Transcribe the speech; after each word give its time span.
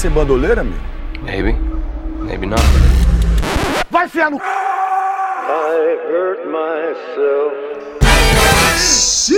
ser 0.00 0.08
bandoleiro, 0.08 0.62
amigo? 0.62 0.80
Maybe. 1.22 1.52
Maybe 2.22 2.46
not. 2.46 2.62
Vai 3.90 4.06
enfiar 4.06 4.30
no. 4.30 4.38
I 4.38 4.40
hurt 6.08 6.46
myself. 6.46 7.54
Sim! 8.78 9.36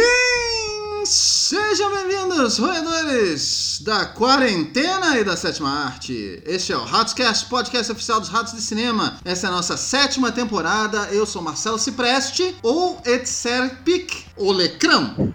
Sejam 1.04 1.90
bem-vindos, 1.90 2.58
roedores 2.58 3.80
da 3.84 4.06
quarentena 4.06 5.18
e 5.18 5.24
da 5.24 5.36
sétima 5.36 5.68
arte. 5.68 6.40
Este 6.46 6.72
é 6.72 6.76
o 6.76 6.84
Ratscast, 6.84 7.46
podcast 7.46 7.90
oficial 7.90 8.20
dos 8.20 8.28
Ratos 8.28 8.52
de 8.52 8.60
Cinema. 8.60 9.18
Essa 9.24 9.48
é 9.48 9.50
a 9.50 9.52
nossa 9.52 9.76
sétima 9.76 10.30
temporada. 10.30 11.08
Eu 11.10 11.26
sou 11.26 11.42
Marcelo 11.42 11.78
Cipreste, 11.78 12.54
ou 12.62 13.02
Etserpic, 13.04 14.26
o 14.36 14.52
Lecrão. 14.52 15.34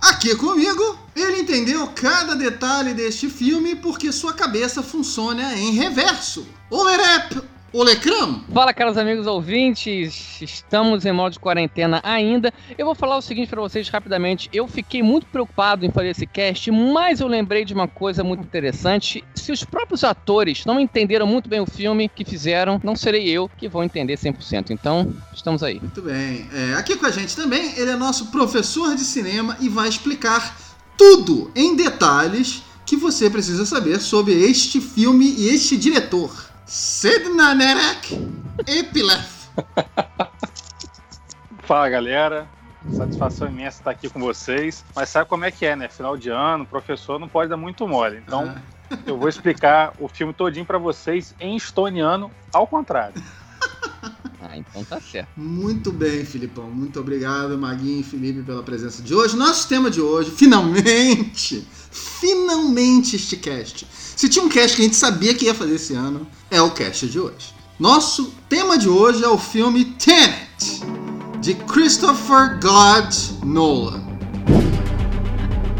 Aqui 0.00 0.34
comigo, 0.34 0.98
ele 1.14 1.40
entendeu 1.40 1.86
cada 1.88 2.34
detalhe 2.34 2.94
deste 2.94 3.28
filme 3.28 3.76
porque 3.76 4.10
sua 4.10 4.32
cabeça 4.32 4.82
funciona 4.82 5.54
em 5.54 5.72
reverso. 5.72 6.46
Olerep, 6.70 7.42
Olecram. 7.72 8.42
Fala, 8.52 8.74
caros 8.74 8.98
amigos 8.98 9.28
ouvintes, 9.28 10.42
estamos 10.42 11.06
em 11.06 11.12
modo 11.12 11.34
de 11.34 11.38
quarentena 11.38 12.00
ainda. 12.02 12.52
Eu 12.76 12.84
vou 12.84 12.96
falar 12.96 13.16
o 13.16 13.22
seguinte 13.22 13.48
para 13.48 13.60
vocês 13.60 13.88
rapidamente. 13.88 14.50
Eu 14.52 14.66
fiquei 14.66 15.04
muito 15.04 15.26
preocupado 15.26 15.86
em 15.86 15.90
fazer 15.90 16.08
esse 16.08 16.26
cast, 16.26 16.68
mas 16.72 17.20
eu 17.20 17.28
lembrei 17.28 17.64
de 17.64 17.72
uma 17.72 17.86
coisa 17.86 18.24
muito 18.24 18.42
interessante. 18.42 19.22
Se 19.36 19.52
os 19.52 19.62
próprios 19.64 20.02
atores 20.02 20.64
não 20.66 20.80
entenderam 20.80 21.28
muito 21.28 21.48
bem 21.48 21.60
o 21.60 21.66
filme 21.66 22.08
que 22.08 22.24
fizeram, 22.24 22.80
não 22.82 22.96
serei 22.96 23.28
eu 23.28 23.48
que 23.48 23.68
vou 23.68 23.84
entender 23.84 24.14
100%. 24.14 24.70
Então, 24.70 25.14
estamos 25.32 25.62
aí. 25.62 25.78
Muito 25.78 26.02
bem. 26.02 26.48
É, 26.52 26.74
aqui 26.74 26.96
com 26.96 27.06
a 27.06 27.10
gente 27.12 27.36
também, 27.36 27.78
ele 27.78 27.92
é 27.92 27.96
nosso 27.96 28.32
professor 28.32 28.96
de 28.96 29.02
cinema 29.02 29.56
e 29.60 29.68
vai 29.68 29.88
explicar 29.88 30.56
tudo 30.98 31.52
em 31.54 31.76
detalhes 31.76 32.64
que 32.84 32.96
você 32.96 33.30
precisa 33.30 33.64
saber 33.64 34.00
sobre 34.00 34.32
este 34.32 34.80
filme 34.80 35.36
e 35.38 35.48
este 35.50 35.76
diretor. 35.76 36.49
Sidna 36.72 37.52
Nerek 37.52 38.14
Epilef. 38.64 39.48
Fala 41.66 41.88
galera, 41.88 42.46
satisfação 42.92 43.48
imensa 43.48 43.80
estar 43.80 43.90
aqui 43.90 44.08
com 44.08 44.20
vocês. 44.20 44.84
Mas 44.94 45.08
sabe 45.08 45.28
como 45.28 45.44
é 45.44 45.50
que 45.50 45.66
é, 45.66 45.74
né? 45.74 45.88
Final 45.88 46.16
de 46.16 46.28
ano, 46.30 46.64
professor 46.64 47.18
não 47.18 47.26
pode 47.28 47.50
dar 47.50 47.56
muito 47.56 47.88
mole. 47.88 48.22
Então 48.24 48.54
Ah. 48.88 48.96
eu 49.04 49.18
vou 49.18 49.28
explicar 49.28 49.92
o 49.98 50.06
filme 50.06 50.32
todinho 50.32 50.64
para 50.64 50.78
vocês 50.78 51.34
em 51.40 51.56
estoniano, 51.56 52.30
ao 52.52 52.68
contrário. 52.68 53.14
Então 54.70 54.84
tá 54.84 55.00
certo. 55.00 55.28
Muito 55.36 55.90
bem, 55.92 56.24
Filipão. 56.24 56.70
Muito 56.70 57.00
obrigado, 57.00 57.56
Maguinho 57.58 58.00
e 58.00 58.02
Felipe, 58.02 58.42
pela 58.42 58.62
presença 58.62 59.02
de 59.02 59.14
hoje. 59.14 59.36
Nosso 59.36 59.68
tema 59.68 59.90
de 59.90 60.00
hoje, 60.00 60.30
finalmente, 60.30 61.66
finalmente 61.90 63.16
este 63.16 63.36
cast. 63.36 63.86
Se 64.16 64.28
tinha 64.28 64.44
um 64.44 64.48
cast 64.48 64.76
que 64.76 64.82
a 64.82 64.84
gente 64.84 64.96
sabia 64.96 65.34
que 65.34 65.46
ia 65.46 65.54
fazer 65.54 65.74
esse 65.74 65.94
ano, 65.94 66.26
é 66.50 66.60
o 66.60 66.70
cast 66.70 67.08
de 67.08 67.18
hoje. 67.18 67.54
Nosso 67.78 68.34
tema 68.48 68.76
de 68.76 68.88
hoje 68.88 69.24
é 69.24 69.28
o 69.28 69.38
filme 69.38 69.84
Tenet, 69.84 70.82
de 71.40 71.54
Christopher 71.54 72.58
God 72.60 73.14
Nolan. 73.42 74.04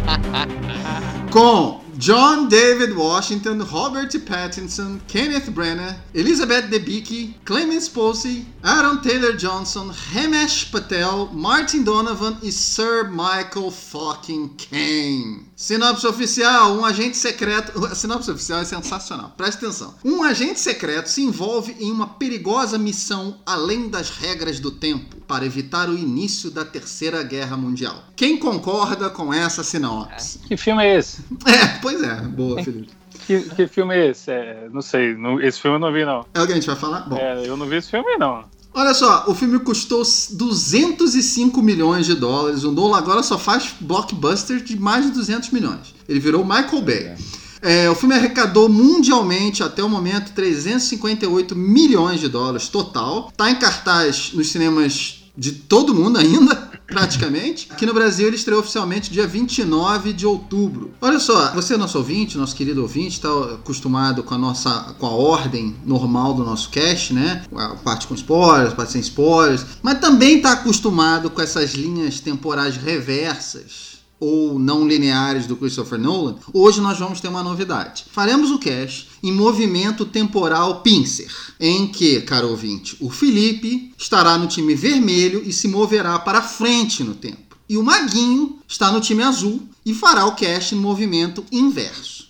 Com 1.30 1.79
John 2.00 2.48
David 2.48 2.96
Washington, 2.96 3.58
Robert 3.58 4.10
Pattinson, 4.24 5.06
Kenneth 5.06 5.50
Branagh, 5.50 5.98
Elizabeth 6.14 6.70
Debicki, 6.70 7.34
Clemens 7.44 7.90
Posey, 7.90 8.46
Aaron 8.64 9.02
Taylor 9.02 9.34
Johnson, 9.34 9.90
Ramesh 9.90 10.72
Patel, 10.72 11.26
Martin 11.26 11.84
Donovan 11.84 12.38
e 12.42 12.50
Sir 12.50 13.04
Michael 13.10 13.70
fucking 13.70 14.56
Caine. 14.56 15.49
Sinopse 15.60 16.06
oficial: 16.06 16.72
um 16.72 16.86
agente 16.86 17.18
secreto. 17.18 17.84
A 17.84 17.92
sinopse 17.94 18.30
oficial 18.30 18.60
é 18.60 18.64
sensacional. 18.64 19.34
Presta 19.36 19.66
atenção. 19.66 19.94
Um 20.02 20.22
agente 20.22 20.58
secreto 20.58 21.08
se 21.10 21.20
envolve 21.22 21.76
em 21.78 21.90
uma 21.92 22.06
perigosa 22.06 22.78
missão 22.78 23.36
além 23.44 23.90
das 23.90 24.08
regras 24.08 24.58
do 24.58 24.70
tempo 24.70 25.16
para 25.28 25.44
evitar 25.44 25.90
o 25.90 25.98
início 25.98 26.50
da 26.50 26.64
Terceira 26.64 27.22
Guerra 27.22 27.58
Mundial. 27.58 28.02
Quem 28.16 28.38
concorda 28.38 29.10
com 29.10 29.34
essa 29.34 29.62
sinopse? 29.62 30.38
Que 30.48 30.56
filme 30.56 30.82
é 30.82 30.96
esse? 30.98 31.22
É, 31.46 31.78
pois 31.82 32.02
é. 32.02 32.14
Boa, 32.22 32.64
Felipe. 32.64 32.88
Que, 33.26 33.42
que 33.50 33.66
filme 33.66 33.94
é 33.94 34.08
esse? 34.08 34.30
É, 34.30 34.66
não 34.72 34.80
sei, 34.80 35.14
não- 35.14 35.38
esse 35.42 35.60
filme 35.60 35.76
eu 35.76 35.80
não 35.80 35.92
vi 35.92 36.06
não. 36.06 36.24
É 36.32 36.40
o 36.40 36.46
que 36.46 36.52
a 36.52 36.54
gente 36.54 36.66
vai 36.66 36.76
falar? 36.76 37.00
Bom. 37.00 37.16
É, 37.18 37.46
eu 37.46 37.54
não 37.54 37.66
vi 37.66 37.76
esse 37.76 37.90
filme 37.90 38.16
não. 38.16 38.44
Olha 38.72 38.94
só, 38.94 39.24
o 39.26 39.34
filme 39.34 39.58
custou 39.58 40.02
205 40.02 41.60
milhões 41.60 42.06
de 42.06 42.14
dólares. 42.14 42.62
O 42.62 42.70
Nolan 42.70 42.98
agora 42.98 43.22
só 43.22 43.36
faz 43.36 43.74
blockbuster 43.80 44.62
de 44.62 44.78
mais 44.78 45.06
de 45.06 45.10
200 45.12 45.50
milhões. 45.50 45.94
Ele 46.08 46.20
virou 46.20 46.44
Michael 46.44 46.82
Bay. 46.82 47.14
É, 47.62 47.90
o 47.90 47.94
filme 47.94 48.14
arrecadou 48.14 48.68
mundialmente 48.68 49.62
até 49.62 49.82
o 49.82 49.88
momento 49.88 50.32
358 50.32 51.54
milhões 51.54 52.20
de 52.20 52.28
dólares 52.28 52.68
total. 52.68 53.30
Tá 53.36 53.50
em 53.50 53.56
cartaz 53.56 54.30
nos 54.32 54.48
cinemas 54.48 55.24
de 55.36 55.52
todo 55.52 55.94
mundo 55.94 56.18
ainda, 56.18 56.69
praticamente. 56.90 57.68
Aqui 57.70 57.86
no 57.86 57.94
Brasil 57.94 58.26
ele 58.26 58.36
estreou 58.36 58.60
oficialmente 58.60 59.10
dia 59.10 59.26
29 59.26 60.12
de 60.12 60.26
outubro. 60.26 60.92
Olha 61.00 61.18
só, 61.18 61.52
você 61.52 61.76
nosso 61.76 61.96
ouvinte, 61.96 62.36
nosso 62.36 62.54
querido 62.54 62.82
ouvinte, 62.82 63.16
está 63.16 63.28
acostumado 63.54 64.22
com 64.22 64.34
a 64.34 64.38
nossa 64.38 64.94
com 64.98 65.06
a 65.06 65.10
ordem 65.10 65.76
normal 65.86 66.34
do 66.34 66.44
nosso 66.44 66.68
cast, 66.70 67.14
né? 67.14 67.42
A 67.54 67.76
parte 67.76 68.06
com 68.06 68.14
spoilers, 68.14 68.72
a 68.72 68.76
parte 68.76 68.92
sem 68.92 69.00
spoilers, 69.00 69.64
mas 69.82 70.00
também 70.00 70.36
está 70.36 70.52
acostumado 70.52 71.30
com 71.30 71.40
essas 71.40 71.72
linhas 71.72 72.20
temporais 72.20 72.76
reversas 72.76 73.89
ou 74.20 74.58
não 74.58 74.86
lineares 74.86 75.46
do 75.46 75.56
Christopher 75.56 75.98
Nolan, 75.98 76.36
hoje 76.52 76.80
nós 76.80 76.98
vamos 76.98 77.20
ter 77.20 77.28
uma 77.28 77.42
novidade. 77.42 78.04
Faremos 78.12 78.50
o 78.50 78.58
cast 78.58 79.08
em 79.22 79.32
movimento 79.32 80.04
temporal 80.04 80.82
pincer, 80.82 81.32
em 81.58 81.88
que, 81.88 82.20
caro 82.20 82.50
ouvinte, 82.50 82.96
o 83.00 83.08
Felipe 83.08 83.92
estará 83.96 84.36
no 84.36 84.46
time 84.46 84.74
vermelho 84.74 85.42
e 85.44 85.52
se 85.52 85.66
moverá 85.66 86.18
para 86.18 86.42
frente 86.42 87.02
no 87.02 87.14
tempo. 87.14 87.56
E 87.68 87.76
o 87.76 87.82
Maguinho 87.82 88.58
está 88.68 88.92
no 88.92 89.00
time 89.00 89.22
azul 89.22 89.62
e 89.86 89.94
fará 89.94 90.26
o 90.26 90.34
cast 90.34 90.74
no 90.74 90.82
movimento 90.82 91.44
inverso. 91.50 92.28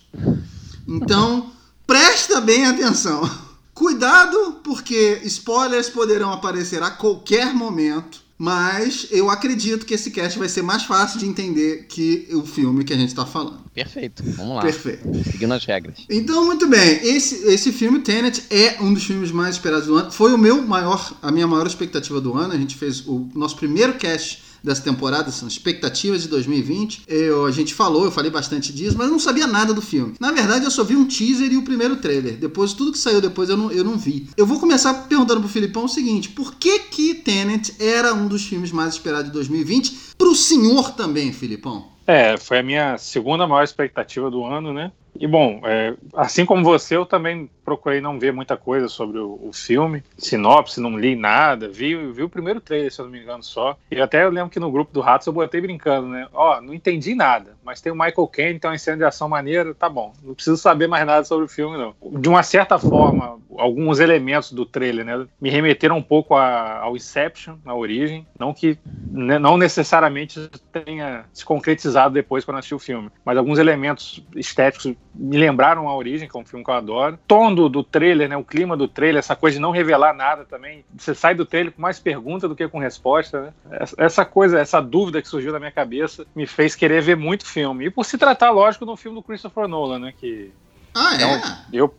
Então, 0.87 1.51
presta 1.85 2.39
bem 2.39 2.65
atenção. 2.65 3.29
Cuidado, 3.73 4.59
porque 4.63 5.21
spoilers 5.25 5.89
poderão 5.89 6.31
aparecer 6.31 6.83
a 6.83 6.91
qualquer 6.91 7.53
momento. 7.53 8.20
Mas 8.43 9.05
eu 9.11 9.29
acredito 9.29 9.85
que 9.85 9.93
esse 9.93 10.09
cast 10.09 10.39
vai 10.39 10.49
ser 10.49 10.63
mais 10.63 10.81
fácil 10.81 11.19
de 11.19 11.27
entender 11.27 11.85
que 11.87 12.27
o 12.31 12.41
filme 12.41 12.83
que 12.83 12.91
a 12.91 12.95
gente 12.95 13.09
está 13.09 13.23
falando. 13.23 13.59
Perfeito. 13.71 14.23
Vamos 14.35 14.55
lá. 14.55 14.63
Perfeito. 14.63 15.07
Seguindo 15.31 15.53
as 15.53 15.63
regras. 15.63 15.99
Então, 16.09 16.43
muito 16.43 16.67
bem. 16.67 17.05
Esse, 17.05 17.35
esse 17.45 17.71
filme, 17.71 17.99
Tenet, 17.99 18.43
é 18.49 18.81
um 18.81 18.95
dos 18.95 19.03
filmes 19.03 19.31
mais 19.31 19.57
esperados 19.57 19.85
do 19.85 19.95
ano. 19.95 20.11
Foi 20.11 20.33
o 20.33 20.39
meu 20.39 20.59
maior, 20.63 21.13
a 21.21 21.31
minha 21.31 21.45
maior 21.45 21.67
expectativa 21.67 22.19
do 22.19 22.35
ano. 22.35 22.51
A 22.51 22.57
gente 22.57 22.75
fez 22.75 23.05
o 23.07 23.29
nosso 23.35 23.55
primeiro 23.57 23.93
cast 23.93 24.41
dessa 24.63 24.81
temporada, 24.81 25.31
são 25.31 25.47
expectativas 25.47 26.21
de 26.21 26.27
2020. 26.27 27.03
Eu, 27.07 27.45
a 27.45 27.51
gente 27.51 27.73
falou, 27.73 28.05
eu 28.05 28.11
falei 28.11 28.31
bastante 28.31 28.71
disso, 28.71 28.97
mas 28.97 29.07
eu 29.07 29.11
não 29.11 29.19
sabia 29.19 29.47
nada 29.47 29.73
do 29.73 29.81
filme. 29.81 30.13
Na 30.19 30.31
verdade, 30.31 30.65
eu 30.65 30.71
só 30.71 30.83
vi 30.83 30.95
um 30.95 31.05
teaser 31.05 31.51
e 31.51 31.57
o 31.57 31.63
primeiro 31.63 31.97
trailer. 31.97 32.37
Depois, 32.37 32.73
tudo 32.73 32.91
que 32.91 32.97
saiu 32.97 33.21
depois 33.21 33.49
eu 33.49 33.57
não, 33.57 33.71
eu 33.71 33.83
não 33.83 33.97
vi. 33.97 34.29
Eu 34.37 34.45
vou 34.45 34.59
começar 34.59 34.93
perguntando 35.07 35.41
pro 35.41 35.49
Filipão 35.49 35.85
o 35.85 35.89
seguinte: 35.89 36.29
por 36.29 36.55
que 36.55 36.79
que 36.79 37.15
Tenet 37.15 37.75
era 37.79 38.13
um 38.13 38.27
dos 38.27 38.45
filmes 38.45 38.71
mais 38.71 38.93
esperados 38.93 39.27
de 39.27 39.31
2020? 39.31 40.15
Pro 40.17 40.35
senhor 40.35 40.91
também, 40.91 41.31
Filipão. 41.33 41.89
É, 42.05 42.35
foi 42.37 42.59
a 42.59 42.63
minha 42.63 42.97
segunda 42.97 43.47
maior 43.47 43.63
expectativa 43.63 44.29
do 44.29 44.43
ano, 44.43 44.73
né? 44.73 44.91
E 45.19 45.27
bom, 45.27 45.61
é, 45.65 45.93
assim 46.15 46.45
como 46.45 46.63
você, 46.63 46.95
eu 46.95 47.05
também 47.05 47.49
procurei 47.63 48.01
não 48.01 48.17
ver 48.19 48.31
muita 48.33 48.57
coisa 48.57 48.87
sobre 48.87 49.19
o, 49.19 49.39
o 49.43 49.51
filme, 49.53 50.03
sinopse, 50.17 50.79
não 50.81 50.97
li 50.97 51.15
nada, 51.15 51.67
vi, 51.69 51.95
vi 52.11 52.23
o 52.23 52.29
primeiro 52.29 52.59
trailer, 52.61 52.91
se 52.91 52.99
eu 52.99 53.05
não 53.05 53.11
me 53.11 53.21
engano, 53.21 53.43
só. 53.43 53.77
E 53.91 54.01
até 54.01 54.23
eu 54.23 54.29
lembro 54.29 54.49
que 54.49 54.59
no 54.59 54.71
grupo 54.71 54.93
do 54.93 55.01
Ratos 55.01 55.27
eu 55.27 55.33
botei 55.33 55.61
brincando, 55.61 56.07
né? 56.07 56.27
Ó, 56.33 56.59
não 56.61 56.73
entendi 56.73 57.13
nada, 57.13 57.55
mas 57.63 57.81
tem 57.81 57.91
o 57.91 57.95
Michael 57.95 58.27
Caine, 58.27 58.59
tem 58.59 58.69
uma 58.71 58.77
cena 58.77 58.97
de 58.97 59.03
ação 59.03 59.27
maneira, 59.29 59.73
tá 59.75 59.89
bom. 59.89 60.13
Não 60.23 60.33
preciso 60.33 60.57
saber 60.57 60.87
mais 60.87 61.05
nada 61.05 61.23
sobre 61.23 61.45
o 61.45 61.49
filme, 61.49 61.77
não. 61.77 61.93
De 62.19 62.29
uma 62.29 62.41
certa 62.41 62.79
forma, 62.79 63.37
alguns 63.57 63.99
elementos 63.99 64.51
do 64.51 64.65
trailer, 64.65 65.05
né, 65.05 65.27
me 65.39 65.49
remeteram 65.49 65.97
um 65.97 66.03
pouco 66.03 66.35
a- 66.35 66.79
ao 66.79 66.95
Inception, 66.95 67.57
na 67.63 67.75
origem, 67.75 68.25
não 68.39 68.53
que 68.53 68.77
né, 69.11 69.37
não 69.37 69.57
necessariamente 69.57 70.49
tenha 70.71 71.25
se 71.33 71.43
concretizado 71.43 72.13
depois 72.13 72.45
quando 72.45 72.57
assisti 72.57 72.73
o 72.75 72.79
filme, 72.79 73.09
mas 73.25 73.37
alguns 73.37 73.59
elementos 73.59 74.23
estéticos 74.35 74.93
me 75.13 75.37
lembraram 75.37 75.87
a 75.89 75.95
origem, 75.95 76.27
que 76.27 76.37
é 76.37 76.39
um 76.39 76.45
filme 76.45 76.63
que 76.63 76.71
eu 76.71 76.75
adoro. 76.75 77.19
Tom 77.27 77.53
do, 77.53 77.67
do 77.67 77.83
trailer, 77.83 78.29
né, 78.29 78.37
o 78.37 78.43
clima 78.43 78.77
do 78.77 78.87
trailer, 78.87 79.19
essa 79.19 79.35
coisa 79.35 79.55
de 79.57 79.61
não 79.61 79.71
revelar 79.71 80.13
nada 80.13 80.45
também. 80.45 80.85
Você 80.97 81.13
sai 81.13 81.35
do 81.35 81.45
trailer 81.45 81.73
com 81.73 81.81
mais 81.81 81.99
pergunta 81.99 82.47
do 82.47 82.55
que 82.55 82.67
com 82.67 82.79
resposta, 82.79 83.41
né? 83.41 83.53
Essa- 83.97 84.25
coisa, 84.25 84.59
essa 84.59 84.81
dúvida 84.81 85.21
que 85.21 85.27
surgiu 85.27 85.51
na 85.51 85.59
minha 85.59 85.71
cabeça 85.71 86.25
me 86.35 86.47
fez 86.47 86.75
querer 86.75 87.01
ver 87.01 87.17
muito 87.17 87.45
filme. 87.45 87.85
E 87.85 87.89
por 87.89 88.05
se 88.05 88.17
tratar, 88.17 88.51
lógico, 88.51 88.89
um 88.89 88.95
filme 88.95 89.17
do 89.17 89.23
Christopher 89.23 89.67
Nolan, 89.67 89.99
né, 89.99 90.13
que 90.17 90.51
Ah, 90.93 91.13
é? 91.13 91.15
Então, 91.15 91.57
eu, 91.71 91.93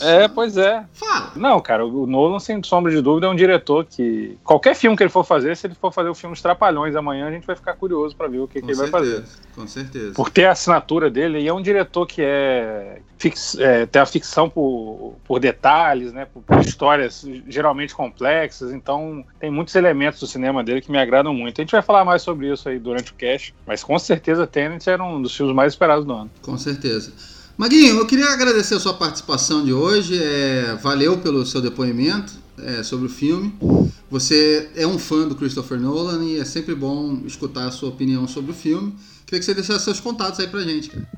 é, 0.00 0.28
pois 0.28 0.56
é. 0.56 0.84
Fala. 0.92 1.32
Não, 1.34 1.60
cara, 1.60 1.84
o 1.84 2.06
Nolan, 2.06 2.38
sem 2.38 2.62
sombra 2.62 2.92
de 2.92 3.00
dúvida, 3.00 3.26
é 3.26 3.30
um 3.30 3.34
diretor 3.34 3.84
que. 3.84 4.38
Qualquer 4.44 4.74
filme 4.74 4.96
que 4.96 5.02
ele 5.02 5.10
for 5.10 5.24
fazer, 5.24 5.56
se 5.56 5.66
ele 5.66 5.74
for 5.74 5.92
fazer 5.92 6.08
o 6.08 6.14
filme 6.14 6.34
Os 6.34 6.42
Trapalhões 6.42 6.94
amanhã, 6.94 7.26
a 7.26 7.30
gente 7.30 7.46
vai 7.46 7.56
ficar 7.56 7.74
curioso 7.74 8.14
pra 8.14 8.28
ver 8.28 8.38
o 8.38 8.46
que, 8.46 8.60
que 8.60 8.66
ele 8.66 8.74
vai 8.74 8.88
fazer. 8.88 9.16
certeza, 9.16 9.38
com 9.54 9.66
certeza. 9.66 10.14
Por 10.14 10.30
ter 10.30 10.44
a 10.44 10.52
assinatura 10.52 11.10
dele, 11.10 11.40
e 11.40 11.48
é 11.48 11.52
um 11.52 11.60
diretor 11.60 12.06
que 12.06 12.22
é, 12.22 13.00
fix, 13.18 13.56
é 13.58 13.86
tem 13.86 14.00
a 14.00 14.06
ficção 14.06 14.48
por, 14.48 15.16
por 15.24 15.40
detalhes, 15.40 16.12
né? 16.12 16.26
Por, 16.32 16.42
por 16.42 16.60
histórias 16.60 17.26
geralmente 17.48 17.94
complexas, 17.94 18.72
então 18.72 19.24
tem 19.40 19.50
muitos 19.50 19.74
elementos 19.74 20.20
do 20.20 20.26
cinema 20.26 20.62
dele 20.62 20.80
que 20.80 20.92
me 20.92 20.98
agradam 20.98 21.34
muito. 21.34 21.60
A 21.60 21.62
gente 21.62 21.72
vai 21.72 21.82
falar 21.82 22.04
mais 22.04 22.22
sobre 22.22 22.52
isso 22.52 22.68
aí 22.68 22.78
durante 22.78 23.10
o 23.10 23.14
cast, 23.14 23.54
mas 23.66 23.82
com 23.82 23.98
certeza 23.98 24.46
Tenet 24.46 24.88
era 24.88 25.02
um 25.02 25.20
dos 25.20 25.36
filmes 25.36 25.54
mais 25.54 25.72
esperados 25.72 26.04
do 26.04 26.12
ano. 26.12 26.30
Com 26.42 26.56
certeza. 26.56 27.12
Maguinho, 27.58 27.96
eu 27.96 28.06
queria 28.06 28.30
agradecer 28.30 28.76
a 28.76 28.78
sua 28.78 28.94
participação 28.94 29.64
de 29.64 29.72
hoje. 29.72 30.16
É, 30.16 30.78
valeu 30.80 31.18
pelo 31.18 31.44
seu 31.44 31.60
depoimento 31.60 32.32
é, 32.56 32.84
sobre 32.84 33.06
o 33.06 33.10
filme. 33.10 33.52
Você 34.08 34.70
é 34.76 34.86
um 34.86 34.96
fã 34.96 35.26
do 35.26 35.34
Christopher 35.34 35.80
Nolan 35.80 36.24
e 36.24 36.38
é 36.38 36.44
sempre 36.44 36.72
bom 36.72 37.20
escutar 37.26 37.66
a 37.66 37.72
sua 37.72 37.88
opinião 37.88 38.28
sobre 38.28 38.52
o 38.52 38.54
filme. 38.54 38.94
Queria 39.26 39.40
que 39.40 39.44
você 39.44 39.54
deixasse 39.54 39.86
seus 39.86 39.98
contatos 39.98 40.38
aí 40.38 40.46
pra 40.46 40.60
gente, 40.60 40.88
cara. 40.88 41.08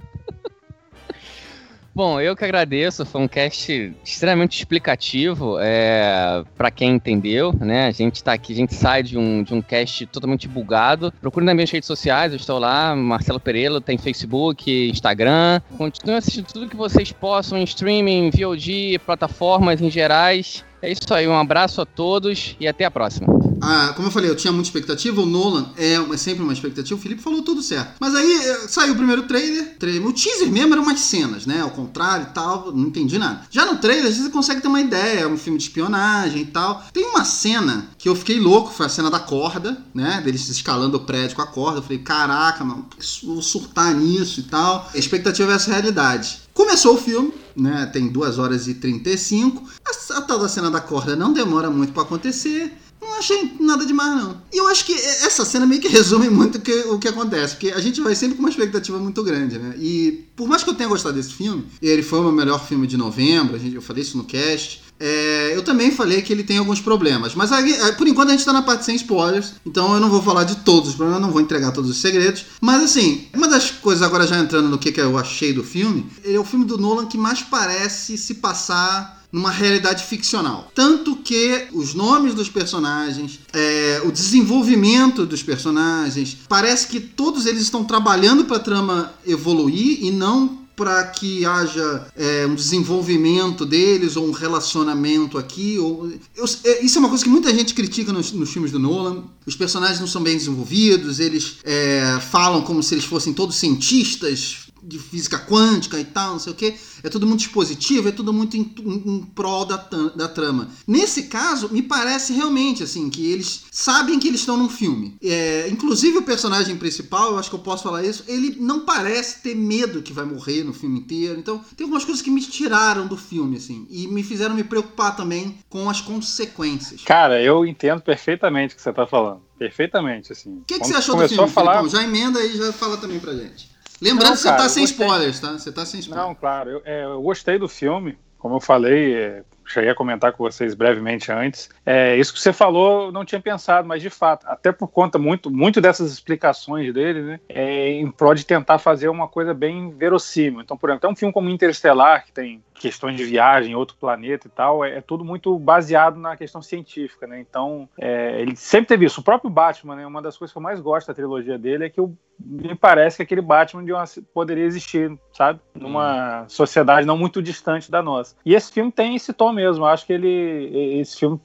Bom, 1.93 2.21
eu 2.21 2.37
que 2.37 2.45
agradeço, 2.45 3.05
foi 3.05 3.21
um 3.21 3.27
cast 3.29 3.93
extremamente 4.05 4.57
explicativo 4.57 5.59
é, 5.61 6.45
para 6.57 6.71
quem 6.71 6.93
entendeu, 6.93 7.53
né? 7.59 7.87
A 7.87 7.91
gente 7.91 8.23
tá 8.23 8.33
aqui, 8.33 8.53
a 8.53 8.57
gente 8.57 8.75
sai 8.75 9.03
de 9.03 9.19
um, 9.19 9.43
de 9.43 9.53
um 9.53 9.61
cast 9.61 10.07
totalmente 10.07 10.47
bugado. 10.47 11.13
Procure 11.21 11.45
nas 11.45 11.55
minhas 11.55 11.71
redes 11.71 11.89
sociais, 11.89 12.33
eu 12.33 12.37
estou 12.37 12.59
lá, 12.59 12.95
Marcelo 12.95 13.41
Pereira, 13.41 13.81
tem 13.81 13.99
Facebook, 13.99 14.89
Instagram. 14.89 15.61
Continue 15.77 16.17
assistindo 16.17 16.47
tudo 16.47 16.69
que 16.69 16.77
vocês 16.77 17.11
possam 17.11 17.59
em 17.59 17.65
streaming, 17.65 18.31
VOD, 18.31 19.01
plataformas 19.05 19.83
em 19.83 19.91
gerais. 19.91 20.65
É 20.83 20.91
isso 20.91 21.13
aí, 21.13 21.29
um 21.29 21.39
abraço 21.39 21.81
a 21.81 21.87
todos 21.87 22.57
e 22.59 22.67
até 22.67 22.85
a 22.85 22.91
próxima. 22.91 23.41
Ah, 23.61 23.93
como 23.95 24.09
eu 24.09 24.13
falei, 24.13 24.31
eu 24.31 24.37
tinha 24.37 24.53
muita 24.53 24.69
expectativa. 24.69 25.21
O 25.21 25.27
Nolan 25.27 25.71
é, 25.77 25.99
sempre 26.17 26.43
uma 26.43 26.53
expectativa. 26.53 26.99
O 26.99 27.03
Felipe 27.03 27.21
falou 27.21 27.43
tudo 27.43 27.63
certo. 27.63 27.97
Mas 28.01 28.15
aí 28.15 28.33
eh, 28.33 28.69
saiu 28.69 28.95
o 28.95 28.97
primeiro 28.97 29.25
trailer, 29.25 29.77
trailer. 29.79 30.07
O 30.07 30.13
teaser 30.13 30.51
mesmo 30.51 30.73
eram 30.73 30.83
umas 30.83 31.01
cenas, 31.01 31.45
né? 31.45 31.61
Ao 31.61 31.71
contrário 31.71 32.29
e 32.31 32.33
tal. 32.33 32.73
Não 32.73 32.89
entendi 32.89 33.19
nada. 33.19 33.43
Já 33.51 33.67
no 33.67 33.77
trailer, 33.77 34.13
você 34.13 34.31
consegue 34.31 34.63
ter 34.63 34.69
uma 34.69 34.81
ideia. 34.81 35.21
É 35.21 35.27
um 35.27 35.37
filme 35.37 35.59
de 35.59 35.65
espionagem 35.65 36.43
e 36.43 36.47
tal. 36.47 36.83
Tem 36.93 37.05
uma 37.05 37.25
cena 37.25 37.89
que 37.99 38.09
eu 38.09 38.17
fiquei 38.17 38.41
louco. 38.41 38.73
Foi 38.73 38.87
a 38.87 38.89
cena 38.89 39.11
da 39.11 39.21
corda, 39.21 39.77
né? 39.95 40.23
Deles 40.25 40.49
escalando 40.49 40.97
o 40.97 41.01
prédio 41.01 41.37
com 41.37 41.43
a 41.43 41.47
corda. 41.47 41.81
Eu 41.81 41.83
falei, 41.83 41.99
caraca, 41.99 42.65
mano, 42.65 42.87
vou 43.23 43.43
surtar 43.43 43.95
nisso 43.95 44.41
e 44.41 44.45
tal. 44.45 44.89
A 44.95 44.97
expectativa 44.97 45.53
é 45.53 45.57
essa 45.57 45.71
realidade. 45.71 46.41
Começou 46.55 46.95
o 46.95 46.99
filme, 46.99 47.33
né? 47.57 47.87
Tem 47.93 48.09
2 48.09 48.39
horas 48.39 48.69
e 48.69 48.75
35. 48.75 49.65
A, 49.85 50.19
a 50.19 50.23
tal 50.23 50.39
da 50.39 50.49
cena 50.49 50.71
da 50.71 50.81
corda 50.81 51.17
não 51.17 51.33
demora 51.33 51.71
muito 51.71 51.93
pra 51.93 52.03
acontecer. 52.03 52.73
Não 53.01 53.19
achei 53.19 53.55
nada 53.59 53.87
demais, 53.87 54.15
não. 54.23 54.43
E 54.53 54.59
eu 54.59 54.69
acho 54.69 54.85
que 54.85 54.93
essa 54.93 55.45
cena 55.45 55.67
meio 55.67 55.81
que 55.81 55.89
resume 55.89 56.29
muito 56.29 56.61
que, 56.61 56.73
o 56.83 56.99
que 56.99 57.09
acontece, 57.09 57.55
porque 57.55 57.71
a 57.71 57.81
gente 57.81 58.01
vai 58.01 58.15
sempre 58.15 58.37
com 58.37 58.43
uma 58.43 58.51
expectativa 58.51 58.99
muito 58.99 59.23
grande, 59.23 59.59
né? 59.59 59.75
E 59.79 60.27
por 60.37 60.47
mais 60.47 60.63
que 60.63 60.69
eu 60.69 60.75
tenha 60.75 60.89
gostado 60.89 61.15
desse 61.15 61.33
filme, 61.33 61.67
ele 61.81 62.03
foi 62.03 62.21
o 62.21 62.25
meu 62.25 62.33
melhor 62.33 62.63
filme 62.63 62.87
de 62.87 62.99
novembro, 62.99 63.57
a 63.57 63.59
gente, 63.59 63.75
eu 63.75 63.83
falei 63.83 64.03
isso 64.03 64.19
no 64.19 64.25
cast, 64.25 64.83
é, 65.01 65.53
eu 65.57 65.63
também 65.63 65.91
falei 65.91 66.21
que 66.21 66.31
ele 66.31 66.45
tem 66.45 66.59
alguns 66.59 66.81
problemas. 66.81 67.35
Mas 67.35 67.51
aí, 67.51 67.75
por 67.97 68.07
enquanto 68.07 68.29
a 68.29 68.33
gente 68.33 68.45
tá 68.45 68.53
na 68.53 68.61
parte 68.61 68.85
sem 68.85 68.95
spoilers, 68.97 69.55
então 69.65 69.95
eu 69.95 70.01
não 70.01 70.11
vou 70.11 70.23
falar 70.23 70.45
de 70.45 70.57
todos 70.57 70.91
os 70.91 70.95
problemas, 70.95 71.23
não 71.23 71.31
vou 71.31 71.41
entregar 71.41 71.73
todos 71.73 71.91
os 71.91 71.97
segredos. 71.97 72.45
Mas 72.61 72.83
assim, 72.83 73.27
uma 73.35 73.49
das 73.49 73.71
coisas 73.71 74.03
agora 74.03 74.27
já 74.27 74.39
entrando 74.39 74.69
no 74.69 74.79
que, 74.79 74.93
que 74.93 75.01
eu 75.01 75.17
achei 75.17 75.55
do 75.55 75.65
filme, 75.65 76.07
ele 76.23 76.37
é 76.37 76.41
o 76.41 76.45
filme 76.45 76.67
do 76.67 76.77
Nolan 76.77 77.07
que 77.07 77.17
mais 77.17 77.41
parece 77.41 78.19
se 78.19 78.35
passar 78.35 79.21
numa 79.33 79.51
realidade 79.51 80.05
ficcional. 80.05 80.71
Tanto 80.75 81.17
que 81.17 81.69
os 81.73 81.95
nomes 81.95 82.35
dos 82.35 82.49
personagens, 82.49 83.39
é, 83.53 84.03
o 84.05 84.11
desenvolvimento 84.11 85.25
dos 85.25 85.43
personagens, 85.43 86.37
parece 86.49 86.89
que 86.89 87.01
todos 87.01 87.47
eles 87.47 87.63
estão 87.63 87.85
trabalhando 87.85 88.45
para 88.45 88.57
a 88.57 88.61
trama 88.61 89.15
evoluir 89.27 90.05
e 90.05 90.11
não 90.11 90.60
para 90.81 91.05
que 91.05 91.45
haja 91.45 92.07
é, 92.17 92.47
um 92.47 92.55
desenvolvimento 92.55 93.67
deles 93.67 94.17
ou 94.17 94.27
um 94.27 94.31
relacionamento 94.31 95.37
aqui. 95.37 95.79
Ou... 95.79 96.11
Eu, 96.35 96.47
é, 96.65 96.83
isso 96.83 96.97
é 96.97 97.01
uma 97.01 97.11
coisa 97.11 97.23
que 97.23 97.29
muita 97.29 97.55
gente 97.55 97.75
critica 97.75 98.15
nos, 98.15 98.33
nos, 98.33 98.51
filmes 98.51 98.73
do 98.73 98.79
Nolan. 98.79 99.25
Os 99.45 99.55
personagens 99.55 100.01
não 100.01 100.07
são 100.07 100.23
bem 100.23 100.39
desenvolvidos, 100.39 101.21
eles 101.21 101.59
é, 101.65 102.19
falam 102.31 102.63
como 102.63 102.83
se 102.83 102.95
eles 102.95 103.05
fossem 103.05 103.35
todos 103.35 103.57
cientistas 103.57 104.70
de 104.83 104.99
física 104.99 105.39
quântica 105.39 105.99
e 105.99 106.05
tal, 106.05 106.33
não 106.33 106.39
sei 106.39 106.53
o 106.53 106.57
que. 106.57 106.75
É 107.03 107.09
tudo 107.09 107.27
muito 107.27 107.41
dispositivo, 107.41 108.09
é 108.09 108.13
tudo 108.13 108.33
muito 108.33 108.57
em, 108.57 108.75
em, 108.79 109.17
em 109.17 109.23
prol 109.23 109.65
da, 109.65 109.77
da 110.15 110.29
trama. 110.29 110.71
Nesse 110.87 111.25
caso, 111.25 111.69
me 111.71 111.83
parece 111.83 112.33
realmente 112.33 112.83
assim 112.83 113.09
que 113.09 113.31
eles 113.31 113.65
sabem 113.71 114.19
que 114.19 114.29
eles 114.29 114.41
estão 114.41 114.57
num 114.57 114.69
filme. 114.69 115.17
É, 115.23 115.69
inclusive 115.71 116.19
o 116.19 116.23
personagem 116.23 116.77
principal, 116.77 117.33
eu 117.33 117.39
acho 117.39 117.51
que 117.51 117.57
eu 117.57 117.61
posso 117.61 117.83
falar 117.83 118.05
isso, 118.05 118.25
ele 118.27 118.57
não 118.59 118.81
parece 118.81 119.43
ter 119.43 119.55
medo 119.55 120.03
que 120.03 120.13
vai 120.13 120.25
morrer 120.25 120.65
no 120.65 120.73
filme 120.73 121.01
inteiro. 121.01 121.39
Então 121.39 121.61
tem 121.77 121.85
algumas 121.85 122.05
coisas 122.05 122.23
que 122.23 122.31
me 122.31 122.41
tiraram 122.41 123.07
do 123.07 123.17
filme 123.17 123.57
assim 123.57 123.87
e 123.91 124.07
me 124.07 124.23
fizeram 124.23 124.55
me 124.55 124.65
preocupar 124.65 125.17
também 125.17 125.59
com 125.69 125.89
as 125.89 126.01
consequências. 126.01 127.03
Cara, 127.05 127.43
eu 127.43 127.65
entendo 127.65 128.01
perfeitamente 128.03 128.75
o 128.75 128.77
que 128.77 128.83
você 128.83 128.93
tá 128.93 129.07
falando. 129.07 129.43
Perfeitamente, 129.59 130.33
assim. 130.33 130.59
O 130.59 130.65
que, 130.65 130.79
que 130.79 130.87
você 130.87 130.95
achou 130.95 131.17
do 131.17 131.29
filme, 131.29 131.51
falar... 131.51 131.87
Já 131.87 132.03
emenda 132.03 132.39
aí 132.39 132.55
e 132.55 132.57
já 132.57 132.73
fala 132.73 132.97
também 132.97 133.21
pra 133.21 133.35
gente. 133.35 133.70
Lembrando 134.01 134.29
Não, 134.29 134.33
que 134.37 134.43
você 134.43 134.49
tá 134.49 134.65
eu 134.65 134.69
sem 134.69 134.83
gostei. 134.83 135.07
spoilers, 135.07 135.41
tá? 135.41 135.53
Você 135.53 135.73
tá 135.73 135.87
sem 135.87 136.01
spoilers. 136.01 136.29
Não, 136.29 136.35
claro, 136.35 136.71
eu, 136.71 136.83
é, 136.85 137.05
eu 137.05 137.21
gostei 137.23 137.59
do 137.59 137.69
filme. 137.69 138.19
Como 138.39 138.57
eu 138.57 138.61
falei, 138.61 139.15
é, 139.15 139.43
cheguei 139.67 139.91
a 139.91 139.95
comentar 139.95 140.33
com 140.33 140.43
vocês 140.43 140.75
brevemente 140.75 141.31
antes. 141.31 141.69
É, 141.85 142.17
isso 142.17 142.33
que 142.33 142.41
você 142.41 142.53
falou, 142.53 143.07
eu 143.07 143.13
não 143.13 143.25
tinha 143.25 143.41
pensado, 143.41 143.87
mas 143.87 144.01
de 144.01 144.09
fato, 144.09 144.47
até 144.49 144.73
por 144.73 144.89
conta 144.89 145.19
muito, 145.19 145.51
muito 145.51 145.81
dessas 145.81 146.11
explicações 146.11 146.93
dele, 146.93 147.21
né, 147.21 147.41
é, 147.49 147.91
em 147.91 148.11
prol 148.11 148.35
de 148.35 148.47
tentar 148.47 148.79
fazer 148.79 149.11
uma 149.11 149.29
coisa 149.29 149.53
bem 149.53 149.91
verossímil. 149.91 150.63
Então, 150.63 150.77
por 150.77 150.89
exemplo, 150.89 151.03
tem 151.03 151.11
um 151.11 151.17
filme 151.17 151.35
como 151.35 151.51
Interestelar, 151.51 152.25
que 152.25 152.33
tem 152.33 152.63
questões 152.81 153.15
de 153.15 153.25
viagem, 153.25 153.75
outro 153.75 153.95
planeta 154.01 154.47
e 154.47 154.51
tal, 154.51 154.83
é, 154.83 154.97
é 154.97 155.01
tudo 155.03 155.23
muito 155.23 155.57
baseado 155.59 156.19
na 156.19 156.35
questão 156.35 156.63
científica, 156.63 157.27
né? 157.27 157.39
Então, 157.39 157.87
é, 157.99 158.41
ele 158.41 158.57
sempre 158.57 158.87
teve 158.87 159.05
isso. 159.05 159.21
O 159.21 159.25
próprio 159.25 159.51
Batman, 159.51 159.97
né? 159.97 160.07
Uma 160.07 160.23
das 160.23 160.39
coisas 160.39 160.51
que 160.51 160.57
eu 160.57 160.63
mais 160.63 160.81
gosto 160.81 161.09
da 161.09 161.15
trilogia 161.15 161.59
dele 161.59 161.85
é 161.85 161.91
que 161.91 162.01
eu, 162.01 162.17
me 162.43 162.75
parece 162.75 163.19
que 163.19 163.23
aquele 163.23 163.43
Batman 163.43 163.85
de 163.85 163.93
uma, 163.93 164.05
poderia 164.33 164.65
existir, 164.65 165.13
sabe? 165.37 165.61
Numa 165.75 166.47
sociedade 166.49 167.07
não 167.07 167.19
muito 167.19 167.43
distante 167.43 167.91
da 167.91 168.03
nossa. 168.03 168.35
E 168.47 168.55
esse 168.55 168.73
filme 168.73 168.91
tem 168.91 169.15
esse 169.15 169.35
tom 169.35 169.53
mesmo. 169.53 169.85
Eu 169.85 169.89
acho 169.89 170.07
que 170.07 170.15
ele, 170.15 170.99
esse 171.01 171.19
filme 171.19 171.39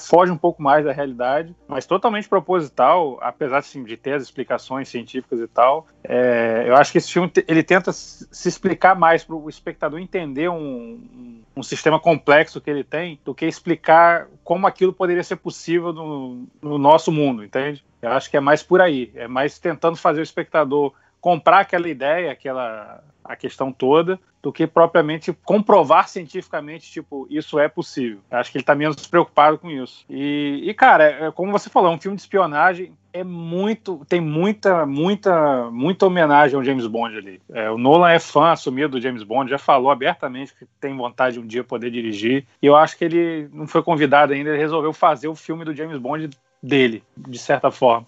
foge 0.00 0.32
um 0.32 0.36
pouco 0.36 0.60
mais 0.60 0.84
da 0.84 0.90
realidade, 0.90 1.54
mas 1.68 1.86
totalmente 1.86 2.28
proposital, 2.28 3.18
apesar 3.22 3.58
assim, 3.58 3.84
de 3.84 3.96
ter 3.96 4.14
as 4.14 4.24
explicações 4.24 4.88
científicas 4.88 5.38
e 5.38 5.46
tal. 5.46 5.86
É, 6.02 6.64
eu 6.66 6.74
acho 6.74 6.90
que 6.90 6.98
esse 6.98 7.12
filme 7.12 7.30
ele 7.46 7.62
tenta 7.62 7.92
se 7.92 8.48
explicar 8.48 8.96
mais 8.96 9.22
para 9.22 9.36
o 9.36 9.48
espectador 9.48 10.00
entender 10.00 10.48
um, 10.48 10.55
um, 10.56 11.42
um, 11.56 11.62
sistema 11.62 12.00
complexo 12.00 12.60
que 12.60 12.70
ele 12.70 12.84
tem 12.84 13.18
do 13.24 13.34
que 13.34 13.46
explicar 13.46 14.26
como 14.42 14.66
aquilo 14.66 14.92
poderia 14.92 15.22
ser 15.22 15.36
possível 15.36 15.92
no, 15.92 16.46
no 16.60 16.78
nosso 16.78 17.12
mundo, 17.12 17.44
entende? 17.44 17.84
Eu 18.00 18.10
acho 18.12 18.30
que 18.30 18.36
é 18.36 18.40
mais 18.40 18.62
por 18.62 18.80
aí, 18.80 19.10
é 19.14 19.28
mais 19.28 19.58
tentando 19.58 19.96
fazer 19.96 20.20
o 20.20 20.22
espectador 20.22 20.92
comprar 21.20 21.60
aquela 21.60 21.88
ideia, 21.88 22.30
aquela 22.30 23.02
a 23.24 23.34
questão 23.34 23.72
toda, 23.72 24.20
do 24.40 24.52
que 24.52 24.64
propriamente 24.64 25.32
comprovar 25.44 26.08
cientificamente, 26.08 26.88
tipo, 26.88 27.26
isso 27.28 27.58
é 27.58 27.68
possível. 27.68 28.20
Eu 28.30 28.38
acho 28.38 28.52
que 28.52 28.58
ele 28.58 28.62
está 28.62 28.76
menos 28.76 29.04
preocupado 29.08 29.58
com 29.58 29.68
isso. 29.68 30.04
E, 30.08 30.62
e, 30.64 30.72
cara, 30.72 31.04
é, 31.04 31.30
como 31.32 31.50
você 31.50 31.68
falou, 31.68 31.90
é 31.90 31.94
um 31.94 32.00
filme 32.00 32.16
de 32.16 32.22
espionagem 32.22 32.92
é 33.16 33.24
muito, 33.24 34.04
tem 34.08 34.20
muita, 34.20 34.84
muita, 34.84 35.70
muita 35.70 36.06
homenagem 36.06 36.56
ao 36.56 36.62
James 36.62 36.86
Bond 36.86 37.16
ali. 37.16 37.40
É, 37.50 37.70
o 37.70 37.78
Nolan 37.78 38.10
é 38.10 38.18
fã 38.18 38.50
assumido 38.50 38.90
do 38.90 39.00
James 39.00 39.22
Bond, 39.22 39.50
já 39.50 39.58
falou 39.58 39.90
abertamente 39.90 40.54
que 40.54 40.66
tem 40.78 40.94
vontade 40.94 41.34
de 41.34 41.40
um 41.40 41.46
dia 41.46 41.64
poder 41.64 41.90
dirigir. 41.90 42.46
E 42.60 42.66
eu 42.66 42.76
acho 42.76 42.96
que 42.98 43.04
ele 43.04 43.48
não 43.52 43.66
foi 43.66 43.82
convidado 43.82 44.34
ainda, 44.34 44.50
ele 44.50 44.58
resolveu 44.58 44.92
fazer 44.92 45.28
o 45.28 45.34
filme 45.34 45.64
do 45.64 45.74
James 45.74 45.98
Bond 45.98 46.28
dele, 46.62 47.02
de 47.16 47.38
certa 47.38 47.70
forma 47.70 48.06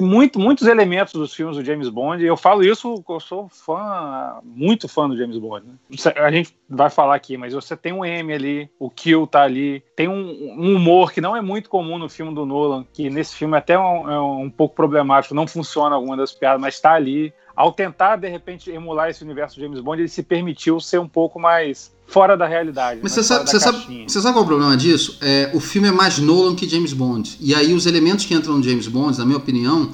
muito, 0.00 0.38
muitos 0.40 0.66
elementos 0.66 1.12
dos 1.12 1.34
filmes 1.34 1.56
do 1.56 1.64
James 1.64 1.88
Bond. 1.88 2.24
Eu 2.24 2.36
falo 2.36 2.64
isso, 2.64 3.04
eu 3.08 3.20
sou 3.20 3.48
fã, 3.48 4.38
muito 4.42 4.88
fã 4.88 5.08
do 5.08 5.16
James 5.16 5.38
Bond. 5.38 5.66
Né? 5.66 5.74
A 6.16 6.30
gente 6.30 6.56
vai 6.68 6.90
falar 6.90 7.14
aqui, 7.14 7.36
mas 7.36 7.52
você 7.52 7.76
tem 7.76 7.92
um 7.92 8.04
M 8.04 8.32
ali, 8.32 8.70
o 8.78 8.90
Kill 8.90 9.26
tá 9.26 9.42
ali, 9.42 9.82
tem 9.94 10.08
um, 10.08 10.54
um, 10.58 10.76
humor 10.76 11.12
que 11.12 11.20
não 11.20 11.36
é 11.36 11.40
muito 11.40 11.70
comum 11.70 11.98
no 11.98 12.08
filme 12.08 12.34
do 12.34 12.44
Nolan, 12.44 12.84
que 12.92 13.08
nesse 13.08 13.34
filme 13.36 13.56
até 13.56 13.74
é 13.74 13.78
um, 13.78 14.10
é 14.10 14.20
um 14.20 14.50
pouco 14.50 14.74
problemático, 14.74 15.34
não 15.34 15.46
funciona 15.46 15.94
alguma 15.94 16.16
das 16.16 16.32
piadas, 16.32 16.60
mas 16.60 16.74
está 16.74 16.92
ali. 16.92 17.32
Ao 17.60 17.72
tentar, 17.72 18.14
de 18.16 18.28
repente, 18.28 18.70
emular 18.70 19.10
esse 19.10 19.24
universo 19.24 19.56
do 19.56 19.62
James 19.62 19.80
Bond, 19.80 20.00
ele 20.00 20.08
se 20.08 20.22
permitiu 20.22 20.78
ser 20.78 21.00
um 21.00 21.08
pouco 21.08 21.40
mais 21.40 21.90
fora 22.06 22.36
da 22.36 22.46
realidade. 22.46 23.00
Mas 23.02 23.10
você 23.10 23.22
sabe, 23.24 23.50
você, 23.50 23.58
sabe, 23.58 24.04
você 24.06 24.20
sabe 24.20 24.32
qual 24.34 24.42
é 24.42 24.44
o 24.44 24.48
problema 24.48 24.76
disso? 24.76 25.18
É, 25.20 25.50
o 25.52 25.58
filme 25.58 25.88
é 25.88 25.90
mais 25.90 26.18
Nolan 26.18 26.54
que 26.54 26.68
James 26.68 26.92
Bond. 26.92 27.36
E 27.40 27.52
aí 27.56 27.74
os 27.74 27.84
elementos 27.84 28.24
que 28.26 28.32
entram 28.32 28.56
no 28.56 28.62
James 28.62 28.86
Bond, 28.86 29.18
na 29.18 29.24
minha 29.26 29.38
opinião, 29.38 29.90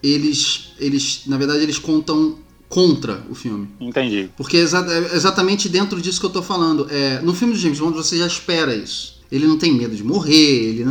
eles, 0.00 0.70
eles 0.78 1.22
na 1.26 1.36
verdade, 1.36 1.60
eles 1.62 1.76
contam 1.78 2.36
contra 2.68 3.22
o 3.28 3.34
filme. 3.34 3.68
Entendi. 3.80 4.30
Porque 4.36 4.56
é 4.56 4.60
exa- 4.60 4.86
é 4.88 5.16
exatamente 5.16 5.68
dentro 5.68 6.00
disso 6.00 6.20
que 6.20 6.26
eu 6.26 6.30
tô 6.30 6.42
falando. 6.42 6.86
É, 6.90 7.20
no 7.20 7.34
filme 7.34 7.52
de 7.54 7.60
James 7.60 7.80
Bond 7.80 7.96
você 7.96 8.16
já 8.16 8.26
espera 8.26 8.74
isso. 8.74 9.18
Ele 9.30 9.46
não 9.46 9.58
tem 9.58 9.72
medo 9.72 9.94
de 9.94 10.02
morrer, 10.04 10.34
ele. 10.34 10.84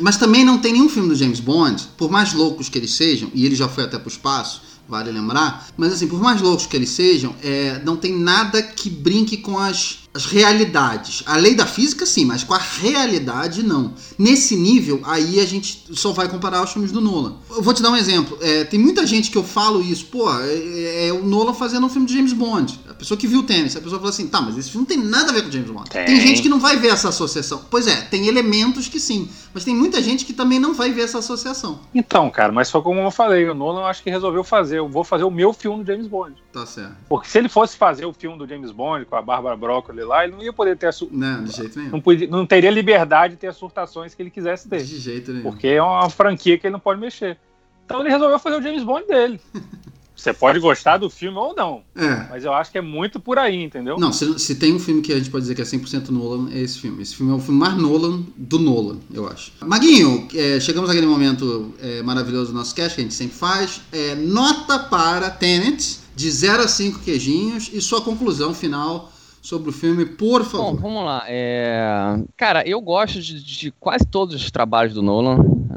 Mas 0.00 0.16
também 0.18 0.44
não 0.44 0.58
tem 0.58 0.72
nenhum 0.72 0.88
filme 0.88 1.08
do 1.08 1.14
James 1.14 1.40
Bond, 1.40 1.82
por 1.96 2.10
mais 2.10 2.34
loucos 2.34 2.68
que 2.68 2.76
eles 2.76 2.92
sejam, 2.92 3.30
e 3.32 3.46
ele 3.46 3.54
já 3.54 3.68
foi 3.68 3.84
até 3.84 3.98
pro 3.98 4.08
espaço, 4.10 4.60
vale 4.88 5.10
lembrar, 5.10 5.68
mas 5.76 5.92
assim, 5.92 6.06
por 6.06 6.20
mais 6.20 6.40
loucos 6.40 6.66
que 6.66 6.76
eles 6.76 6.90
sejam, 6.90 7.34
é, 7.42 7.80
não 7.84 7.96
tem 7.96 8.16
nada 8.16 8.62
que 8.62 8.90
brinque 8.90 9.36
com 9.36 9.58
as, 9.58 10.00
as 10.14 10.26
realidades. 10.26 11.24
A 11.26 11.36
lei 11.36 11.56
da 11.56 11.66
física, 11.66 12.06
sim, 12.06 12.24
mas 12.24 12.44
com 12.44 12.54
a 12.54 12.58
realidade, 12.58 13.64
não. 13.64 13.92
Nesse 14.16 14.54
nível, 14.54 15.02
aí 15.04 15.40
a 15.40 15.44
gente 15.44 15.84
só 15.92 16.12
vai 16.12 16.28
comparar 16.28 16.62
os 16.62 16.72
filmes 16.72 16.92
do 16.92 17.00
Nolan. 17.00 17.34
Eu 17.50 17.60
vou 17.60 17.74
te 17.74 17.82
dar 17.82 17.90
um 17.90 17.96
exemplo. 17.96 18.38
É, 18.40 18.62
tem 18.62 18.78
muita 18.78 19.04
gente 19.04 19.30
que 19.30 19.36
eu 19.36 19.42
falo 19.42 19.82
isso, 19.82 20.06
pô, 20.06 20.30
é, 20.40 21.08
é 21.08 21.12
o 21.12 21.24
Nolan 21.24 21.52
fazendo 21.52 21.84
um 21.84 21.88
filme 21.88 22.06
de 22.06 22.14
James 22.14 22.32
Bond. 22.32 22.80
A 22.88 22.94
pessoa 22.94 23.18
que 23.18 23.26
viu 23.26 23.40
o 23.40 23.42
tênis, 23.42 23.74
a 23.74 23.80
pessoa 23.80 23.98
fala 23.98 24.10
assim, 24.10 24.28
tá, 24.28 24.40
mas 24.40 24.56
esse 24.56 24.70
filme 24.70 24.86
não 24.88 24.96
tem 24.96 25.04
nada 25.04 25.30
a 25.30 25.34
ver 25.34 25.42
com 25.42 25.50
James 25.50 25.70
Bond. 25.70 25.90
Tem. 25.90 26.04
tem 26.04 26.20
gente 26.20 26.40
que 26.40 26.48
não 26.48 26.60
vai 26.60 26.76
ver 26.76 26.88
essa 26.88 27.08
associação. 27.08 27.62
Pois 27.68 27.88
é, 27.88 27.96
tem 28.02 28.28
elementos 28.28 28.86
que 28.86 29.00
sim, 29.00 29.28
mas 29.52 29.64
tem 29.64 29.74
muita 29.74 30.00
gente 30.00 30.24
que 30.24 30.32
também 30.32 30.60
não 30.60 30.74
vai 30.74 30.92
ver 30.92 31.02
essa 31.02 31.18
associação. 31.18 31.80
Então, 31.92 32.30
cara, 32.30 32.52
mas 32.52 32.70
foi 32.70 32.82
como 32.82 33.00
eu 33.00 33.10
falei, 33.10 33.48
o 33.48 33.54
Nolan 33.54 33.80
eu 33.80 33.86
acho 33.86 34.02
que 34.02 34.10
resolveu 34.10 34.44
fazer. 34.44 34.78
Eu 34.78 34.88
vou 34.88 35.02
fazer 35.02 35.24
o 35.24 35.30
meu 35.30 35.52
filme 35.52 35.82
do 35.82 35.86
James 35.92 36.06
Bond. 36.06 36.34
Tá 36.52 36.64
certo. 36.64 36.94
Porque 37.08 37.28
se 37.28 37.38
ele 37.38 37.48
fosse 37.48 37.76
fazer 37.76 38.06
o 38.06 38.12
filme 38.12 38.38
do 38.38 38.46
James 38.46 38.70
Bond 38.70 39.04
com 39.06 39.16
a 39.16 39.22
Bárbara 39.22 39.56
Broccoli 39.56 40.03
lá, 40.04 40.24
ele 40.24 40.34
não 40.34 40.42
ia 40.42 40.52
poder 40.52 40.76
ter 40.76 40.92
su- 40.92 41.08
Não, 41.10 41.44
de 41.44 41.52
jeito 41.56 41.78
nenhum. 41.78 41.90
não, 41.92 42.00
podia- 42.00 42.28
não 42.28 42.46
teria 42.46 42.70
liberdade 42.70 43.34
de 43.34 43.40
ter 43.40 43.48
as 43.48 43.56
surtações 43.56 44.14
que 44.14 44.22
ele 44.22 44.30
quisesse 44.30 44.68
ter. 44.68 44.82
De 44.82 44.98
jeito 44.98 45.32
nenhum. 45.32 45.42
Porque 45.44 45.66
é 45.68 45.82
uma 45.82 46.08
franquia 46.10 46.56
que 46.58 46.66
ele 46.66 46.72
não 46.72 46.80
pode 46.80 47.00
mexer. 47.00 47.38
Então 47.84 48.00
ele 48.00 48.08
resolveu 48.10 48.38
fazer 48.38 48.56
o 48.56 48.62
James 48.62 48.82
Bond 48.82 49.06
dele. 49.06 49.40
Você 50.16 50.32
pode 50.32 50.60
gostar 50.60 50.96
do 50.96 51.10
filme 51.10 51.36
ou 51.36 51.54
não, 51.56 51.82
É. 51.94 52.28
mas 52.30 52.44
eu 52.44 52.52
acho 52.54 52.70
que 52.70 52.78
é 52.78 52.80
muito 52.80 53.18
por 53.18 53.36
aí, 53.36 53.62
entendeu? 53.62 53.98
Não, 53.98 54.12
se, 54.12 54.38
se 54.38 54.54
tem 54.54 54.72
um 54.72 54.78
filme 54.78 55.02
que 55.02 55.12
a 55.12 55.16
gente 55.18 55.28
pode 55.28 55.42
dizer 55.42 55.56
que 55.56 55.60
é 55.60 55.64
100% 55.64 56.08
Nolan, 56.10 56.50
é 56.52 56.60
esse 56.60 56.78
filme. 56.78 57.02
Esse 57.02 57.16
filme 57.16 57.32
é 57.32 57.34
o 57.34 57.40
filme 57.40 57.58
mais 57.58 57.74
Nolan 57.76 58.22
do 58.36 58.58
Nolan, 58.60 59.00
eu 59.12 59.26
acho. 59.28 59.52
Maguinho, 59.60 60.26
é, 60.32 60.60
chegamos 60.60 60.88
naquele 60.88 61.06
momento 61.08 61.74
é, 61.82 62.00
maravilhoso 62.02 62.52
do 62.52 62.56
nosso 62.56 62.74
cast, 62.74 62.94
que 62.94 63.00
a 63.00 63.04
gente 63.04 63.12
sempre 63.12 63.36
faz. 63.36 63.80
É, 63.92 64.14
nota 64.14 64.78
para 64.78 65.28
Tenet, 65.30 65.98
de 66.14 66.30
0 66.30 66.62
a 66.62 66.68
5 66.68 67.00
queijinhos, 67.00 67.68
e 67.72 67.80
sua 67.82 68.00
conclusão 68.00 68.54
final 68.54 69.12
sobre 69.44 69.68
o 69.68 69.72
filme, 69.72 70.06
por 70.06 70.42
Bom, 70.42 70.48
favor. 70.48 70.80
vamos 70.80 71.04
lá. 71.04 71.24
É, 71.28 72.16
Cara, 72.34 72.66
eu 72.66 72.80
gosto 72.80 73.20
de, 73.20 73.44
de 73.44 73.70
quase 73.72 74.06
todos 74.06 74.34
os 74.34 74.50
trabalhos 74.50 74.94
do 74.94 75.02
Nolan. 75.02 75.36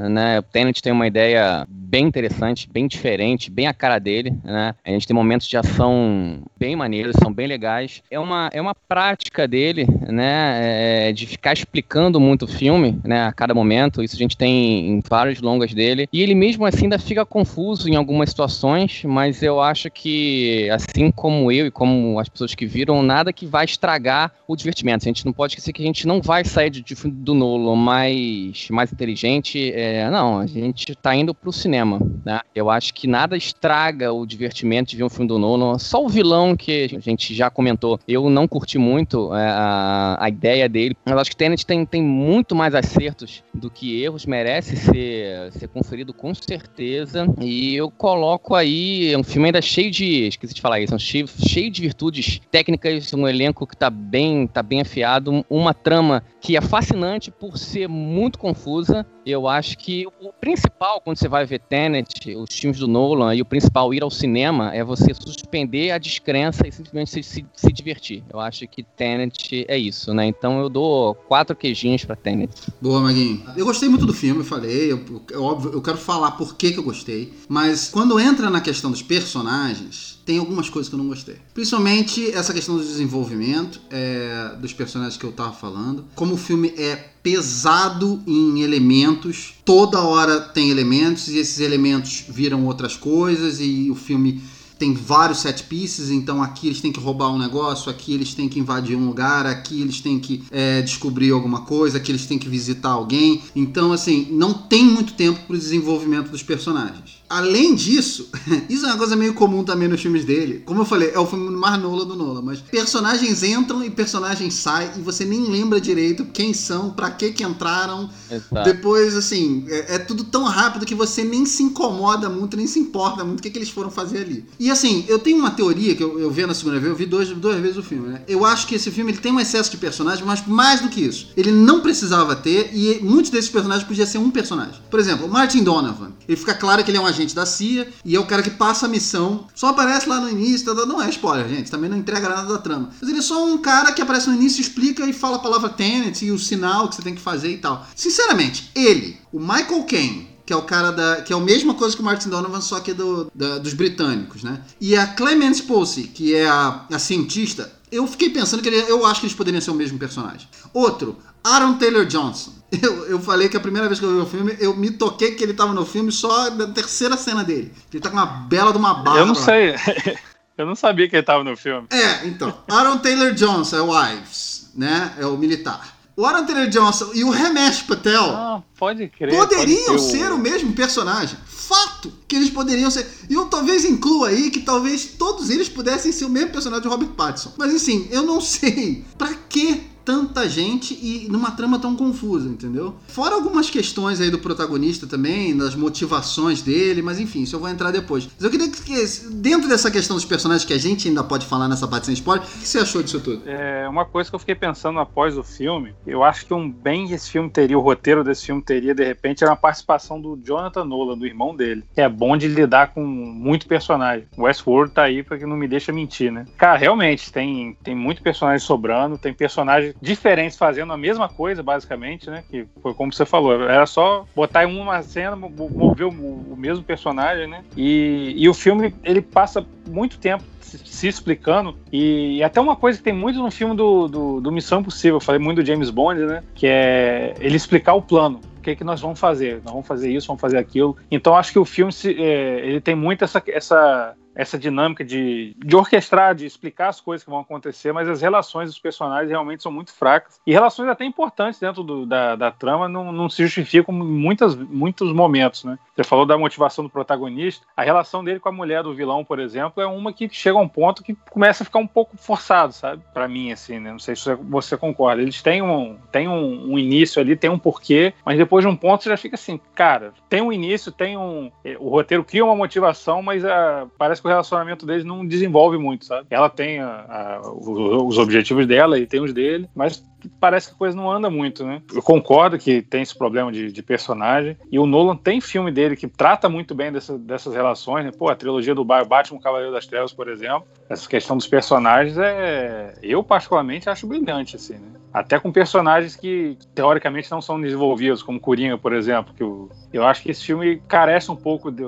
Né? 0.10 0.40
O 0.40 0.44
Tenet 0.44 0.82
tem 0.82 0.94
uma 0.94 1.08
ideia 1.08 1.68
bem 1.70 2.06
interessante, 2.06 2.70
bem 2.72 2.88
diferente, 2.88 3.50
bem 3.50 3.68
a 3.68 3.74
cara 3.74 3.98
dele. 3.98 4.34
Né? 4.44 4.76
A 4.86 4.90
gente 4.92 5.08
tem 5.08 5.16
momentos 5.16 5.48
de 5.48 5.58
ação 5.58 6.44
bem 6.58 6.76
maneiros, 6.76 7.16
são 7.22 7.34
bem 7.34 7.48
legais. 7.48 8.04
É 8.12 8.20
uma, 8.20 8.50
é 8.54 8.62
uma 8.62 8.76
prática 8.76 9.48
dele, 9.48 9.88
né? 10.08 11.08
é, 11.08 11.14
de 11.14 11.26
ficar 11.26 11.54
explicando 11.54 12.20
muito 12.20 12.46
o 12.46 12.48
filme, 12.48 13.00
né? 13.04 13.26
A 13.26 13.34
cada 13.34 13.54
momento. 13.54 14.04
Isso 14.04 14.16
a 14.16 14.20
gente 14.20 14.38
tem 14.38 14.90
em 14.90 15.02
vários 15.08 15.42
longas 15.42 15.74
dele. 15.74 16.08
E 16.14 16.22
ele 16.22 16.36
mesmo 16.36 16.66
assim 16.66 16.86
ainda 16.86 17.00
fica 17.00 17.26
confuso 17.26 17.90
em 17.90 17.96
algumas 17.96 18.30
situações, 18.30 19.02
mas 19.04 19.42
eu 19.42 19.60
acho 19.60 19.90
que, 19.90 20.70
assim 20.70 21.10
como 21.10 21.52
eu 21.52 21.66
e 21.66 21.72
como 21.72 22.20
as 22.20 22.30
pessoas 22.30 22.54
que 22.54 22.66
viram, 22.66 23.02
nada 23.02 23.34
que 23.34 23.46
vai 23.46 23.57
estragar 23.64 24.32
o 24.48 24.56
divertimento. 24.56 25.06
A 25.06 25.10
gente 25.10 25.26
não 25.26 25.34
pode 25.34 25.54
esquecer 25.54 25.74
que 25.74 25.82
a 25.82 25.86
gente 25.86 26.08
não 26.08 26.22
vai 26.22 26.44
sair 26.44 26.70
de, 26.70 26.82
de 26.82 26.96
do 27.08 27.34
Nolan 27.34 27.76
mais, 27.76 28.68
mais 28.70 28.92
inteligente. 28.92 29.72
é, 29.74 30.10
não, 30.10 30.40
a 30.40 30.48
gente 30.48 30.96
tá 30.96 31.16
indo 31.16 31.34
pro 31.34 31.52
cinema, 31.52 32.00
né? 32.26 32.42
Eu 32.54 32.70
acho 32.70 32.94
que 32.94 33.08
nada 33.08 33.38
estraga 33.38 34.12
o 34.12 34.26
divertimento 34.26 34.92
de 34.92 34.98
ver 34.98 35.04
um 35.04 35.10
filme 35.10 35.28
do 35.28 35.38
Nolan. 35.38 35.78
Só 35.78 36.04
o 36.04 36.10
vilão 36.10 36.56
que 36.56 36.90
a 36.96 37.00
gente 37.00 37.34
já 37.34 37.50
comentou, 37.50 38.00
eu 38.08 38.30
não 38.30 38.48
curti 38.48 38.78
muito 38.78 39.34
é, 39.34 39.48
a, 39.48 40.18
a 40.20 40.30
ideia 40.30 40.68
dele. 40.68 40.96
Eu 41.06 41.20
acho 41.20 41.30
que 41.30 41.36
Tenet 41.36 41.66
tem, 41.66 41.86
tem 41.86 42.02
muito 42.02 42.56
mais 42.56 42.76
acertos 42.76 43.44
do 43.54 43.70
que 43.70 44.02
erros, 44.02 44.26
merece 44.26 44.76
ser, 44.76 45.52
ser 45.52 45.68
conferido 45.68 46.14
com 46.14 46.34
certeza. 46.34 47.26
E 47.40 47.76
eu 47.76 47.90
coloco 47.90 48.56
aí 48.56 49.16
um 49.16 49.24
filme 49.24 49.48
ainda 49.48 49.62
cheio 49.62 49.92
de. 49.92 50.28
Esqueci 50.28 50.54
de 50.54 50.62
falar 50.62 50.80
isso, 50.80 50.98
cheio, 51.00 51.28
cheio 51.28 51.70
de 51.70 51.82
virtudes 51.82 52.42
técnicas, 52.52 53.14
um 53.14 53.28
elenco 53.28 53.47
que 53.54 53.78
tá 53.78 53.90
bem, 53.90 54.48
tá 54.48 54.62
bem 54.62 54.82
afiado, 54.82 55.46
uma 55.50 55.74
trama 55.74 56.24
que 56.48 56.56
é 56.56 56.62
fascinante 56.62 57.30
por 57.30 57.58
ser 57.58 57.90
muito 57.90 58.40
confusa. 58.40 59.06
Eu 59.26 59.50
acho 59.50 59.78
que 59.78 60.08
o 60.22 60.32
principal, 60.32 61.02
quando 61.02 61.18
você 61.18 61.28
vai 61.28 61.46
ver 61.46 61.60
Tenet, 61.60 62.34
os 62.38 62.58
filmes 62.58 62.80
do 62.80 62.88
Nolan, 62.88 63.36
e 63.36 63.42
o 63.42 63.46
principal 63.46 63.94
ir 63.94 64.02
ao 64.02 64.10
cinema, 64.10 64.74
é 64.74 64.82
você 64.82 65.14
suspender 65.14 65.92
a 65.92 65.98
descrença 65.98 66.66
e 66.66 66.72
simplesmente 66.72 67.12
se, 67.12 67.22
se, 67.22 67.46
se 67.54 67.74
divertir. 67.74 68.24
Eu 68.32 68.40
acho 68.40 68.66
que 68.66 68.82
Tenet 68.82 69.66
é 69.68 69.78
isso, 69.78 70.14
né? 70.14 70.26
Então 70.26 70.62
eu 70.62 70.70
dou 70.70 71.16
quatro 71.16 71.54
queijinhos 71.54 72.06
pra 72.06 72.16
Tenet. 72.16 72.54
Boa, 72.80 73.02
Maguinho. 73.02 73.44
Eu 73.58 73.66
gostei 73.66 73.90
muito 73.90 74.06
do 74.06 74.14
filme, 74.14 74.40
eu 74.40 74.46
falei. 74.46 74.90
Eu, 74.90 75.04
é 75.34 75.38
óbvio, 75.38 75.74
eu 75.74 75.82
quero 75.82 75.98
falar 75.98 76.32
por 76.32 76.56
que, 76.56 76.72
que 76.72 76.80
eu 76.80 76.84
gostei. 76.84 77.34
Mas 77.50 77.90
quando 77.90 78.18
entra 78.18 78.50
na 78.50 78.62
questão 78.62 78.90
dos 78.90 79.02
personagens, 79.02 80.18
tem 80.26 80.38
algumas 80.38 80.70
coisas 80.70 80.88
que 80.88 80.96
eu 80.96 81.00
não 81.00 81.10
gostei. 81.10 81.38
Principalmente 81.54 82.32
essa 82.32 82.54
questão 82.54 82.78
do 82.78 82.84
desenvolvimento 82.84 83.82
é, 83.90 84.56
dos 84.62 84.72
personagens 84.72 85.18
que 85.18 85.26
eu 85.26 85.34
tava 85.34 85.52
falando. 85.52 86.06
Como 86.16 86.37
o 86.38 86.40
filme 86.40 86.72
é 86.78 86.96
pesado 87.24 88.22
em 88.26 88.62
elementos, 88.62 89.56
toda 89.66 90.02
hora 90.02 90.40
tem 90.40 90.70
elementos 90.70 91.28
e 91.28 91.38
esses 91.38 91.60
elementos 91.60 92.24
viram 92.30 92.66
outras 92.66 92.96
coisas 92.96 93.60
e 93.60 93.90
o 93.90 93.96
filme 93.96 94.42
tem 94.78 94.94
vários 94.94 95.40
set 95.40 95.64
pieces, 95.64 96.12
então 96.12 96.42
aqui 96.42 96.68
eles 96.68 96.80
têm 96.80 96.92
que 96.92 97.00
roubar 97.00 97.30
um 97.34 97.38
negócio, 97.40 97.90
aqui 97.90 98.14
eles 98.14 98.36
têm 98.36 98.48
que 98.48 98.60
invadir 98.60 98.96
um 98.96 99.08
lugar, 99.08 99.48
aqui 99.48 99.82
eles 99.82 100.00
têm 100.00 100.20
que 100.20 100.44
é, 100.52 100.84
descobrir 100.84 101.32
alguma 101.32 101.62
coisa, 101.62 101.98
aqui 101.98 102.12
eles 102.12 102.28
têm 102.28 102.38
que 102.38 102.48
visitar 102.48 102.92
alguém. 102.92 103.42
Então, 103.56 103.92
assim, 103.92 104.28
não 104.30 104.54
tem 104.54 104.86
muito 104.86 105.14
tempo 105.14 105.40
para 105.48 105.56
o 105.56 105.60
desenvolvimento 105.60 106.30
dos 106.30 106.44
personagens. 106.44 107.17
Além 107.30 107.76
disso, 107.76 108.30
isso 108.70 108.86
é 108.86 108.90
uma 108.90 108.98
coisa 108.98 109.16
meio 109.16 109.34
comum 109.34 109.64
também 109.64 109.88
nos 109.88 110.02
filmes 110.02 110.24
dele. 110.24 110.64
Como 110.66 110.82
eu 110.82 110.86
falei, 110.86 111.12
é 111.14 111.20
o 111.20 111.26
filme 111.26 111.50
mais 111.52 111.82
Nola 111.82 112.06
do 112.06 112.16
Nola, 112.16 112.42
mas 112.42 112.60
personagens 112.62 113.44
entram 113.44 113.84
e 113.84 113.90
personagens 113.90 114.54
saem 114.54 114.92
e 114.98 115.02
você 115.02 115.26
nem 115.26 115.50
lembra 115.50 115.82
direito 115.82 116.26
quem 116.26 116.54
são, 116.54 116.92
para 116.92 117.12
que 117.12 117.32
que 117.32 117.44
entraram. 117.44 118.10
Exato. 118.32 118.64
Depois, 118.64 119.16
assim, 119.16 119.66
é, 119.68 119.96
é 119.96 120.00
tudo 120.00 120.24
tão 120.24 120.44
rápido 120.46 120.86
que 120.86 120.96
você 120.96 121.24
nem 121.24 121.46
se 121.46 121.64
incomoda 121.64 122.30
muito, 122.30 122.56
nem 122.56 122.68
se 122.68 122.80
importa 122.80 123.24
muito 123.24 123.40
o 123.40 123.44
que, 123.44 123.50
que 123.50 123.58
eles 123.58 123.70
foram 123.70 123.92
fazer 123.92 124.20
ali. 124.20 124.46
E 124.60 124.72
assim, 124.72 125.06
eu 125.08 125.20
tenho 125.20 125.38
uma 125.38 125.52
teoria 125.52 125.96
que 125.96 126.04
eu, 126.04 126.20
eu 126.20 126.32
vi 126.32 126.46
na 126.46 126.54
segunda 126.54 126.80
vez, 126.80 126.90
eu 126.90 126.96
vi 126.96 127.06
dois, 127.06 127.30
duas 127.30 127.60
vezes 127.60 127.78
o 127.78 127.84
filme, 127.84 128.08
né? 128.08 128.22
Eu 128.28 128.46
acho 128.46 128.68
que 128.68 128.76
esse 128.76 128.90
filme 128.90 129.12
ele 129.12 129.20
tem 129.20 129.32
um 129.32 129.40
excesso 129.40 129.70
de 129.70 129.78
personagens, 129.78 130.26
mas 130.26 130.46
mais 130.48 130.82
do 130.82 130.90
que 130.90 131.02
isso. 131.02 131.28
Ele 131.36 131.52
não 131.52 131.82
precisava 131.82 132.36
ter, 132.36 132.72
e 132.74 133.00
muitos 133.02 133.32
desses 133.32 133.50
personagens 133.50 133.88
podia 133.88 134.06
ser 134.06 134.18
um 134.18 134.32
personagem. 134.32 134.82
Por 134.90 135.00
exemplo, 135.00 135.26
o 135.26 135.30
Martin 135.30 135.64
Donovan. 135.64 136.12
Ele 136.28 136.38
fica 136.38 136.54
claro 136.54 136.84
que 136.84 136.92
ele 136.92 136.98
é 136.98 137.02
um 137.02 137.08
agente 137.18 137.36
da 137.36 137.46
CIA 137.46 137.88
e 138.06 138.16
é 138.16 138.20
o 138.20 138.26
cara 138.26 138.42
que 138.44 138.50
passa 138.52 138.86
a 138.86 138.90
missão. 138.90 139.48
Só 139.56 139.68
aparece 139.68 140.08
lá 140.08 140.20
no 140.22 140.30
início, 140.30 140.74
tá, 140.74 140.86
não 140.86 141.02
é 141.02 141.10
spoiler, 141.10 141.48
gente. 141.50 141.72
Também 141.72 141.90
não 141.90 141.98
entrega 141.98 142.30
nada 142.30 142.48
da 142.54 142.60
trama. 142.60 142.90
Mas 143.00 143.10
ele 143.10 143.20
é 143.20 143.22
só 143.22 143.46
um 143.46 143.58
cara 143.58 143.92
que 143.92 144.02
aparece 144.02 144.30
no 144.30 144.36
início, 144.36 144.62
explica 144.62 145.06
e 145.06 145.14
fala 145.14 145.38
a 145.38 145.40
palavra 145.40 145.70
Tenet 145.70 146.24
e 146.26 146.32
o 146.32 146.40
sinal 146.40 146.88
que 146.90 146.96
você 146.96 147.02
tem 147.02 147.16
que 147.16 147.22
fazer 147.22 147.52
e 147.52 147.58
tal. 147.58 147.86
Sinceramente, 147.96 148.72
ele, 148.76 149.18
o 149.32 149.40
Michael 149.40 149.84
Caine, 149.84 150.28
que 150.46 150.54
é 150.54 150.56
o 150.56 150.62
cara 150.62 150.92
da. 150.92 151.22
que 151.22 151.34
é 151.34 151.36
a 151.36 151.40
mesma 151.40 151.74
coisa 151.74 151.96
que 151.96 152.02
o 152.02 152.06
Martin 152.06 152.30
Donovan, 152.30 152.62
só 152.62 152.80
que 152.80 152.94
do, 152.94 153.30
da- 153.36 153.58
dos 153.58 153.74
britânicos, 153.74 154.44
né? 154.44 154.62
E 154.80 154.96
a 154.96 155.06
Clemence 155.08 155.62
Posey, 155.64 156.04
que 156.08 156.34
é 156.34 156.48
a, 156.48 156.86
a 156.92 157.00
cientista, 157.00 157.72
eu 157.92 158.08
fiquei 158.08 158.30
pensando 158.30 158.62
que 158.64 158.70
ele, 158.70 158.78
eu 158.90 159.06
acho 159.06 159.20
que 159.22 159.26
eles 159.28 159.36
poderiam 159.36 159.60
ser 159.62 159.72
o 159.72 159.76
mesmo 159.76 159.98
personagem. 160.00 160.48
Outro, 160.74 161.18
Aaron 161.44 161.74
Taylor 161.78 162.06
Johnson. 162.06 162.52
Eu, 162.72 163.06
eu 163.08 163.20
falei 163.22 163.48
que 163.48 163.56
a 163.56 163.60
primeira 163.62 163.88
vez 163.88 164.00
que 164.00 164.06
eu 164.06 164.14
vi 164.14 164.20
o 164.22 164.26
filme, 164.26 164.56
eu 164.60 164.76
me 164.76 164.92
toquei 164.92 165.36
que 165.36 165.44
ele 165.44 165.54
tava 165.54 165.74
no 165.74 165.86
filme 165.86 166.12
só 166.12 166.50
na 166.52 166.68
terceira 166.68 167.16
cena 167.16 167.44
dele. 167.44 167.72
Ele 167.94 168.02
tá 168.02 168.10
com 168.10 168.18
uma 168.18 168.26
bela 168.26 168.72
de 168.72 168.78
uma 168.78 168.94
barba. 168.94 169.20
Eu 169.20 169.26
não 169.26 169.36
sei. 169.36 169.74
Eu 170.58 170.66
não 170.66 170.76
sabia 170.76 171.08
que 171.08 171.16
ele 171.16 171.22
tava 171.24 171.44
no 171.44 171.56
filme. 171.56 171.88
É, 171.92 172.26
então. 172.26 172.52
Aaron 172.68 172.98
Taylor 172.98 173.32
Johnson 173.32 173.76
é 173.78 173.82
o 173.84 174.12
Ives, 174.14 174.72
né? 174.76 175.14
É 175.20 175.26
o 175.28 175.38
militar. 175.38 175.96
O 176.16 176.26
Aaron 176.26 176.48
Taylor 176.48 176.68
Johnson 176.68 177.12
e 177.14 177.24
o 177.24 177.30
Ramesh 177.30 177.84
Patel 177.84 178.24
Ah, 178.24 178.64
pode 178.76 179.08
crer. 179.08 179.36
poderiam 179.38 179.86
pode 179.86 180.02
ser 180.02 180.32
o 180.32 180.38
mesmo 180.40 180.74
personagem. 180.74 181.38
Fato 181.46 182.12
que 182.28 182.36
eles 182.36 182.50
poderiam 182.50 182.90
ser. 182.90 183.08
E 183.30 183.36
eu 183.36 183.46
talvez 183.46 183.86
inclua 183.86 184.30
aí 184.30 184.50
que 184.50 184.62
talvez 184.62 185.06
todos 185.06 185.52
eles 185.52 185.70
pudessem 185.70 186.12
ser 186.12 186.26
o 186.26 186.30
mesmo 186.30 186.50
personagem 186.50 186.82
de 186.82 186.88
Robert 186.90 187.10
Pattinson. 187.10 187.54
Mas 187.56 187.76
assim, 187.76 188.08
eu 188.10 188.24
não 188.24 188.42
sei. 188.42 189.06
Pra 189.16 189.32
que 189.48 189.84
tanta 190.08 190.48
gente 190.48 190.94
e 190.94 191.28
numa 191.30 191.52
trama 191.52 191.78
tão 191.78 191.94
confusa, 191.94 192.48
entendeu? 192.48 192.96
Fora 193.10 193.36
algumas 193.36 193.70
questões 193.70 194.22
aí 194.22 194.32
do 194.32 194.40
protagonista 194.40 195.06
também, 195.06 195.56
das 195.56 195.76
motivações 195.76 196.62
dele, 196.62 197.02
mas 197.02 197.20
enfim, 197.20 197.42
isso 197.42 197.58
eu 197.58 197.60
vou 197.60 197.68
entrar 197.68 197.92
depois. 197.92 198.30
Mas 198.34 198.42
eu 198.42 198.50
queria 198.50 198.72
que, 198.72 198.94
dentro 199.34 199.68
dessa 199.68 199.92
questão 199.92 200.16
dos 200.16 200.24
personagens 200.24 200.64
que 200.64 200.72
a 200.72 200.78
gente 200.78 201.10
ainda 201.10 201.26
pode 201.26 201.46
falar 201.46 201.68
nessa 201.68 201.86
parte 201.90 202.06
sem 202.06 202.14
spoiler, 202.14 202.42
o 202.42 202.48
que 202.48 202.66
você 202.66 202.80
achou 202.80 203.04
disso 203.04 203.20
tudo? 203.20 203.42
É, 203.46 203.86
uma 203.90 204.06
coisa 204.06 204.30
que 204.30 204.36
eu 204.38 204.40
fiquei 204.40 204.56
pensando 204.56 204.98
após 204.98 205.38
o 205.38 205.44
filme, 205.44 205.94
eu 206.06 206.24
acho 206.24 206.46
que 206.46 206.54
um 206.54 206.72
bem 206.72 207.12
esse 207.12 207.30
filme 207.30 207.50
teria, 207.50 207.78
o 207.78 207.82
roteiro 207.82 208.24
desse 208.24 208.46
filme 208.46 208.62
teria, 208.62 208.96
de 208.96 209.04
repente, 209.04 209.44
era 209.44 209.52
uma 209.52 209.58
participação 209.58 210.22
do 210.22 210.40
Jonathan 210.42 210.86
Nolan, 210.86 211.18
do 211.18 211.28
irmão 211.28 211.54
dele, 211.54 211.84
que 211.94 212.00
é 212.00 212.08
bom 212.08 212.38
de 212.38 212.48
lidar 212.48 212.94
com 212.94 213.06
muito 213.06 213.68
personagem. 213.68 214.26
Westworld 214.38 214.94
tá 214.94 215.04
aí 215.04 215.22
pra 215.22 215.38
que 215.38 215.46
não 215.46 215.58
me 215.58 215.68
deixa 215.68 215.92
mentir, 215.92 216.32
né? 216.32 216.46
Cara, 216.58 216.78
realmente, 216.78 217.30
tem, 217.30 217.78
tem 217.84 217.94
muito 217.94 218.24
personagem 218.24 218.66
sobrando, 218.66 219.18
tem 219.18 219.34
personagens 219.34 219.97
diferentes 220.02 220.58
fazendo 220.58 220.94
a 220.94 220.98
mesma 220.98 221.28
coisa, 221.28 221.64
basicamente, 221.64 222.30
né? 222.30 222.44
Que 222.50 222.68
foi 222.82 222.94
como 222.94 223.12
você 223.12 223.26
falou, 223.26 223.64
era 223.64 223.86
só 223.86 224.26
botar 224.36 224.64
em 224.64 224.80
uma 224.80 225.02
cena, 225.02 225.36
mover 225.36 226.08
o, 226.08 226.10
o 226.10 226.56
mesmo 226.58 226.84
personagem, 226.84 227.48
né? 227.48 227.64
E, 227.76 228.34
e 228.36 228.48
o 228.48 228.54
filme, 228.54 228.94
ele 229.04 229.22
passa 229.22 229.66
muito 229.88 230.20
tempo 230.20 230.44
se 230.62 231.08
explicando. 231.08 231.78
E, 231.92 232.44
até 232.44 232.60
uma 232.60 232.76
coisa 232.76 232.98
que 232.98 233.04
tem 233.04 233.14
muito 233.14 233.40
no 233.40 233.50
filme 233.50 233.76
do, 233.76 234.08
do, 234.08 234.42
do, 234.42 234.52
Missão 234.52 234.82
Impossível, 234.82 235.18
eu 235.18 235.22
falei 235.22 235.40
muito 235.40 235.62
do 235.62 235.66
James 235.66 235.90
Bond, 235.90 236.26
né? 236.26 236.44
Que 236.54 236.68
é 236.68 237.34
ele 237.40 237.56
explicar 237.56 237.94
o 237.94 238.02
plano. 238.02 238.42
O 238.58 238.62
que, 238.62 238.72
é 238.72 238.76
que 238.76 238.84
nós 238.84 239.00
vamos 239.00 239.18
fazer? 239.20 239.62
Nós 239.64 239.72
vamos 239.72 239.88
fazer 239.88 240.12
isso, 240.12 240.28
vamos 240.28 240.42
fazer 240.42 240.58
aquilo. 240.58 240.98
Então 241.10 241.36
acho 241.36 241.54
que 241.54 241.60
o 241.60 241.64
filme 241.64 241.92
se, 241.92 242.22
é, 242.22 242.60
ele 242.66 242.82
tem 242.82 242.96
muito 242.96 243.24
essa, 243.24 243.42
essa 243.48 244.14
essa 244.38 244.58
dinâmica 244.58 245.04
de, 245.04 245.56
de 245.58 245.76
orquestrar, 245.76 246.36
de 246.36 246.46
explicar 246.46 246.90
as 246.90 247.02
coisas 247.02 247.24
que 247.24 247.30
vão 247.30 247.40
acontecer, 247.40 247.92
mas 247.92 248.08
as 248.08 248.22
relações 248.22 248.70
dos 248.70 248.78
personagens 248.78 249.32
realmente 249.32 249.64
são 249.64 249.72
muito 249.72 249.92
fracas. 249.92 250.40
E 250.46 250.54
relações 250.54 250.88
até 250.88 251.04
importantes 251.04 251.60
dentro 251.60 251.84
do, 251.84 252.06
da, 252.06 252.36
da 252.36 252.52
trama 252.52 252.88
não, 252.88 253.12
não 253.12 253.28
se 253.30 253.44
justificam 253.44 253.96
em 253.96 254.04
muitas, 254.04 254.56
muitos 254.56 255.12
momentos, 255.12 255.64
né? 255.64 255.80
Você 255.96 256.04
falou 256.04 256.28
da 256.28 256.38
motivação 256.38 256.84
do 256.84 256.90
protagonista. 256.92 257.66
A 257.76 257.82
relação 257.82 258.24
dele 258.24 258.40
com 258.40 258.50
a 258.50 258.52
mulher 258.52 258.84
do 258.84 258.94
vilão, 258.94 259.26
por 259.26 259.40
exemplo, 259.40 259.82
é 259.82 259.88
uma 259.88 260.14
que 260.14 260.30
chega 260.30 260.56
a 260.56 260.62
um 260.62 260.68
ponto 260.68 261.04
que 261.04 261.16
começa 261.32 261.64
a 261.64 261.66
ficar 261.66 261.80
um 261.80 261.88
pouco 261.88 262.16
forçado, 262.16 262.72
sabe? 262.72 263.02
Para 263.12 263.28
mim, 263.28 263.52
assim, 263.52 263.80
né? 263.80 263.92
Não 263.92 263.98
sei 263.98 264.16
se 264.16 264.36
você 264.36 264.78
concorda. 264.78 265.24
Eles 265.24 265.42
têm 265.42 265.64
um, 265.64 265.98
têm 266.12 266.28
um, 266.28 266.74
um, 266.74 266.78
início 266.78 267.20
ali, 267.20 267.36
tem 267.36 267.50
um 267.50 267.58
porquê, 267.58 268.14
mas 268.24 268.38
depois 268.38 268.64
de 268.64 268.70
um 268.70 268.76
ponto 268.76 269.04
você 269.04 269.10
já 269.10 269.18
fica 269.18 269.34
assim, 269.34 269.60
cara, 269.74 270.14
tem 270.30 270.42
um 270.42 270.54
início, 270.54 270.92
tem 270.92 271.18
um. 271.18 271.52
O 271.80 271.90
roteiro 271.90 272.24
cria 272.24 272.46
uma 272.46 272.56
motivação, 272.56 273.24
mas 273.24 273.44
a, 273.44 273.82
ah, 273.82 273.88
parece 273.98 274.22
que 274.22 274.27
o 274.28 274.30
relacionamento 274.30 274.86
deles 274.86 275.06
não 275.06 275.26
desenvolve 275.26 275.78
muito, 275.78 276.06
sabe? 276.06 276.28
Ela 276.30 276.50
tem 276.50 276.80
a, 276.80 277.40
a, 277.42 277.52
os 277.52 278.18
objetivos 278.18 278.68
dela 278.68 279.00
e 279.00 279.08
tem 279.08 279.22
os 279.22 279.34
dele, 279.34 279.70
mas 279.76 280.04
parece 280.40 280.70
que 280.70 280.76
a 280.76 280.78
coisa 280.78 280.96
não 280.96 281.12
anda 281.12 281.30
muito, 281.30 281.66
né? 281.66 281.82
Eu 281.94 282.02
concordo 282.02 282.58
que 282.58 282.82
tem 282.82 283.02
esse 283.02 283.18
problema 283.18 283.52
de, 283.52 283.72
de 283.72 283.84
personagem, 283.84 284.58
e 284.72 284.80
o 284.80 284.86
Nolan 284.86 285.16
tem 285.16 285.40
filme 285.40 285.72
dele 285.72 285.96
que 285.96 286.08
trata 286.08 286.50
muito 286.50 286.76
bem 286.76 286.92
dessa, 286.92 287.18
dessas 287.18 287.54
relações, 287.54 288.06
né? 288.06 288.12
Pô, 288.12 288.30
a 288.30 288.36
trilogia 288.36 288.76
do 288.76 288.84
Batman 288.84 289.40
Cavaleiro 289.40 289.72
das 289.72 289.86
Trevas, 289.86 290.14
por 290.14 290.28
exemplo, 290.28 290.68
essa 290.90 291.08
questão 291.08 291.38
dos 291.38 291.48
personagens 291.48 292.18
é... 292.18 292.94
Eu, 293.02 293.24
particularmente, 293.24 293.90
acho 293.90 294.08
brilhante, 294.08 294.56
assim, 294.56 294.74
né? 294.74 294.98
Até 295.14 295.40
com 295.40 295.52
personagens 295.52 296.16
que, 296.16 296.58
teoricamente, 296.76 297.32
não 297.32 297.42
são 297.42 297.60
desenvolvidos, 297.60 298.22
como 298.22 298.40
Coringa, 298.40 298.78
por 298.78 298.94
exemplo, 298.94 299.34
que 299.34 299.42
eu, 299.42 299.70
eu 299.92 300.06
acho 300.06 300.22
que 300.22 300.32
esse 300.32 300.44
filme 300.44 300.82
carece 300.88 301.32
um 301.32 301.36
pouco 301.36 301.72
de, 301.72 301.84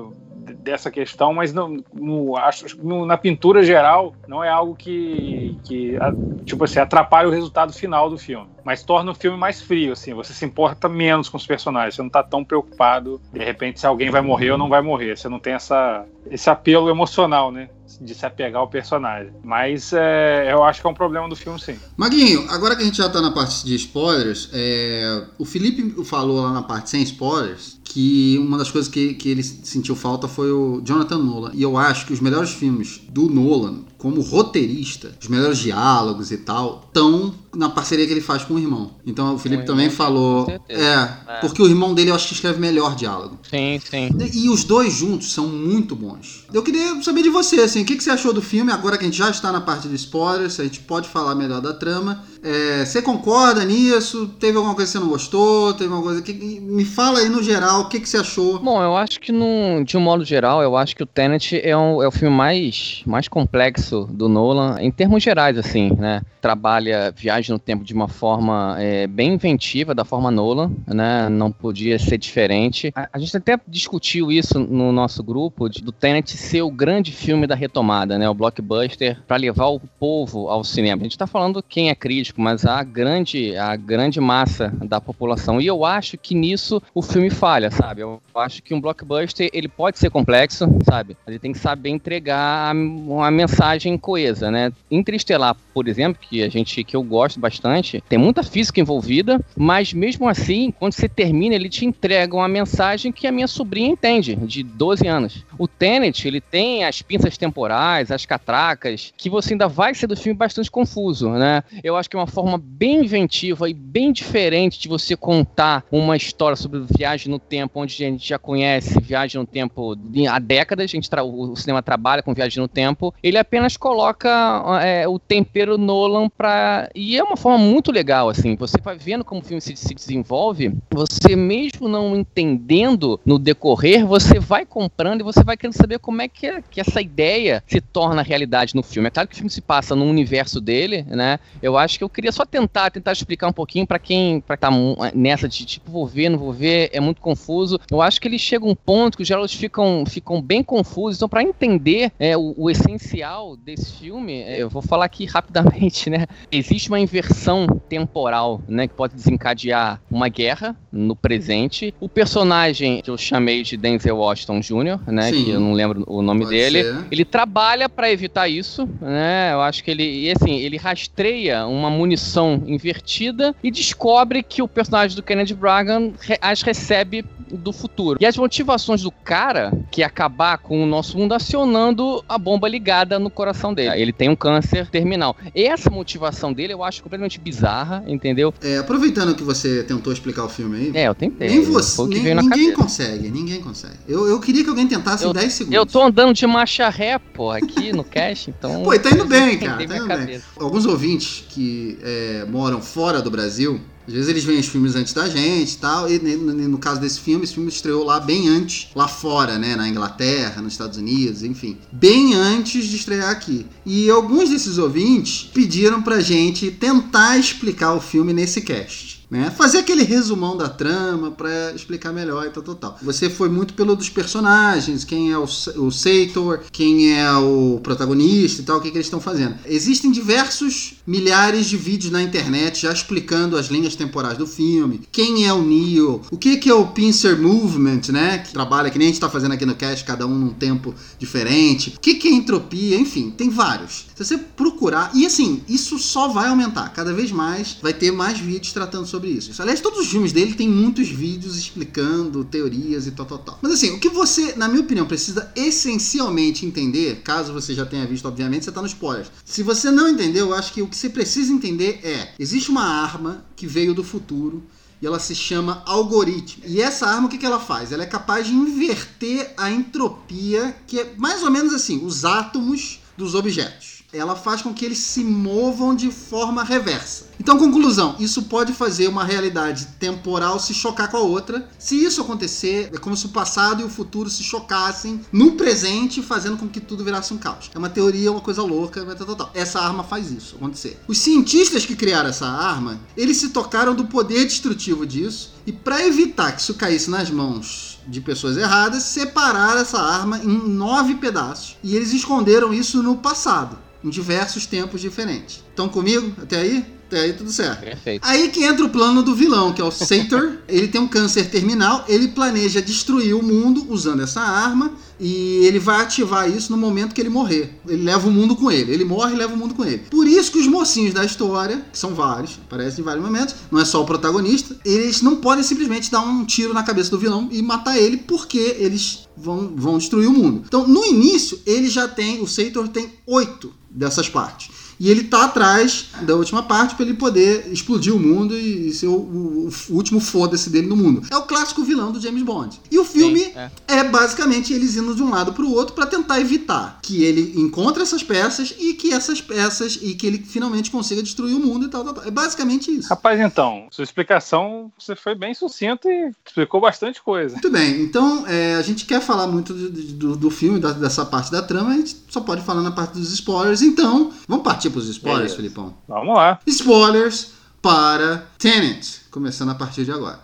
dessa 0.54 0.92
questão, 0.92 1.34
mas 1.34 1.54
não, 1.54 1.78
no, 1.94 2.36
acho, 2.38 2.78
no, 2.84 3.06
na 3.06 3.18
pintura 3.18 3.64
geral 3.64 4.14
não 4.28 4.44
é 4.44 4.50
algo 4.50 4.76
que, 4.76 5.58
que 5.64 5.98
tipo 6.46 6.64
assim, 6.64 6.80
atrapalha 6.80 7.28
o 7.28 7.32
resultado 7.32 7.74
final 7.74 8.10
do 8.10 8.18
filme. 8.18 8.48
Mas 8.64 8.84
torna 8.84 9.12
o 9.12 9.16
filme 9.16 9.38
mais 9.38 9.62
frio, 9.62 9.94
assim, 9.94 10.14
você 10.14 10.34
se 10.34 10.46
importa 10.46 10.88
menos 10.88 11.30
com 11.30 11.38
os 11.38 11.46
personagens, 11.46 11.96
você 11.96 12.02
não 12.02 12.08
está 12.08 12.22
tão 12.22 12.44
preocupado, 12.44 13.20
de 13.32 13.44
repente, 13.44 13.80
se 13.80 13.88
alguém 13.88 14.10
vai 14.10 14.22
morrer 14.22 14.52
ou 14.52 14.58
não 14.58 14.70
vai 14.70 14.82
morrer. 14.82 15.18
Você 15.18 15.28
não 15.28 15.40
tem 15.40 15.54
essa, 15.54 16.06
esse 16.30 16.50
apelo 16.50 16.90
emocional, 16.90 17.52
né? 17.52 17.70
de 18.00 18.14
se 18.14 18.26
apegar 18.26 18.62
ao 18.62 18.68
personagem. 18.68 19.34
Mas 19.44 19.92
é, 19.94 20.48
eu 20.52 20.64
acho 20.64 20.82
que 20.82 20.88
é 20.88 20.90
um 20.90 20.94
problema 20.94 21.28
do 21.28 21.36
filme, 21.36 21.60
sim. 21.60 21.78
Maguinho, 21.98 22.50
agora 22.50 22.76
que 22.76 22.82
a 22.82 22.86
gente 22.86 22.98
já 22.98 23.10
tá 23.10 23.22
na 23.22 23.32
parte 23.32 23.66
de 23.66 23.76
spoilers, 23.76 24.50
é, 24.54 25.24
o 25.38 25.46
Felipe 25.46 26.04
falou 26.06 26.42
lá 26.42 26.54
na 26.54 26.62
parte 26.62 26.92
sem 26.92 27.02
spoilers 27.02 27.79
que 27.90 28.38
uma 28.38 28.58
das 28.58 28.70
coisas 28.70 28.90
que, 28.90 29.16
que 29.16 29.30
ele 29.30 29.44
sentiu 29.44 29.96
falta 29.96 30.28
foi 30.28 30.52
o 30.52 30.80
Jonathan 30.86 31.18
Nolan. 31.18 31.52
E 31.56 31.64
eu 31.64 31.76
acho 31.76 32.06
que 32.06 32.14
os 32.14 32.20
melhores 32.20 32.52
filmes 32.52 33.02
do 33.10 33.28
Nolan, 33.28 33.80
como 34.00 34.22
roteirista, 34.22 35.12
os 35.22 35.28
melhores 35.28 35.60
diálogos 35.60 36.32
e 36.32 36.38
tal, 36.38 36.86
estão 36.88 37.34
na 37.54 37.68
parceria 37.68 38.06
que 38.08 38.14
ele 38.14 38.22
faz 38.22 38.44
com 38.44 38.54
o 38.54 38.60
irmão. 38.60 38.92
Então 39.06 39.36
o 39.36 39.38
Felipe 39.38 39.66
também 39.66 39.90
falou. 39.90 40.48
É, 40.70 40.82
é, 40.82 41.08
porque 41.42 41.62
o 41.62 41.68
irmão 41.68 41.94
dele 41.94 42.10
eu 42.10 42.16
acho 42.16 42.28
que 42.28 42.34
escreve 42.34 42.60
melhor 42.60 42.96
diálogo. 42.96 43.38
Sim, 43.50 43.80
sim. 43.84 44.10
E 44.34 44.50
os 44.50 44.64
dois 44.64 44.94
juntos 44.94 45.34
são 45.34 45.48
muito 45.48 45.96
bons. 45.96 46.46
Eu 46.54 46.64
queria 46.64 47.02
saber 47.04 47.24
de 47.24 47.30
você, 47.30 47.60
assim, 47.60 47.82
o 47.82 47.86
que, 47.86 47.98
que 47.98 48.04
você 48.04 48.10
achou 48.10 48.32
do 48.32 48.42
filme, 48.42 48.72
agora 48.72 48.98
que 48.98 49.04
a 49.04 49.08
gente 49.08 49.18
já 49.18 49.30
está 49.30 49.52
na 49.52 49.60
parte 49.60 49.90
de 49.90 49.96
spoilers, 49.96 50.60
a 50.60 50.64
gente 50.64 50.80
pode 50.80 51.10
falar 51.10 51.36
melhor 51.36 51.60
da 51.60 51.74
trama. 51.74 52.24
É, 52.42 52.86
você 52.86 53.02
concorda 53.02 53.66
nisso? 53.66 54.32
Teve 54.40 54.56
alguma 54.56 54.76
coisa 54.76 54.90
que 54.90 54.98
você 54.98 55.04
não 55.04 55.12
gostou? 55.12 55.74
Teve 55.74 55.92
alguma 55.92 56.04
coisa 56.04 56.22
que. 56.22 56.32
Me 56.60 56.86
fala 56.86 57.20
aí 57.20 57.28
no 57.28 57.44
geral, 57.44 57.82
o 57.82 57.90
que, 57.90 58.00
que 58.00 58.08
você 58.08 58.18
achou? 58.18 58.60
Bom, 58.60 58.82
eu 58.82 58.96
acho 58.96 59.20
que 59.20 59.32
no, 59.32 59.84
de 59.84 59.98
um 59.98 60.00
modo 60.00 60.24
geral, 60.24 60.62
eu 60.62 60.78
acho 60.78 60.96
que 60.96 61.04
o 61.04 61.06
Tenet 61.06 61.60
é, 61.62 61.76
um, 61.76 62.02
é 62.02 62.08
o 62.08 62.12
filme 62.12 62.34
mais, 62.34 63.02
mais 63.06 63.28
complexo 63.28 63.89
do 64.06 64.28
Nolan, 64.28 64.78
em 64.80 64.92
termos 64.92 65.24
gerais, 65.24 65.58
assim, 65.58 65.92
né? 65.98 66.22
Trabalha 66.42 67.14
viagem 67.16 67.54
no 67.54 67.60
tempo 67.60 67.84
de 67.84 67.94
uma 67.94 68.08
forma 68.08 68.76
é, 68.80 69.08
bem 69.08 69.34
inventiva, 69.34 69.94
da 69.94 70.06
forma 70.06 70.32
Nolan, 70.32 70.72
né? 70.88 71.30
Não 71.30 71.52
podia 71.52 72.00
ser 72.00 72.18
diferente. 72.18 72.92
A, 72.96 73.10
a 73.14 73.20
gente 73.20 73.36
até 73.36 73.60
discutiu 73.68 74.32
isso 74.32 74.60
no 74.60 74.92
nosso 74.92 75.24
grupo, 75.24 75.70
de, 75.70 75.82
do 75.82 75.92
Tenet 75.92 76.36
ser 76.36 76.62
o 76.62 76.72
grande 76.72 77.12
filme 77.12 77.46
da 77.46 77.56
retomada, 77.56 78.18
né? 78.18 78.30
O 78.30 78.34
blockbuster, 78.34 79.20
para 79.28 79.38
levar 79.38 79.68
o 79.68 79.80
povo 79.80 80.50
ao 80.50 80.64
cinema. 80.64 81.02
A 81.02 81.04
gente 81.04 81.18
tá 81.18 81.28
falando 81.28 81.62
quem 81.62 81.90
é 81.90 81.96
crítico 81.96 82.40
mas 82.40 82.66
a 82.66 82.84
grande, 82.84 83.56
a 83.56 83.76
grande 83.76 84.20
massa 84.20 84.74
da 84.84 85.00
população. 85.00 85.62
E 85.62 85.68
eu 85.68 85.86
acho 85.86 86.18
que 86.18 86.34
nisso 86.34 86.82
o 86.94 87.02
filme 87.02 87.30
falha, 87.30 87.70
sabe? 87.70 88.02
Eu 88.02 88.22
acho 88.36 88.64
que 88.64 88.74
um 88.74 88.82
blockbuster 88.82 89.50
ele 89.54 89.68
pode 89.68 90.00
ser 90.00 90.10
complexo, 90.10 90.68
sabe? 90.84 91.16
Ele 91.28 91.38
tem 91.38 91.52
que 91.52 91.60
saber 91.60 91.90
entregar 91.90 92.74
uma 92.74 93.30
mensagem 93.30 93.79
coesa, 93.98 94.52
né? 94.52 94.72
Interestelar, 94.90 95.56
por 95.74 95.88
exemplo, 95.88 96.22
que 96.22 96.44
a 96.44 96.50
gente 96.50 96.84
que 96.84 96.96
eu 96.96 97.04
gosto 97.04 97.40
bastante, 97.40 98.04
tem 98.08 98.18
muita 98.18 98.44
física 98.44 98.80
envolvida, 98.80 99.40
mas 99.56 99.94
mesmo 99.94 100.28
assim, 100.28 100.72
quando 100.78 100.94
você 100.94 101.08
termina, 101.08 101.56
ele 101.56 101.70
te 101.70 101.86
entrega 101.86 102.36
uma 102.36 102.48
mensagem 102.48 103.12
que 103.12 103.28
a 103.28 103.32
minha 103.32 103.48
sobrinha 103.48 103.90
entende, 103.90 104.36
de 104.36 104.64
12 104.64 105.08
anos. 105.08 105.46
O 105.58 105.68
Tenet, 105.68 106.28
ele 106.28 106.42
tem 106.42 106.84
as 106.84 107.02
pinças 107.02 107.38
temporais, 107.38 108.12
as 108.12 108.26
catracas, 108.26 109.14
que 109.16 109.30
você 109.30 109.54
ainda 109.54 109.68
vai 109.68 109.94
ser 109.94 110.08
do 110.08 110.16
filme 110.16 110.38
bastante 110.38 110.70
confuso, 110.70 111.30
né? 111.32 111.64
Eu 111.84 111.96
acho 111.96 112.10
que 112.10 112.16
uma 112.16 112.28
forma 112.28 112.58
bem 112.58 113.04
inventiva 113.04 113.70
e 113.70 113.74
bem 113.74 114.12
diferente 114.12 114.80
de 114.80 114.88
você 114.88 115.16
contar 115.16 115.86
uma 115.92 116.16
história 116.16 116.56
sobre 116.56 116.82
viagem 116.98 117.32
no 117.32 117.40
tempo, 117.40 117.80
onde 117.80 117.94
a 118.04 118.10
gente 118.10 118.28
já 118.28 118.38
conhece 118.38 119.00
viagem 119.00 119.40
no 119.40 119.48
tempo 119.48 119.96
há 120.30 120.40
décadas, 120.40 120.86
a 120.86 120.88
gente 120.88 121.10
o 121.24 121.56
cinema 121.56 121.82
trabalha 121.82 122.22
com 122.22 122.34
viagem 122.34 122.62
no 122.62 122.68
tempo, 122.68 123.14
ele 123.22 123.38
apenas 123.38 123.69
coloca 123.78 124.80
é, 124.84 125.08
o 125.08 125.20
tempero 125.20 125.78
Nolan 125.78 126.30
para 126.30 126.90
e 126.96 127.18
é 127.18 127.24
uma 127.24 127.38
forma 127.38 127.58
muito 127.58 127.92
legal 127.92 128.30
assim. 128.30 128.56
Você 128.56 128.78
vai 128.82 128.98
vendo 128.98 129.24
como 129.24 129.42
o 129.42 129.44
filme 129.44 129.62
se, 129.62 129.76
se 129.76 129.94
desenvolve, 129.94 130.74
você 130.92 131.36
mesmo 131.36 131.88
não 131.88 132.16
entendendo 132.16 133.20
no 133.26 133.38
decorrer, 133.38 134.06
você 134.06 134.40
vai 134.40 134.66
comprando 134.66 135.22
e 135.22 135.24
você 135.24 135.44
vai 135.44 135.58
querendo 135.58 135.76
saber 135.76 136.00
como 136.00 136.22
é 136.22 136.28
que, 136.28 136.48
é, 136.48 136.62
que 136.62 136.80
essa 136.80 137.02
ideia 137.02 137.64
se 137.68 137.82
torna 137.82 138.22
realidade 138.22 138.76
no 138.76 138.84
filme. 138.84 139.08
É 139.08 139.12
claro 139.12 139.28
que 139.28 139.34
o 139.34 139.38
filme 139.38 139.50
se 139.50 139.62
passa 139.62 139.96
no 139.96 140.06
universo 140.06 140.60
dele, 140.62 141.04
né? 141.04 141.40
Eu 141.62 141.78
acho 141.78 141.98
que 141.98 142.04
eu 142.04 142.10
queria 142.10 142.32
só 142.32 142.46
tentar, 142.46 142.92
tentar 142.92 143.12
explicar 143.12 143.48
um 143.48 143.54
pouquinho 143.54 143.86
para 143.86 144.00
quem 144.00 144.42
para 144.42 144.58
tá 144.58 144.70
nessa 145.14 145.48
de 145.48 145.66
tipo, 145.66 145.92
vou 145.92 146.06
ver, 146.06 146.30
não 146.30 146.38
vou 146.38 146.54
ver, 146.54 146.90
é 146.94 147.00
muito 147.00 147.22
confuso. 147.22 147.80
Eu 147.92 148.02
acho 148.02 148.20
que 148.20 148.28
ele 148.28 148.40
chega 148.40 148.66
um 148.66 148.76
ponto 148.76 149.18
que 149.18 149.24
os 149.24 149.28
diálogos 149.28 149.54
ficam, 149.54 150.04
ficam 150.08 150.42
bem 150.42 150.64
confusos. 150.64 151.18
Então, 151.18 151.30
para 151.30 151.44
entender 151.44 152.12
é, 152.20 152.38
o, 152.38 152.54
o, 152.58 152.70
essencial 152.70 153.56
desse 153.64 153.94
filme, 153.94 154.42
é, 154.42 154.62
eu 154.62 154.70
vou 154.70 154.82
falar 154.82 155.06
aqui 155.06 155.26
rapidamente, 155.28 156.10
né? 156.10 156.26
Existe 156.52 156.90
uma 156.90 157.00
inversão 157.00 157.68
temporal, 157.90 158.62
né, 158.68 158.88
que 158.88 158.94
pode 158.94 159.14
desencadear 159.14 160.02
uma 160.10 160.30
guerra 160.30 160.76
no 160.92 161.16
presente. 161.16 161.94
O 162.00 162.08
personagem 162.08 163.02
que 163.02 163.10
eu 163.10 163.18
chamei 163.18 163.64
de 163.64 163.78
Denzel 163.78 164.18
Washington 164.18 164.60
Jr., 164.60 165.00
né, 165.08 165.32
Sim. 165.32 165.44
que 165.44 165.50
eu 165.52 165.60
não 165.60 165.74
lembro 165.74 166.04
o 166.08 166.22
nome 166.22 166.42
pode 166.44 166.56
dele, 166.56 166.84
ser. 166.84 167.06
ele 167.12 167.26
trabalha 167.26 167.90
para 167.90 168.12
evitar 168.12 168.48
isso, 168.48 168.88
né? 169.02 169.54
Eu 169.54 169.62
acho 169.62 169.84
que 169.84 169.92
ele, 169.92 170.04
e 170.04 170.32
assim, 170.32 170.58
ele 170.58 170.78
rastreia 170.78 171.66
uma 171.66 171.90
munição 171.90 172.64
invertida 172.66 173.56
e 173.64 173.70
descobre 173.70 174.42
que 174.42 174.62
o 174.62 174.68
personagem 174.68 175.16
do 175.16 175.24
Kennedy 175.24 175.54
Bragan 175.54 176.12
as 176.42 176.62
recebe 176.62 177.26
do 177.52 177.74
futuro. 177.74 178.20
E 178.22 178.26
as 178.26 178.38
motivações 178.38 179.02
do 179.02 179.12
cara, 179.12 179.72
que 179.92 180.04
é 180.04 180.06
acabar 180.06 180.58
com 180.60 180.84
o 180.84 180.86
nosso 180.86 181.18
mundo 181.18 181.34
acionando 181.34 182.24
a 182.30 182.38
bomba 182.38 182.68
ligada 182.68 183.18
no 183.18 183.30
coração 183.30 183.49
dele. 183.74 184.02
Ele 184.02 184.14
tem 184.14 184.30
um 184.30 184.36
câncer 184.36 184.88
terminal. 184.88 185.36
Essa 185.54 185.90
motivação 185.90 186.54
dele 186.54 186.74
eu 186.74 186.84
acho 186.84 187.04
completamente 187.04 187.40
bizarra, 187.40 188.04
entendeu? 188.08 188.54
É, 188.62 188.78
aproveitando 188.78 189.36
que 189.36 189.44
você 189.44 189.84
tentou 189.84 190.12
explicar 190.12 190.46
o 190.46 190.50
filme 190.50 190.78
aí. 190.78 190.92
É, 190.94 191.08
eu 191.08 191.16
tentei. 191.16 191.50
Nem 191.50 191.64
você, 191.64 192.04
nem, 192.08 192.36
ninguém 192.36 192.74
consegue, 192.74 193.30
ninguém 193.30 193.62
consegue. 193.62 193.96
Eu, 194.08 194.28
eu 194.28 194.40
queria 194.40 194.64
que 194.64 194.70
alguém 194.70 194.88
tentasse 194.88 195.24
eu, 195.24 195.32
em 195.32 195.34
10 195.34 195.54
segundos. 195.54 195.76
Eu 195.76 195.86
tô 195.86 196.02
andando 196.02 196.34
de 196.34 196.46
marcha 196.48 196.90
ré, 196.90 197.18
pô, 197.20 197.52
aqui 197.52 197.92
no 197.94 198.04
cast, 198.04 198.50
então. 198.50 198.84
pô, 198.84 198.98
tá 198.98 199.12
indo 199.12 199.26
bem, 199.26 199.58
cara. 199.60 199.86
Tá 199.86 199.98
indo 199.98 200.08
bem. 200.08 200.42
Alguns 200.58 200.86
ouvintes 200.86 201.46
que 201.50 201.98
é, 202.04 202.46
moram 202.50 202.82
fora 202.82 203.22
do 203.22 203.30
Brasil 203.30 203.80
às 204.10 204.14
vezes 204.14 204.28
eles 204.28 204.44
veem 204.44 204.60
os 204.60 204.66
filmes 204.66 204.96
antes 204.96 205.14
da 205.14 205.30
gente 205.30 205.74
e 205.74 205.78
tal, 205.78 206.12
e 206.12 206.18
no 206.18 206.80
caso 206.80 207.00
desse 207.00 207.20
filme, 207.20 207.44
esse 207.44 207.54
filme 207.54 207.70
estreou 207.70 208.04
lá 208.04 208.20
bem 208.20 208.50
antes, 208.50 208.88
lá 208.96 209.08
fora, 209.08 209.60
né, 209.60 209.76
na 209.76 209.88
Inglaterra, 209.88 210.64
nos 210.64 210.74
Estados 210.74 210.98
Unidos, 210.98 211.44
enfim, 211.44 211.78
bem 211.92 212.34
antes 212.34 212.86
de 212.88 212.96
estrear 212.96 213.30
aqui. 213.30 213.68
E 213.86 214.10
alguns 214.10 214.50
desses 214.50 214.80
ouvintes 214.80 215.48
pediram 215.54 216.02
pra 216.02 216.22
gente 216.22 216.72
tentar 216.72 217.38
explicar 217.38 217.94
o 217.94 218.02
filme 218.02 218.34
nesse 218.34 218.62
cast 218.62 219.19
né? 219.30 219.52
Fazer 219.56 219.80
aquele 219.80 220.04
resumão 220.04 220.58
da 220.58 220.68
trama 220.68 221.32
para 221.32 221.72
explicar 221.74 222.12
melhor 222.12 222.46
e 222.46 222.50
tal, 222.50 222.64
tal, 222.64 222.76
tal. 222.76 222.98
Você 223.02 223.30
foi 223.30 223.50
muito 223.50 223.74
pelo 223.74 223.96
dos 223.96 224.10
personagens, 224.10 225.04
quem 225.04 225.32
é 225.32 225.38
o, 225.38 225.44
o 225.44 225.92
Sator, 225.92 226.62
quem 226.72 227.18
é 227.18 227.32
o 227.34 227.80
protagonista 227.84 228.62
e 228.62 228.66
tal, 228.66 228.78
o 228.78 228.82
que, 228.82 228.90
que 228.90 228.98
eles 228.98 229.08
estão 229.08 229.20
fazendo. 229.22 229.56
Existem 229.66 230.12
diversos 230.12 230.96
milhares 231.06 231.68
de 231.68 231.78
vídeos 231.78 232.12
na 232.12 232.22
internet 232.22 232.82
já 232.82 232.92
explicando 232.92 233.58
as 233.58 233.68
linhas 233.68 233.96
temporais 233.96 234.38
do 234.38 234.48
filme, 234.48 235.02
quem 235.12 235.46
é 235.46 235.54
o 235.54 235.62
Neo, 235.62 236.22
o 236.32 236.38
que, 236.38 236.58
que 236.58 236.70
é 236.70 236.74
o 236.74 236.88
Pincer 236.88 237.40
Movement, 237.40 238.02
né? 238.10 238.40
Que 238.40 238.52
trabalha, 238.52 238.90
que 238.90 238.98
nem 238.98 239.08
a 239.08 239.12
gente 239.12 239.20
tá 239.20 239.30
fazendo 239.30 239.54
aqui 239.54 239.66
no 239.66 239.76
cast, 239.76 240.06
cada 240.06 240.26
um 240.26 240.36
num 240.36 240.54
tempo 240.54 240.94
diferente. 241.18 241.94
O 241.98 242.00
que, 242.00 242.16
que 242.16 242.28
é 242.28 242.32
entropia, 242.32 242.98
enfim, 242.98 243.32
tem 243.32 243.50
vários. 243.50 244.06
Se 244.20 244.26
você 244.26 244.38
procurar, 244.38 245.12
e 245.16 245.26
assim, 245.26 245.64
isso 245.66 245.98
só 245.98 246.28
vai 246.28 246.50
aumentar, 246.50 246.90
cada 246.90 247.14
vez 247.14 247.32
mais 247.32 247.78
vai 247.82 247.94
ter 247.94 248.12
mais 248.12 248.38
vídeos 248.38 248.74
tratando 248.74 249.08
sobre 249.08 249.30
isso. 249.30 249.62
Aliás, 249.62 249.80
todos 249.80 250.00
os 250.00 250.08
filmes 250.08 250.34
dele 250.34 250.56
tem 250.56 250.68
muitos 250.68 251.08
vídeos 251.08 251.56
explicando 251.56 252.44
teorias 252.44 253.08
e 253.08 253.12
tal, 253.12 253.26
tal, 253.26 253.38
tal. 253.38 253.60
Mas 253.62 253.72
assim, 253.72 253.92
o 253.92 254.00
que 254.00 254.10
você, 254.10 254.58
na 254.58 254.68
minha 254.68 254.82
opinião, 254.82 255.06
precisa 255.06 255.50
essencialmente 255.56 256.66
entender, 256.66 257.22
caso 257.24 257.54
você 257.54 257.74
já 257.74 257.86
tenha 257.86 258.06
visto, 258.06 258.28
obviamente, 258.28 258.66
você 258.66 258.74
tá 258.74 258.82
no 258.82 258.88
spoilers. 258.88 259.32
Se 259.46 259.64
você 259.64 259.90
não 259.90 260.10
entendeu, 260.10 260.48
eu 260.48 260.54
acho 260.54 260.74
que 260.74 260.82
o 260.82 260.88
que 260.88 260.98
você 260.98 261.10
precisa 261.10 261.54
entender 261.54 262.02
é: 262.04 262.34
existe 262.38 262.70
uma 262.70 262.84
arma 262.84 263.46
que 263.56 263.66
veio 263.66 263.94
do 263.94 264.04
futuro 264.04 264.62
e 265.02 265.08
ela 265.08 265.20
se 265.20 265.34
chama 265.34 265.82
algoritmo. 265.86 266.66
E 266.68 266.82
essa 266.82 267.08
arma, 267.08 267.28
o 267.28 267.30
que, 267.30 267.38
que 267.38 267.46
ela 267.46 267.58
faz? 267.58 267.94
Ela 267.94 268.04
é 268.04 268.06
capaz 268.06 268.48
de 268.48 268.54
inverter 268.54 269.54
a 269.56 269.72
entropia, 269.72 270.76
que 270.86 271.00
é 271.00 271.14
mais 271.16 271.42
ou 271.42 271.50
menos 271.50 271.74
assim, 271.74 272.06
os 272.06 272.26
átomos 272.26 273.00
dos 273.18 273.34
objetos 273.34 273.99
ela 274.12 274.36
faz 274.36 274.62
com 274.62 274.74
que 274.74 274.84
eles 274.84 274.98
se 274.98 275.24
movam 275.24 275.96
de 275.96 276.12
forma 276.12 276.64
reversa. 276.64 277.30
Então, 277.40 277.58
conclusão, 277.58 278.16
isso 278.20 278.44
pode 278.44 278.74
fazer 278.74 279.08
uma 279.08 279.24
realidade 279.24 279.88
temporal 280.00 280.60
se 280.60 280.74
chocar 280.74 281.10
com 281.10 281.18
a 281.18 281.22
outra. 281.22 281.70
Se 281.78 281.96
isso 282.04 282.22
acontecer, 282.22 282.90
é 282.94 282.98
como 282.98 283.16
se 283.16 283.28
o 283.28 283.30
passado 283.30 283.82
e 283.82 283.86
o 283.86 283.90
futuro 283.90 284.30
se 284.30 284.44
chocassem 284.44 285.22
no 285.32 285.54
presente, 285.54 286.22
fazendo 286.22 286.58
com 286.58 286.68
que 286.68 286.80
tudo 286.80 287.04
virasse 287.04 287.34
um 287.34 287.38
caos. 287.38 287.70
É 287.74 287.78
uma 287.78 287.90
teoria, 287.90 288.32
uma 288.32 288.42
coisa 288.42 288.62
louca, 288.64 289.06
tal, 289.16 289.28
tal, 289.28 289.36
tal. 289.36 289.52
Essa 289.54 289.80
arma 289.80 290.04
faz 290.04 290.32
isso 290.32 290.56
acontecer. 290.56 291.00
Os 291.08 291.18
cientistas 291.20 291.86
que 291.86 291.96
criaram 291.96 292.30
essa 292.30 292.48
arma, 292.48 293.00
eles 293.16 293.38
se 293.38 293.50
tocaram 293.50 293.96
do 293.96 294.06
poder 294.06 294.46
destrutivo 294.46 295.06
disso 295.06 295.54
e 295.66 295.72
para 295.72 296.06
evitar 296.06 296.52
que 296.52 296.62
isso 296.62 296.74
caísse 296.74 297.10
nas 297.10 297.30
mãos 297.30 298.00
de 298.08 298.20
pessoas 298.20 298.58
erradas, 298.58 299.04
separaram 299.04 299.82
essa 299.82 300.00
arma 300.00 300.40
em 300.40 300.68
nove 300.68 301.16
pedaços 301.16 301.78
e 301.84 301.96
eles 301.96 302.12
esconderam 302.12 302.74
isso 302.74 303.04
no 303.04 303.18
passado 303.18 303.78
em 304.04 304.10
diversos 304.10 304.66
tempos 304.66 305.02
diferentes. 305.02 305.64
Estão 305.70 305.90
comigo 305.90 306.34
até 306.42 306.58
aí? 306.58 306.99
Até 307.10 307.22
aí 307.22 307.34
tudo 307.34 307.52
certo. 307.52 307.80
Perfeito. 307.80 308.22
Aí 308.24 308.50
que 308.50 308.64
entra 308.64 308.86
o 308.86 308.90
plano 308.90 309.24
do 309.24 309.34
vilão, 309.34 309.74
que 309.74 309.82
é 309.82 309.84
o 309.84 309.90
Sator. 309.90 310.60
ele 310.70 310.88
tem 310.88 311.02
um 311.02 311.08
câncer 311.08 311.50
terminal, 311.50 312.06
ele 312.08 312.28
planeja 312.28 312.80
destruir 312.84 313.36
o 313.36 313.42
mundo 313.42 313.88
usando 313.90 314.22
essa 314.22 314.40
arma 314.40 314.94
e 315.20 315.66
ele 315.66 315.80
vai 315.80 316.02
ativar 316.02 316.48
isso 316.48 316.72
no 316.72 316.78
momento 316.78 317.16
que 317.16 317.20
ele 317.20 317.30
morrer. 317.30 317.76
Ele 317.88 318.04
leva 318.04 318.28
o 318.28 318.32
mundo 318.32 318.56
com 318.56 318.72
ele. 318.72 318.94
Ele 318.94 319.04
morre 319.04 319.34
e 319.34 319.38
leva 319.38 319.56
o 319.56 319.58
mundo 319.58 319.74
com 319.74 319.84
ele. 319.84 320.04
Por 320.10 320.28
isso 320.28 320.52
que 320.52 320.60
os 320.60 320.68
mocinhos 320.68 321.12
da 321.12 321.26
história, 321.26 321.84
que 321.92 321.98
são 321.98 322.14
vários, 322.14 322.60
aparecem 322.68 323.02
em 323.02 323.04
vários 323.04 323.26
momentos, 323.26 323.56
não 323.72 323.80
é 323.80 323.86
só 323.86 324.04
o 324.04 324.06
protagonista, 324.06 324.78
eles 324.86 325.24
não 325.24 325.38
podem 325.38 325.64
simplesmente 325.64 326.12
dar 326.12 326.22
um 326.22 326.46
tiro 326.46 326.76
na 326.76 326.84
cabeça 326.84 327.10
do 327.10 327.18
vilão 327.18 327.50
e 327.52 327.60
matar 327.64 327.98
ele 327.98 328.18
porque 328.18 328.78
eles 328.80 329.28
vão, 329.36 329.74
vão 329.76 329.98
destruir 329.98 330.28
o 330.28 330.34
mundo. 330.34 330.62
Então, 330.68 330.88
no 330.88 331.04
início, 331.08 331.60
ele 331.66 331.90
já 331.90 332.08
tem, 332.08 332.40
o 332.40 332.48
Sator 332.48 332.88
tem 332.88 333.12
oito 333.26 333.74
dessas 333.90 334.30
partes. 334.30 334.70
E 335.00 335.10
ele 335.10 335.24
tá 335.24 335.46
atrás 335.46 336.08
da 336.22 336.36
última 336.36 336.64
parte 336.64 336.96
para 336.96 337.06
ele 337.06 337.14
poder 337.14 337.72
explodir 337.72 338.14
o 338.14 338.20
mundo 338.20 338.58
e, 338.58 338.94
ser 338.94 339.08
o, 339.08 339.14
o, 339.14 339.70
o 339.90 339.94
último 339.94 340.20
foda-se 340.20 340.70
dele 340.70 340.88
no 340.88 340.96
mundo. 340.96 341.24
É 341.32 341.38
o 341.38 341.44
clássico 341.44 341.84
vilão 341.84 342.12
do 342.12 342.20
James 342.20 342.44
Bond. 342.44 342.80
E 342.92 343.00
o 343.00 343.06
filme 343.06 343.40
Sim, 343.40 343.54
é. 343.56 343.72
é. 343.88 344.04
basicamente 344.04 344.74
eles 344.74 344.96
indo 344.96 345.16
de 345.16 345.24
um 345.24 345.30
lado 345.30 345.54
para 345.54 345.64
o 345.64 345.72
outro 345.72 345.96
para 345.96 346.06
tentar 346.06 346.40
evitar 346.40 347.00
que 347.02 347.24
ele 347.24 347.60
encontre 347.60 348.04
essas 348.04 348.24
peças 348.24 348.76
e 348.78 348.94
que 348.94 349.14
essas 349.14 349.40
peças 349.40 349.98
e 350.02 350.16
que 350.16 350.28
ele 350.28 350.40
finalmente 350.40 350.92
consiga 350.92 351.24
destruir 351.24 351.56
o 351.56 351.60
mundo 351.60 351.86
e 351.86 351.90
tal, 351.90 352.04
tal, 352.04 352.14
tal. 352.14 352.24
É 352.26 352.32
basicamente 352.32 352.92
isso. 352.92 353.10
Rapaz, 353.10 353.40
então, 353.40 353.88
sua 353.92 354.04
explicação 354.04 354.92
você 354.98 355.16
foi 355.16 355.36
bem 355.36 355.54
sucinta 355.54 356.10
e 356.10 356.32
explicou 356.46 356.82
bastante 356.82 357.22
coisa. 357.22 357.54
Muito 357.54 357.72
bem. 357.72 358.02
Então, 358.02 358.46
é, 358.48 358.76
a 358.76 358.82
gente 358.82 359.06
quer 359.06 359.22
falar 359.22 359.48
muito 359.48 359.74
do, 359.74 359.90
do, 359.90 360.36
do 360.36 360.50
filme, 360.50 360.80
da, 360.80 360.92
dessa 360.92 361.26
parte 361.26 361.52
da 361.52 361.62
trama, 361.62 361.92
a 361.92 361.98
gente 361.98 362.18
só 362.30 362.42
pode 362.42 362.62
falar 362.64 362.82
na 362.82 362.92
parte 362.92 363.14
dos 363.14 363.32
spoilers. 363.32 363.82
Então, 363.82 364.32
vamos 364.48 364.64
partir 364.64 364.89
partir 364.90 364.92
para 364.92 365.00
os 365.00 365.10
spoilers, 365.10 365.40
Beleza. 365.40 365.56
Filipão? 365.56 365.94
Vamos 366.08 366.36
lá. 366.36 366.60
Spoilers 366.68 367.52
para 367.82 368.44
Tenet, 368.58 369.22
começando 369.32 369.70
a 369.70 369.76
partir 369.76 370.06
de 370.06 370.12
agora. 370.12 370.40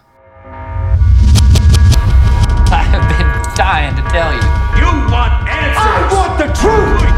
I 2.71 2.83
have 2.83 3.07
been 3.07 3.27
dying 3.55 3.95
to 3.95 4.01
tell 4.09 4.31
you. 4.33 4.41
You 4.79 4.87
want 5.11 5.47
answers. 5.47 5.77
I 5.77 6.13
want 6.13 6.37
the 6.37 6.47
truth. 6.53 7.15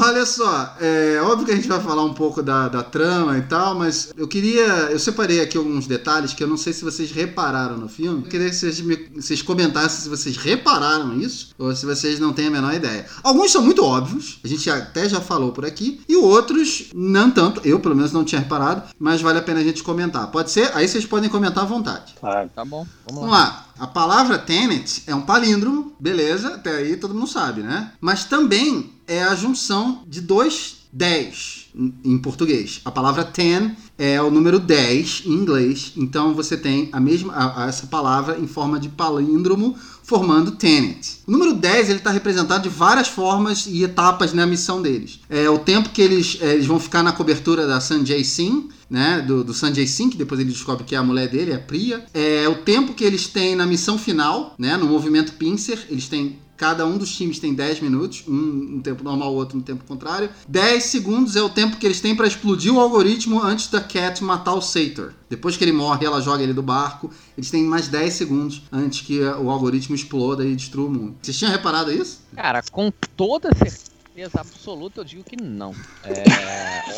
Olha 0.00 0.24
só, 0.24 0.76
é 0.80 1.20
óbvio 1.22 1.46
que 1.46 1.52
a 1.52 1.56
gente 1.56 1.68
vai 1.68 1.80
falar 1.80 2.04
um 2.04 2.14
pouco 2.14 2.42
da, 2.42 2.68
da 2.68 2.82
trama 2.82 3.36
e 3.38 3.42
tal, 3.42 3.74
mas 3.74 4.12
eu 4.16 4.28
queria. 4.28 4.64
Eu 4.90 4.98
separei 4.98 5.40
aqui 5.40 5.56
alguns 5.56 5.86
detalhes 5.86 6.32
que 6.32 6.42
eu 6.42 6.48
não 6.48 6.56
sei 6.56 6.72
se 6.72 6.84
vocês 6.84 7.10
repararam 7.10 7.76
no 7.76 7.88
filme. 7.88 8.22
Eu 8.24 8.28
queria 8.30 8.48
que 8.48 8.56
vocês, 8.56 8.80
me, 8.80 8.96
vocês 9.16 9.42
comentassem 9.42 10.02
se 10.02 10.08
vocês 10.08 10.36
repararam 10.36 11.18
isso 11.18 11.54
ou 11.58 11.74
se 11.74 11.84
vocês 11.84 12.18
não 12.20 12.32
têm 12.32 12.46
a 12.46 12.50
menor 12.50 12.74
ideia. 12.74 13.06
Alguns 13.22 13.50
são 13.50 13.62
muito 13.62 13.84
óbvios, 13.84 14.38
a 14.44 14.48
gente 14.48 14.70
até 14.70 15.08
já 15.08 15.20
falou 15.20 15.52
por 15.52 15.64
aqui, 15.64 16.00
e 16.08 16.16
outros 16.16 16.90
não 16.94 17.30
tanto. 17.30 17.60
Eu, 17.64 17.80
pelo 17.80 17.96
menos, 17.96 18.12
não 18.12 18.24
tinha 18.24 18.40
reparado, 18.40 18.82
mas 18.98 19.20
vale 19.20 19.38
a 19.38 19.42
pena 19.42 19.60
a 19.60 19.64
gente 19.64 19.82
comentar. 19.82 20.30
Pode 20.30 20.50
ser? 20.50 20.70
Aí 20.74 20.86
vocês 20.86 21.04
podem 21.04 21.28
comentar 21.28 21.64
à 21.64 21.66
vontade. 21.66 22.14
Claro. 22.18 22.50
Tá 22.54 22.64
bom. 22.64 22.86
Vamos, 23.06 23.20
Vamos 23.20 23.30
lá. 23.30 23.38
lá. 23.38 23.64
A 23.78 23.86
palavra 23.86 24.38
Tenet 24.38 25.04
é 25.06 25.14
um 25.14 25.20
palíndromo, 25.20 25.92
beleza, 26.00 26.54
até 26.54 26.76
aí 26.78 26.96
todo 26.96 27.14
mundo 27.14 27.28
sabe, 27.28 27.62
né? 27.62 27.92
Mas 28.00 28.24
também 28.24 28.97
é 29.08 29.22
a 29.22 29.34
junção 29.34 30.04
de 30.06 30.20
dois 30.20 30.78
10 30.92 31.68
em 32.04 32.18
português. 32.18 32.80
A 32.84 32.90
palavra 32.90 33.24
ten 33.24 33.76
é 33.96 34.20
o 34.22 34.30
número 34.30 34.58
10 34.58 35.22
em 35.26 35.32
inglês. 35.32 35.92
Então 35.96 36.34
você 36.34 36.56
tem 36.56 36.88
a 36.92 37.00
mesma 37.00 37.32
a, 37.32 37.64
a 37.64 37.68
essa 37.68 37.86
palavra 37.86 38.38
em 38.38 38.46
forma 38.46 38.80
de 38.80 38.88
palíndromo 38.88 39.76
formando 40.02 40.52
Tenet. 40.52 41.20
O 41.26 41.30
número 41.30 41.52
10 41.52 41.90
ele 41.90 41.98
está 41.98 42.10
representado 42.10 42.62
de 42.62 42.70
várias 42.70 43.08
formas 43.08 43.66
e 43.66 43.84
etapas 43.84 44.32
na 44.32 44.46
missão 44.46 44.80
deles. 44.80 45.20
É 45.28 45.50
o 45.50 45.58
tempo 45.58 45.90
que 45.90 46.00
eles, 46.00 46.38
é, 46.40 46.54
eles 46.54 46.66
vão 46.66 46.80
ficar 46.80 47.02
na 47.02 47.12
cobertura 47.12 47.66
da 47.66 47.78
Sanjay 47.78 48.24
Singh, 48.24 48.70
né, 48.88 49.20
do, 49.20 49.44
do 49.44 49.52
Sanjay 49.52 49.86
Singh, 49.86 50.12
que 50.12 50.16
depois 50.16 50.40
ele 50.40 50.50
descobre 50.50 50.84
que 50.84 50.94
é 50.94 50.98
a 50.98 51.02
mulher 51.02 51.28
dele, 51.28 51.50
é 51.50 51.56
a 51.56 51.60
Priya. 51.60 52.06
É 52.14 52.48
o 52.48 52.54
tempo 52.54 52.94
que 52.94 53.04
eles 53.04 53.26
têm 53.26 53.54
na 53.54 53.66
missão 53.66 53.98
final, 53.98 54.54
né, 54.58 54.78
no 54.78 54.86
movimento 54.86 55.34
Pincer, 55.34 55.86
eles 55.90 56.08
têm 56.08 56.38
Cada 56.58 56.84
um 56.84 56.98
dos 56.98 57.16
times 57.16 57.38
tem 57.38 57.54
10 57.54 57.80
minutos, 57.80 58.24
um 58.26 58.32
no 58.32 58.82
tempo 58.82 59.04
normal, 59.04 59.32
o 59.32 59.36
outro 59.36 59.56
no 59.56 59.62
tempo 59.62 59.84
contrário. 59.84 60.28
10 60.48 60.82
segundos 60.82 61.36
é 61.36 61.40
o 61.40 61.48
tempo 61.48 61.76
que 61.76 61.86
eles 61.86 62.00
têm 62.00 62.16
para 62.16 62.26
explodir 62.26 62.74
o 62.74 62.80
algoritmo 62.80 63.40
antes 63.40 63.68
da 63.68 63.80
Cat 63.80 64.24
matar 64.24 64.54
o 64.54 64.60
Sator. 64.60 65.14
Depois 65.30 65.56
que 65.56 65.62
ele 65.62 65.70
morre, 65.70 66.04
ela 66.04 66.20
joga 66.20 66.42
ele 66.42 66.52
do 66.52 66.62
barco. 66.62 67.12
Eles 67.36 67.48
têm 67.48 67.62
mais 67.62 67.86
10 67.86 68.12
segundos 68.12 68.62
antes 68.72 69.02
que 69.02 69.20
o 69.20 69.48
algoritmo 69.48 69.94
exploda 69.94 70.44
e 70.44 70.56
destrua 70.56 70.88
o 70.88 70.90
mundo. 70.90 71.14
Vocês 71.22 71.38
tinham 71.38 71.52
reparado 71.52 71.92
isso? 71.92 72.22
Cara, 72.34 72.60
com 72.72 72.92
toda 73.16 73.50
certeza 73.54 73.97
certeza 74.18 74.40
absoluta 74.40 75.00
eu 75.00 75.04
digo 75.04 75.22
que 75.22 75.40
não. 75.40 75.72
É, 76.04 76.24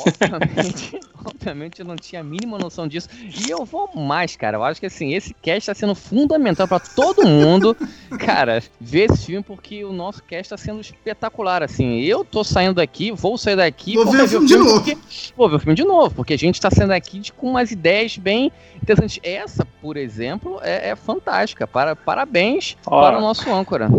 obviamente, 0.33 1.01
obviamente 1.23 1.81
eu 1.81 1.87
não 1.87 1.97
tinha 1.97 2.23
a 2.23 2.25
mínima 2.25 2.59
noção 2.59 2.89
disso. 2.89 3.09
E 3.23 3.51
eu 3.51 3.65
vou 3.65 3.91
mais, 3.95 4.37
cara. 4.37 4.57
Eu 4.57 4.65
acho 4.65 4.81
que 4.81 4.87
assim, 4.87 5.13
esse 5.13 5.35
cast 5.35 5.59
está 5.71 5.75
sendo 5.75 5.95
fundamental 5.95 6.67
para 6.67 6.81
todo 6.81 7.27
mundo, 7.27 7.77
cara, 8.19 8.63
ver 8.81 9.11
esse 9.11 9.27
filme, 9.27 9.43
porque 9.43 9.85
o 9.85 9.93
nosso 9.93 10.23
cast 10.23 10.43
está 10.43 10.57
sendo 10.57 10.81
espetacular. 10.81 11.63
Assim, 11.63 12.01
eu 12.01 12.25
tô 12.25 12.43
saindo 12.43 12.75
daqui, 12.75 13.13
vou 13.13 13.37
sair 13.37 13.57
daqui. 13.57 13.95
Vou 13.95 14.11
ver 14.11 14.23
o 14.23 14.29
filme 14.29 14.47
de 14.47 14.57
novo. 14.57 14.75
Porque, 14.75 14.99
vou 15.37 15.49
ver 15.49 15.57
o 15.57 15.59
filme 15.59 15.75
de 15.75 15.85
novo, 15.85 16.15
porque 16.15 16.33
a 16.33 16.39
gente 16.39 16.55
está 16.55 16.71
saindo 16.71 16.93
aqui 16.93 17.19
de, 17.19 17.33
com 17.33 17.51
umas 17.51 17.71
ideias 17.71 18.17
bem 18.17 18.51
interessantes. 18.77 19.21
Essa, 19.23 19.67
por 19.83 19.99
exemplo, 19.99 20.59
é, 20.63 20.91
é 20.91 20.97
fantástica. 20.97 21.67
Para, 21.67 21.95
parabéns 21.95 22.79
Ó. 22.87 23.03
para 23.03 23.19
o 23.19 23.21
nosso 23.21 23.53
âncora. 23.53 23.91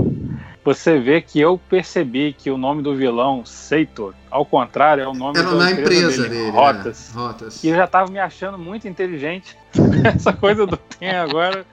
Você 0.63 0.99
vê 0.99 1.21
que 1.21 1.39
eu 1.39 1.59
percebi 1.69 2.33
que 2.33 2.51
o 2.51 2.57
nome 2.57 2.83
do 2.83 2.95
vilão, 2.95 3.43
Seitor, 3.43 4.13
ao 4.29 4.45
contrário, 4.45 5.03
é 5.03 5.07
o 5.07 5.13
nome 5.13 5.39
Era 5.39 5.49
da 5.49 5.55
na 5.55 5.71
empresa, 5.71 6.03
empresa 6.03 6.23
dele, 6.23 6.35
dele. 6.35 6.51
Rotas. 6.51 7.09
é, 7.09 7.17
Rotas. 7.17 7.63
E 7.63 7.67
eu 7.69 7.75
já 7.75 7.87
tava 7.87 8.11
me 8.11 8.19
achando 8.19 8.59
muito 8.59 8.87
inteligente. 8.87 9.57
Essa 10.05 10.31
coisa 10.31 10.67
do 10.67 10.77
tem 10.77 11.09
agora. 11.11 11.65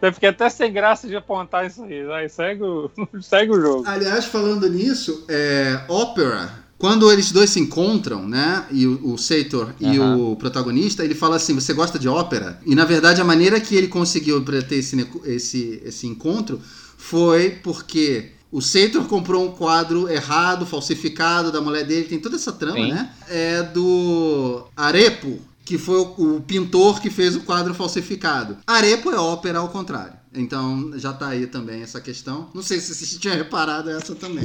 Eu 0.00 0.12
fiquei 0.12 0.28
até 0.28 0.48
sem 0.50 0.70
graça 0.70 1.08
de 1.08 1.16
apontar 1.16 1.66
isso 1.66 1.82
aí. 1.82 2.04
Vai, 2.04 2.28
segue, 2.28 2.62
o, 2.62 2.90
segue 3.22 3.50
o 3.50 3.60
jogo. 3.60 3.84
Aliás, 3.86 4.26
falando 4.26 4.68
nisso, 4.68 5.24
é, 5.28 5.80
Opera. 5.88 6.68
Quando 6.76 7.10
eles 7.10 7.32
dois 7.32 7.50
se 7.50 7.58
encontram, 7.58 8.28
né? 8.28 8.64
E 8.70 8.86
o, 8.86 9.14
o 9.14 9.18
Seitor 9.18 9.74
e 9.80 9.98
o 9.98 10.36
protagonista, 10.36 11.02
ele 11.04 11.14
fala 11.14 11.34
assim: 11.34 11.52
Você 11.54 11.72
gosta 11.72 11.98
de 11.98 12.08
ópera? 12.08 12.60
E 12.64 12.74
na 12.76 12.84
verdade, 12.84 13.20
a 13.20 13.24
maneira 13.24 13.58
que 13.60 13.74
ele 13.74 13.88
conseguiu 13.88 14.44
ter 14.44 14.76
esse, 14.76 15.10
esse, 15.24 15.82
esse 15.84 16.06
encontro 16.06 16.60
foi 17.08 17.50
porque 17.62 18.32
o 18.52 18.60
Seitor 18.60 19.06
comprou 19.06 19.46
um 19.46 19.52
quadro 19.52 20.10
errado, 20.10 20.66
falsificado 20.66 21.50
da 21.50 21.58
mulher 21.60 21.84
dele, 21.84 22.06
tem 22.06 22.20
toda 22.20 22.36
essa 22.36 22.52
trama, 22.52 22.76
Sim. 22.76 22.92
né? 22.92 23.10
É 23.28 23.62
do 23.62 24.66
Arepo, 24.76 25.38
que 25.64 25.78
foi 25.78 25.98
o, 26.00 26.36
o 26.36 26.40
pintor 26.42 27.00
que 27.00 27.08
fez 27.08 27.34
o 27.34 27.40
quadro 27.40 27.72
falsificado. 27.72 28.58
Arepo 28.66 29.10
é 29.10 29.18
ópera 29.18 29.58
ao 29.58 29.70
contrário. 29.70 30.18
Então 30.34 30.92
já 30.96 31.12
tá 31.12 31.28
aí 31.28 31.46
também 31.46 31.80
essa 31.82 31.98
questão. 31.98 32.50
Não 32.54 32.62
sei 32.62 32.78
se 32.78 32.94
você 32.94 33.16
tinha 33.18 33.34
reparado 33.34 33.88
essa 33.88 34.14
também. 34.14 34.44